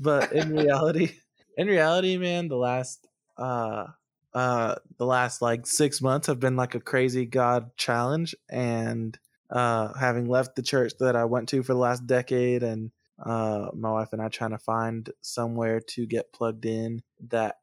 but 0.00 0.32
in 0.32 0.52
reality, 0.52 1.14
in 1.56 1.66
reality, 1.66 2.16
man, 2.16 2.48
the 2.48 2.56
last 2.56 3.06
uh 3.36 3.86
uh 4.34 4.74
the 4.98 5.06
last 5.06 5.42
like 5.42 5.66
six 5.66 6.00
months 6.00 6.26
have 6.26 6.40
been 6.40 6.56
like 6.56 6.74
a 6.74 6.80
crazy 6.80 7.26
God 7.26 7.76
challenge, 7.76 8.34
and 8.48 9.18
uh 9.50 9.92
having 9.94 10.28
left 10.28 10.56
the 10.56 10.62
church 10.62 10.92
that 11.00 11.16
I 11.16 11.24
went 11.24 11.48
to 11.50 11.62
for 11.62 11.74
the 11.74 11.78
last 11.78 12.06
decade, 12.06 12.62
and 12.62 12.90
uh 13.24 13.68
my 13.74 13.90
wife 13.90 14.12
and 14.12 14.22
I 14.22 14.28
trying 14.28 14.50
to 14.50 14.58
find 14.58 15.10
somewhere 15.20 15.80
to 15.80 16.06
get 16.06 16.32
plugged 16.32 16.66
in 16.66 17.02
that 17.28 17.56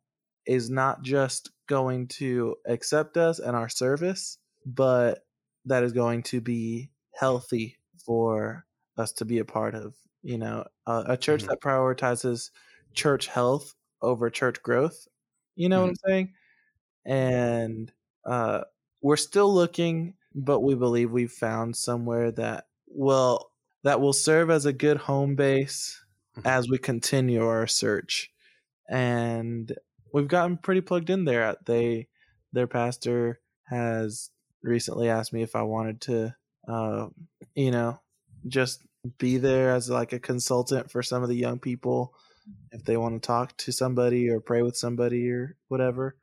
is 0.46 0.70
not 0.70 1.04
just 1.04 1.52
going 1.68 2.08
to 2.08 2.56
accept 2.68 3.18
us 3.18 3.40
and 3.40 3.56
our 3.56 3.70
service, 3.70 4.38
but 4.66 5.26
that 5.66 5.84
is 5.84 5.94
going 5.94 6.24
to 6.24 6.42
be 6.42 6.90
healthy 7.14 7.78
for 8.06 8.66
us 8.98 9.12
to 9.14 9.26
be 9.26 9.40
a 9.40 9.46
part 9.46 9.76
of. 9.76 9.96
You 10.24 10.38
know, 10.40 10.66
uh, 10.88 11.04
a 11.08 11.18
church 11.18 11.44
Mhm. 11.44 11.50
that 11.50 11.62
prioritizes 11.62 12.52
church 12.94 13.28
health 13.28 13.76
over 14.02 14.30
church 14.30 14.62
growth. 14.64 15.08
You 15.56 15.70
know 15.70 15.82
what 15.82 15.90
I'm 15.90 15.96
saying? 16.08 16.34
And 17.06 17.94
uh, 18.26 18.64
we're 19.02 19.18
still 19.18 19.54
looking, 19.54 20.16
but 20.36 20.62
we 20.62 20.76
believe 20.76 21.12
we've 21.12 21.32
found 21.32 21.76
somewhere 21.76 22.32
that 22.32 22.68
will 22.88 23.52
that 23.84 24.00
will 24.02 24.14
serve 24.14 24.50
as 24.50 24.66
a 24.66 24.74
good 24.74 24.98
home 24.98 25.36
base 25.36 26.04
Mhm. 26.36 26.44
as 26.46 26.70
we 26.70 26.78
continue 26.78 27.46
our 27.46 27.68
search. 27.68 28.32
And 28.90 29.74
we've 30.14 30.28
gotten 30.28 30.58
pretty 30.58 30.82
plugged 30.82 31.10
in 31.10 31.26
there. 31.26 31.56
They 31.66 32.10
their 32.54 32.68
pastor 32.68 33.42
has 33.66 34.32
recently 34.62 35.10
asked 35.10 35.34
me 35.34 35.42
if 35.44 35.56
I 35.56 35.64
wanted 35.64 36.02
to, 36.02 36.36
uh, 36.68 37.10
you 37.56 37.72
know, 37.72 38.00
just 38.48 38.82
be 39.18 39.38
there 39.38 39.72
as 39.72 39.90
like 39.90 40.14
a 40.14 40.20
consultant 40.20 40.92
for 40.92 41.04
some 41.04 41.24
of 41.24 41.30
the 41.30 41.36
young 41.36 41.60
people 41.60 42.14
if 42.72 42.84
they 42.84 42.98
want 42.98 43.22
to 43.22 43.26
talk 43.26 43.56
to 43.58 43.72
somebody 43.72 44.30
or 44.30 44.40
pray 44.40 44.62
with 44.62 44.76
somebody 44.78 45.30
or 45.30 45.58
whatever. 45.68 46.16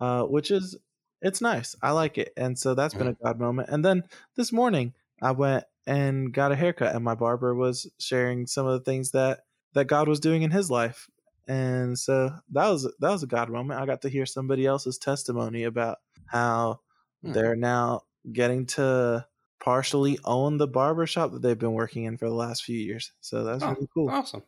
Uh, 0.00 0.22
which 0.24 0.50
is 0.50 0.78
it's 1.22 1.40
nice. 1.42 1.76
I 1.82 1.90
like 1.90 2.16
it, 2.16 2.32
and 2.36 2.58
so 2.58 2.74
that's 2.74 2.94
been 2.94 3.08
a 3.08 3.14
God 3.24 3.38
moment. 3.38 3.68
And 3.68 3.84
then 3.84 4.04
this 4.36 4.52
morning 4.52 4.94
I 5.20 5.32
went 5.32 5.64
and 5.86 6.32
got 6.32 6.52
a 6.52 6.56
haircut, 6.56 6.94
and 6.94 7.04
my 7.04 7.14
barber 7.14 7.54
was 7.54 7.90
sharing 7.98 8.46
some 8.46 8.66
of 8.66 8.72
the 8.72 8.84
things 8.90 9.10
that 9.10 9.40
that 9.74 9.86
God 9.86 10.08
was 10.08 10.20
doing 10.20 10.42
in 10.42 10.50
his 10.50 10.70
life 10.70 11.08
and 11.48 11.98
so 11.98 12.30
that 12.52 12.68
was 12.68 12.82
that 13.00 13.10
was 13.10 13.22
a 13.22 13.26
god 13.26 13.48
moment 13.48 13.80
i 13.80 13.86
got 13.86 14.02
to 14.02 14.08
hear 14.08 14.26
somebody 14.26 14.66
else's 14.66 14.98
testimony 14.98 15.64
about 15.64 15.98
how 16.26 16.78
Hmm. 17.22 17.32
they're 17.32 17.56
now 17.56 18.02
getting 18.32 18.66
to 18.66 19.26
partially 19.60 20.18
own 20.24 20.56
the 20.58 20.66
barber 20.66 21.06
shop 21.06 21.32
that 21.32 21.42
they've 21.42 21.58
been 21.58 21.72
working 21.74 22.04
in 22.04 22.16
for 22.16 22.28
the 22.28 22.34
last 22.34 22.64
few 22.64 22.78
years 22.78 23.12
so 23.20 23.44
that's 23.44 23.62
Oh, 23.62 23.70
really 23.74 23.88
cool 23.94 24.10
Awesome. 24.10 24.42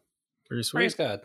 Pretty 0.47 0.63
sweet. 0.65 0.79
Praise 0.81 0.95
God. 0.95 1.21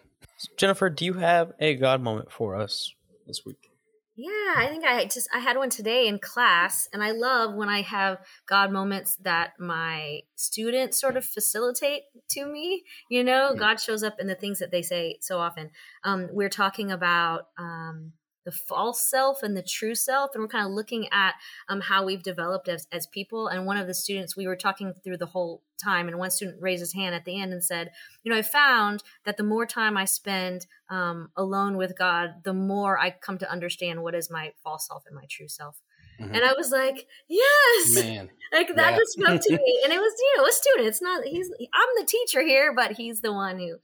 Jennifer, 0.57 0.89
do 0.89 1.03
you 1.05 1.13
have 1.13 1.53
a 1.59 1.75
God 1.75 2.01
moment 2.01 2.31
for 2.31 2.55
us 2.55 2.93
this 3.25 3.45
week? 3.45 3.71
Yeah, 4.15 4.53
I 4.55 4.67
think 4.67 4.83
I 4.83 5.05
just 5.05 5.29
I 5.33 5.39
had 5.39 5.57
one 5.57 5.69
today 5.69 6.07
in 6.07 6.17
class, 6.17 6.89
and 6.91 7.03
I 7.03 7.11
love 7.11 7.53
when 7.53 7.69
I 7.69 7.81
have 7.81 8.17
God 8.47 8.71
moments 8.71 9.15
that 9.17 9.59
my 9.59 10.21
students 10.35 10.99
sort 10.99 11.17
of 11.17 11.23
facilitate 11.25 12.03
to 12.29 12.45
me. 12.47 12.83
You 13.11 13.23
know, 13.23 13.51
Mm. 13.53 13.59
God 13.59 13.79
shows 13.79 14.01
up 14.01 14.15
in 14.19 14.25
the 14.25 14.33
things 14.33 14.57
that 14.59 14.71
they 14.71 14.81
say 14.81 15.17
so 15.21 15.37
often. 15.37 15.69
Um, 16.03 16.29
we're 16.31 16.49
talking 16.49 16.91
about 16.91 17.49
um, 17.59 18.13
the 18.47 18.51
false 18.53 19.09
self 19.09 19.43
and 19.43 19.57
the 19.57 19.61
true 19.61 19.93
self, 19.93 20.31
and 20.33 20.41
we're 20.41 20.47
kind 20.47 20.65
of 20.65 20.71
looking 20.71 21.09
at 21.11 21.33
um, 21.67 21.81
how 21.81 22.05
we've 22.05 22.23
developed 22.23 22.69
as, 22.69 22.87
as 22.93 23.05
people. 23.05 23.49
And 23.49 23.65
one 23.65 23.75
of 23.75 23.87
the 23.87 23.93
students, 23.93 24.37
we 24.37 24.47
were 24.47 24.55
talking 24.55 24.93
through 25.03 25.17
the 25.17 25.25
whole 25.25 25.61
time, 25.83 26.07
and 26.07 26.17
one 26.17 26.31
student 26.31 26.61
raised 26.61 26.79
his 26.79 26.93
hand 26.93 27.13
at 27.13 27.25
the 27.25 27.41
end 27.41 27.51
and 27.51 27.61
said, 27.61 27.91
"You 28.23 28.31
know, 28.31 28.37
I 28.37 28.41
found 28.41 29.03
that 29.25 29.35
the 29.35 29.43
more 29.43 29.65
time 29.65 29.97
I 29.97 30.05
spend 30.05 30.65
um, 30.89 31.29
alone 31.35 31.75
with 31.75 31.97
God, 31.97 32.35
the 32.45 32.53
more 32.53 32.97
I 32.97 33.09
come 33.11 33.37
to 33.39 33.51
understand 33.51 34.01
what 34.01 34.15
is 34.15 34.31
my 34.31 34.53
false 34.63 34.87
self 34.87 35.03
and 35.05 35.13
my 35.13 35.25
true 35.29 35.49
self." 35.49 35.81
Mhm. 36.21 36.33
And 36.33 36.45
I 36.45 36.53
was 36.53 36.71
like, 36.71 37.05
"Yes!" 37.27 37.95
Man. 37.95 38.29
Like 38.53 38.69
that 38.77 38.91
Yeah. 38.91 38.97
just 38.97 39.11
spoke 39.11 39.41
to 39.41 39.51
me, 39.61 39.81
and 39.83 39.91
it 39.91 39.99
was 39.99 40.13
you 40.17 40.37
know 40.37 40.45
a 40.47 40.51
student. 40.53 40.87
It's 40.87 41.01
not 41.01 41.25
he's 41.25 41.51
I'm 41.51 41.89
the 41.99 42.05
teacher 42.05 42.41
here, 42.41 42.73
but 42.73 42.93
he's 42.93 43.19
the 43.19 43.33
one 43.33 43.59
who 43.59 43.75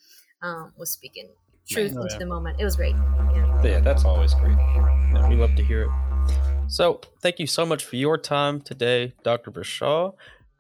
um, 0.42 0.72
was 0.78 0.90
speaking 0.90 1.34
truth 1.70 1.94
Man. 1.94 2.00
Oh, 2.00 2.04
into 2.06 2.18
the 2.20 2.26
moment. 2.26 2.60
It 2.60 2.64
was 2.66 2.76
great. 2.76 2.96
Yeah. 2.96 3.62
Yeah, 3.64 3.80
that's 3.80 4.06
always 4.06 4.34
great. 4.34 4.58
Yeah, 4.58 5.30
we 5.30 5.36
love 5.36 5.56
to 5.56 5.64
hear 5.64 5.84
it. 5.84 5.90
So, 6.68 7.02
thank 7.22 7.40
you 7.40 7.48
so 7.48 7.66
much 7.66 7.84
for 7.86 7.96
your 7.98 8.18
time 8.18 8.62
today, 8.62 9.14
Dr. 9.24 9.52
Bashaw. 9.52 10.14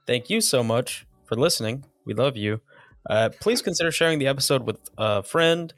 Thank 0.05 0.29
you 0.29 0.41
so 0.41 0.63
much 0.63 1.05
for 1.25 1.35
listening. 1.35 1.85
We 2.05 2.13
love 2.13 2.35
you. 2.37 2.61
Uh, 3.09 3.29
please 3.41 3.61
consider 3.61 3.91
sharing 3.91 4.19
the 4.19 4.27
episode 4.27 4.63
with 4.65 4.77
a 4.97 5.23
friend 5.23 5.73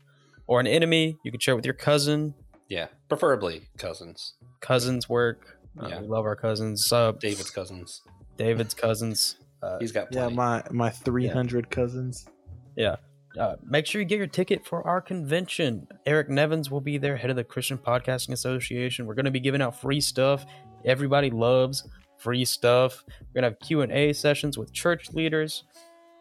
or 0.48 0.60
an 0.60 0.68
enemy. 0.68 1.18
You 1.24 1.32
can 1.32 1.40
share 1.40 1.54
it 1.54 1.56
with 1.58 1.66
your 1.66 1.74
cousin. 1.76 2.34
Yeah, 2.70 2.88
preferably 3.10 3.70
cousins. 3.78 4.34
Cousins 4.62 5.08
work. 5.08 5.58
Uh, 5.80 5.88
Yeah. 5.88 6.02
We 6.02 6.08
love 6.08 6.26
our 6.26 6.36
cousins. 6.36 6.92
Uh, 6.92 7.12
David's 7.14 7.52
cousins. 7.52 8.02
David's 8.38 8.74
cousins. 8.74 9.38
Uh, 9.62 9.78
He's 9.80 9.92
got 9.92 10.14
yeah 10.14 10.28
my 10.28 10.64
my 10.72 10.90
300 10.90 11.70
cousins 11.70 12.28
uh, 13.38 13.56
make 13.64 13.86
sure 13.86 14.02
you 14.02 14.08
get 14.08 14.18
your 14.18 14.28
ticket 14.28 14.66
for 14.66 14.86
our 14.88 15.02
convention. 15.02 15.88
Eric 16.06 16.30
Nevins 16.30 16.72
will 16.72 16.82
be 16.82 16.98
there, 16.98 17.18
head 17.18 17.30
of 17.30 17.36
the 17.36 17.44
Christian 17.44 17.78
Podcasting 17.78 18.32
Association. 18.32 19.06
We're 19.06 19.16
going 19.16 19.26
to 19.26 19.32
be 19.32 19.40
giving 19.40 19.62
out 19.62 19.80
free 19.80 20.02
stuff. 20.02 20.46
Everybody 20.86 21.30
loves 21.30 21.88
free 22.18 22.46
stuff. 22.46 23.04
We're 23.08 23.42
going 23.42 23.52
to 23.52 23.58
have 23.58 23.60
Q&A 23.60 24.14
sessions 24.14 24.58
with 24.58 24.74
church 24.74 25.12
leaders. 25.14 25.64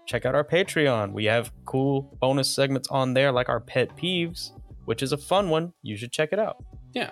Check 0.06 0.26
out 0.26 0.34
our 0.34 0.44
Patreon. 0.44 1.12
We 1.12 1.24
have 1.26 1.52
cool 1.64 2.16
bonus 2.20 2.50
segments 2.50 2.88
on 2.88 3.14
there 3.14 3.32
like 3.32 3.48
our 3.48 3.60
pet 3.60 3.96
peeves, 3.96 4.50
which 4.84 5.02
is 5.02 5.12
a 5.12 5.16
fun 5.16 5.48
one. 5.48 5.72
You 5.82 5.96
should 5.96 6.12
check 6.12 6.30
it 6.32 6.38
out. 6.38 6.62
Yeah. 6.92 7.10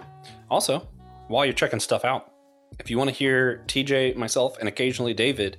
Also, 0.51 0.89
while 1.29 1.45
you're 1.45 1.55
checking 1.55 1.81
stuff 1.81 2.05
out, 2.05 2.33
if 2.79 2.91
you 2.91 2.99
want 2.99 3.09
to 3.11 3.17
hear 3.17 3.63
TJ, 3.67 4.17
myself, 4.17 4.59
and 4.59 4.69
occasionally 4.69 5.15
David 5.15 5.59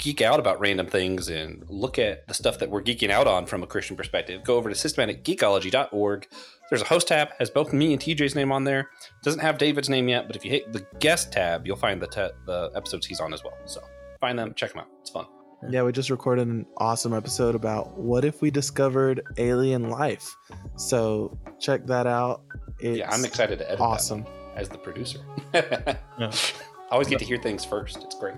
geek 0.00 0.20
out 0.20 0.40
about 0.40 0.58
random 0.58 0.86
things 0.86 1.28
and 1.28 1.64
look 1.68 1.98
at 1.98 2.26
the 2.26 2.34
stuff 2.34 2.58
that 2.58 2.70
we're 2.70 2.82
geeking 2.82 3.10
out 3.10 3.26
on 3.26 3.46
from 3.46 3.62
a 3.62 3.66
Christian 3.66 3.96
perspective, 3.96 4.42
go 4.42 4.56
over 4.56 4.68
to 4.68 4.74
systematicgeekology.org. 4.74 6.26
There's 6.70 6.82
a 6.82 6.86
host 6.86 7.08
tab, 7.08 7.28
has 7.38 7.50
both 7.50 7.72
me 7.72 7.92
and 7.92 8.00
TJ's 8.00 8.34
name 8.34 8.50
on 8.52 8.64
there. 8.64 8.90
Doesn't 9.22 9.40
have 9.40 9.58
David's 9.58 9.88
name 9.88 10.08
yet, 10.08 10.26
but 10.26 10.36
if 10.36 10.44
you 10.44 10.50
hit 10.50 10.72
the 10.72 10.86
guest 10.98 11.32
tab, 11.32 11.66
you'll 11.66 11.76
find 11.76 12.00
the 12.00 12.06
te- 12.06 12.34
the 12.46 12.70
episodes 12.74 13.06
he's 13.06 13.20
on 13.20 13.32
as 13.34 13.44
well. 13.44 13.54
So 13.66 13.82
find 14.20 14.38
them, 14.38 14.54
check 14.54 14.70
them 14.72 14.80
out. 14.80 14.88
It's 15.00 15.10
fun. 15.10 15.26
Yeah, 15.68 15.82
we 15.82 15.92
just 15.92 16.08
recorded 16.08 16.48
an 16.48 16.64
awesome 16.78 17.12
episode 17.12 17.54
about 17.54 17.98
what 17.98 18.24
if 18.24 18.40
we 18.40 18.50
discovered 18.50 19.20
alien 19.36 19.90
life. 19.90 20.34
So 20.76 21.38
check 21.58 21.86
that 21.86 22.06
out. 22.06 22.42
It's 22.78 22.98
yeah, 22.98 23.10
I'm 23.10 23.24
excited 23.26 23.58
to 23.58 23.66
edit 23.66 23.78
that 23.78 23.84
awesome. 23.84 24.24
as 24.56 24.68
the 24.68 24.78
producer. 24.78 25.20
Yeah. 25.54 26.32
I 26.90 26.94
always 26.94 27.06
get 27.06 27.20
to 27.20 27.24
hear 27.24 27.38
things 27.38 27.64
first. 27.64 28.02
It's 28.02 28.18
great. 28.18 28.34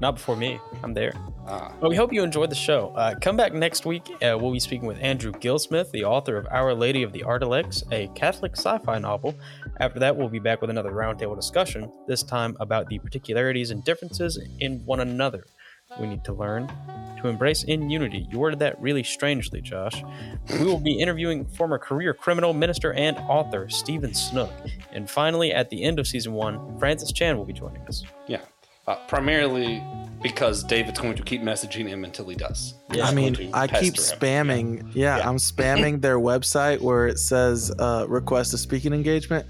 Not 0.00 0.14
before 0.14 0.36
me. 0.36 0.58
I'm 0.82 0.94
there. 0.94 1.12
Ah, 1.46 1.72
Well, 1.80 1.90
we 1.90 1.96
hope 1.96 2.12
you 2.12 2.22
enjoyed 2.22 2.50
the 2.50 2.54
show. 2.54 2.92
Uh, 2.96 3.14
come 3.20 3.36
back 3.36 3.52
next 3.52 3.84
week. 3.84 4.02
Uh, 4.22 4.36
we'll 4.40 4.52
be 4.52 4.60
speaking 4.60 4.86
with 4.88 4.98
Andrew 5.00 5.32
Gilsmith, 5.32 5.90
the 5.92 6.04
author 6.04 6.36
of 6.38 6.46
Our 6.50 6.72
Lady 6.74 7.02
of 7.02 7.12
the 7.12 7.20
Artilex, 7.22 7.82
a 7.92 8.08
Catholic 8.14 8.52
sci 8.56 8.78
fi 8.78 8.98
novel. 8.98 9.34
After 9.78 9.98
that, 9.98 10.16
we'll 10.16 10.28
be 10.28 10.38
back 10.38 10.60
with 10.60 10.70
another 10.70 10.92
roundtable 10.92 11.36
discussion, 11.36 11.92
this 12.06 12.22
time 12.22 12.56
about 12.60 12.88
the 12.88 12.98
particularities 12.98 13.70
and 13.70 13.84
differences 13.84 14.38
in 14.58 14.80
one 14.86 15.00
another. 15.00 15.44
We 15.98 16.06
need 16.06 16.22
to 16.24 16.32
learn 16.32 16.68
to 17.20 17.26
embrace 17.28 17.64
in 17.64 17.90
unity. 17.90 18.26
You 18.30 18.38
worded 18.38 18.60
that 18.60 18.80
really 18.80 19.02
strangely, 19.02 19.60
Josh. 19.60 20.04
We 20.58 20.64
will 20.64 20.78
be 20.78 20.92
interviewing 20.92 21.44
former 21.46 21.78
career 21.78 22.14
criminal, 22.14 22.52
minister, 22.54 22.92
and 22.92 23.16
author 23.18 23.68
Stephen 23.68 24.14
Snook. 24.14 24.52
And 24.92 25.10
finally, 25.10 25.52
at 25.52 25.68
the 25.68 25.82
end 25.82 25.98
of 25.98 26.06
season 26.06 26.32
one, 26.32 26.78
Francis 26.78 27.10
Chan 27.12 27.36
will 27.36 27.44
be 27.44 27.52
joining 27.52 27.82
us. 27.88 28.04
yeah. 28.28 28.40
Uh, 28.90 28.96
primarily 29.06 29.80
because 30.20 30.64
David's 30.64 30.98
going 30.98 31.14
to 31.14 31.22
keep 31.22 31.42
messaging 31.42 31.86
him 31.86 32.02
until 32.02 32.28
he 32.28 32.34
does. 32.34 32.74
Yeah, 32.92 33.06
I 33.06 33.14
mean, 33.14 33.50
I 33.54 33.68
keep 33.68 33.94
spamming. 33.94 34.90
Yeah, 34.94 35.18
Yeah. 35.18 35.28
I'm 35.28 35.36
spamming 35.36 36.00
their 36.00 36.18
website 36.18 36.80
where 36.80 37.06
it 37.06 37.18
says 37.20 37.72
uh, 37.78 38.06
request 38.08 38.52
a 38.52 38.58
speaking 38.58 38.92
engagement. 38.92 39.46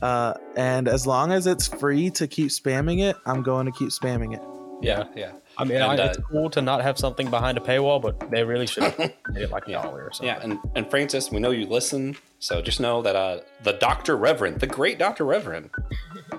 Uh, 0.00 0.32
and 0.56 0.88
as 0.88 1.06
long 1.06 1.30
as 1.30 1.46
it's 1.46 1.68
free 1.68 2.08
to 2.12 2.26
keep 2.26 2.48
spamming 2.48 3.02
it, 3.02 3.16
I'm 3.26 3.42
going 3.42 3.66
to 3.66 3.72
keep 3.72 3.90
spamming 3.90 4.34
it. 4.34 4.40
Yeah, 4.82 5.04
yeah. 5.14 5.32
I 5.58 5.64
mean, 5.64 5.76
And, 5.76 6.00
I, 6.00 6.06
it's 6.06 6.16
uh, 6.16 6.22
cool 6.22 6.48
to 6.50 6.62
not 6.62 6.80
have 6.80 6.96
something 6.96 7.28
behind 7.28 7.58
a 7.58 7.60
paywall, 7.60 8.00
but 8.00 8.30
they 8.30 8.44
really 8.44 8.66
should 8.66 8.82
have 8.84 8.98
made 8.98 9.42
it 9.42 9.50
like 9.50 9.68
a 9.68 9.72
Yeah. 9.72 9.82
dollar 9.82 10.04
or 10.04 10.12
something. 10.12 10.26
Yeah, 10.34 10.40
and, 10.42 10.58
and 10.74 10.88
Francis, 10.88 11.30
we 11.30 11.38
know 11.38 11.50
you 11.50 11.66
listen, 11.66 12.16
so 12.38 12.62
just 12.62 12.80
know 12.80 13.02
that 13.02 13.14
uh, 13.14 13.40
the 13.62 13.74
Doctor 13.74 14.16
Reverend, 14.16 14.60
the 14.60 14.66
great 14.66 14.98
Doctor 14.98 15.24
Reverend, 15.26 15.68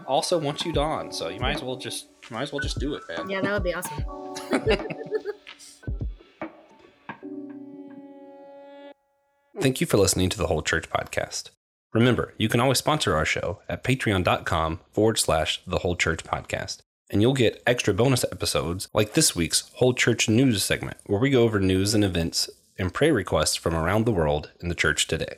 also 0.07 0.39
wants 0.39 0.65
you 0.65 0.73
on. 0.73 1.11
So 1.11 1.29
you 1.29 1.39
might 1.39 1.57
as 1.57 1.63
well 1.63 1.75
just 1.75 2.05
you 2.05 2.10
might 2.31 2.43
as 2.43 2.51
well 2.51 2.59
just 2.59 2.79
do 2.79 2.95
it, 2.95 3.03
man. 3.09 3.29
Yeah, 3.29 3.41
that 3.41 3.53
would 3.53 3.63
be 3.63 3.73
awesome. 3.73 4.03
Thank 9.59 9.81
you 9.81 9.85
for 9.85 9.97
listening 9.97 10.29
to 10.29 10.37
the 10.37 10.47
Whole 10.47 10.61
Church 10.63 10.89
podcast. 10.89 11.49
Remember, 11.93 12.33
you 12.37 12.47
can 12.47 12.61
always 12.61 12.77
sponsor 12.77 13.15
our 13.15 13.25
show 13.25 13.59
at 13.67 13.83
patreon.com 13.83 14.79
forward 14.91 15.19
slash 15.19 15.61
the 15.67 15.79
Whole 15.79 15.97
Church 15.97 16.23
podcast. 16.23 16.79
And 17.09 17.21
you'll 17.21 17.33
get 17.33 17.61
extra 17.67 17.93
bonus 17.93 18.23
episodes 18.23 18.87
like 18.93 19.13
this 19.13 19.35
week's 19.35 19.69
Whole 19.75 19.93
Church 19.93 20.29
News 20.29 20.63
segment, 20.63 20.97
where 21.05 21.19
we 21.19 21.29
go 21.29 21.43
over 21.43 21.59
news 21.59 21.93
and 21.93 22.05
events 22.05 22.49
and 22.77 22.93
pray 22.93 23.11
requests 23.11 23.57
from 23.57 23.75
around 23.75 24.05
the 24.05 24.13
world 24.13 24.51
in 24.61 24.69
the 24.69 24.75
church 24.75 25.05
today. 25.05 25.35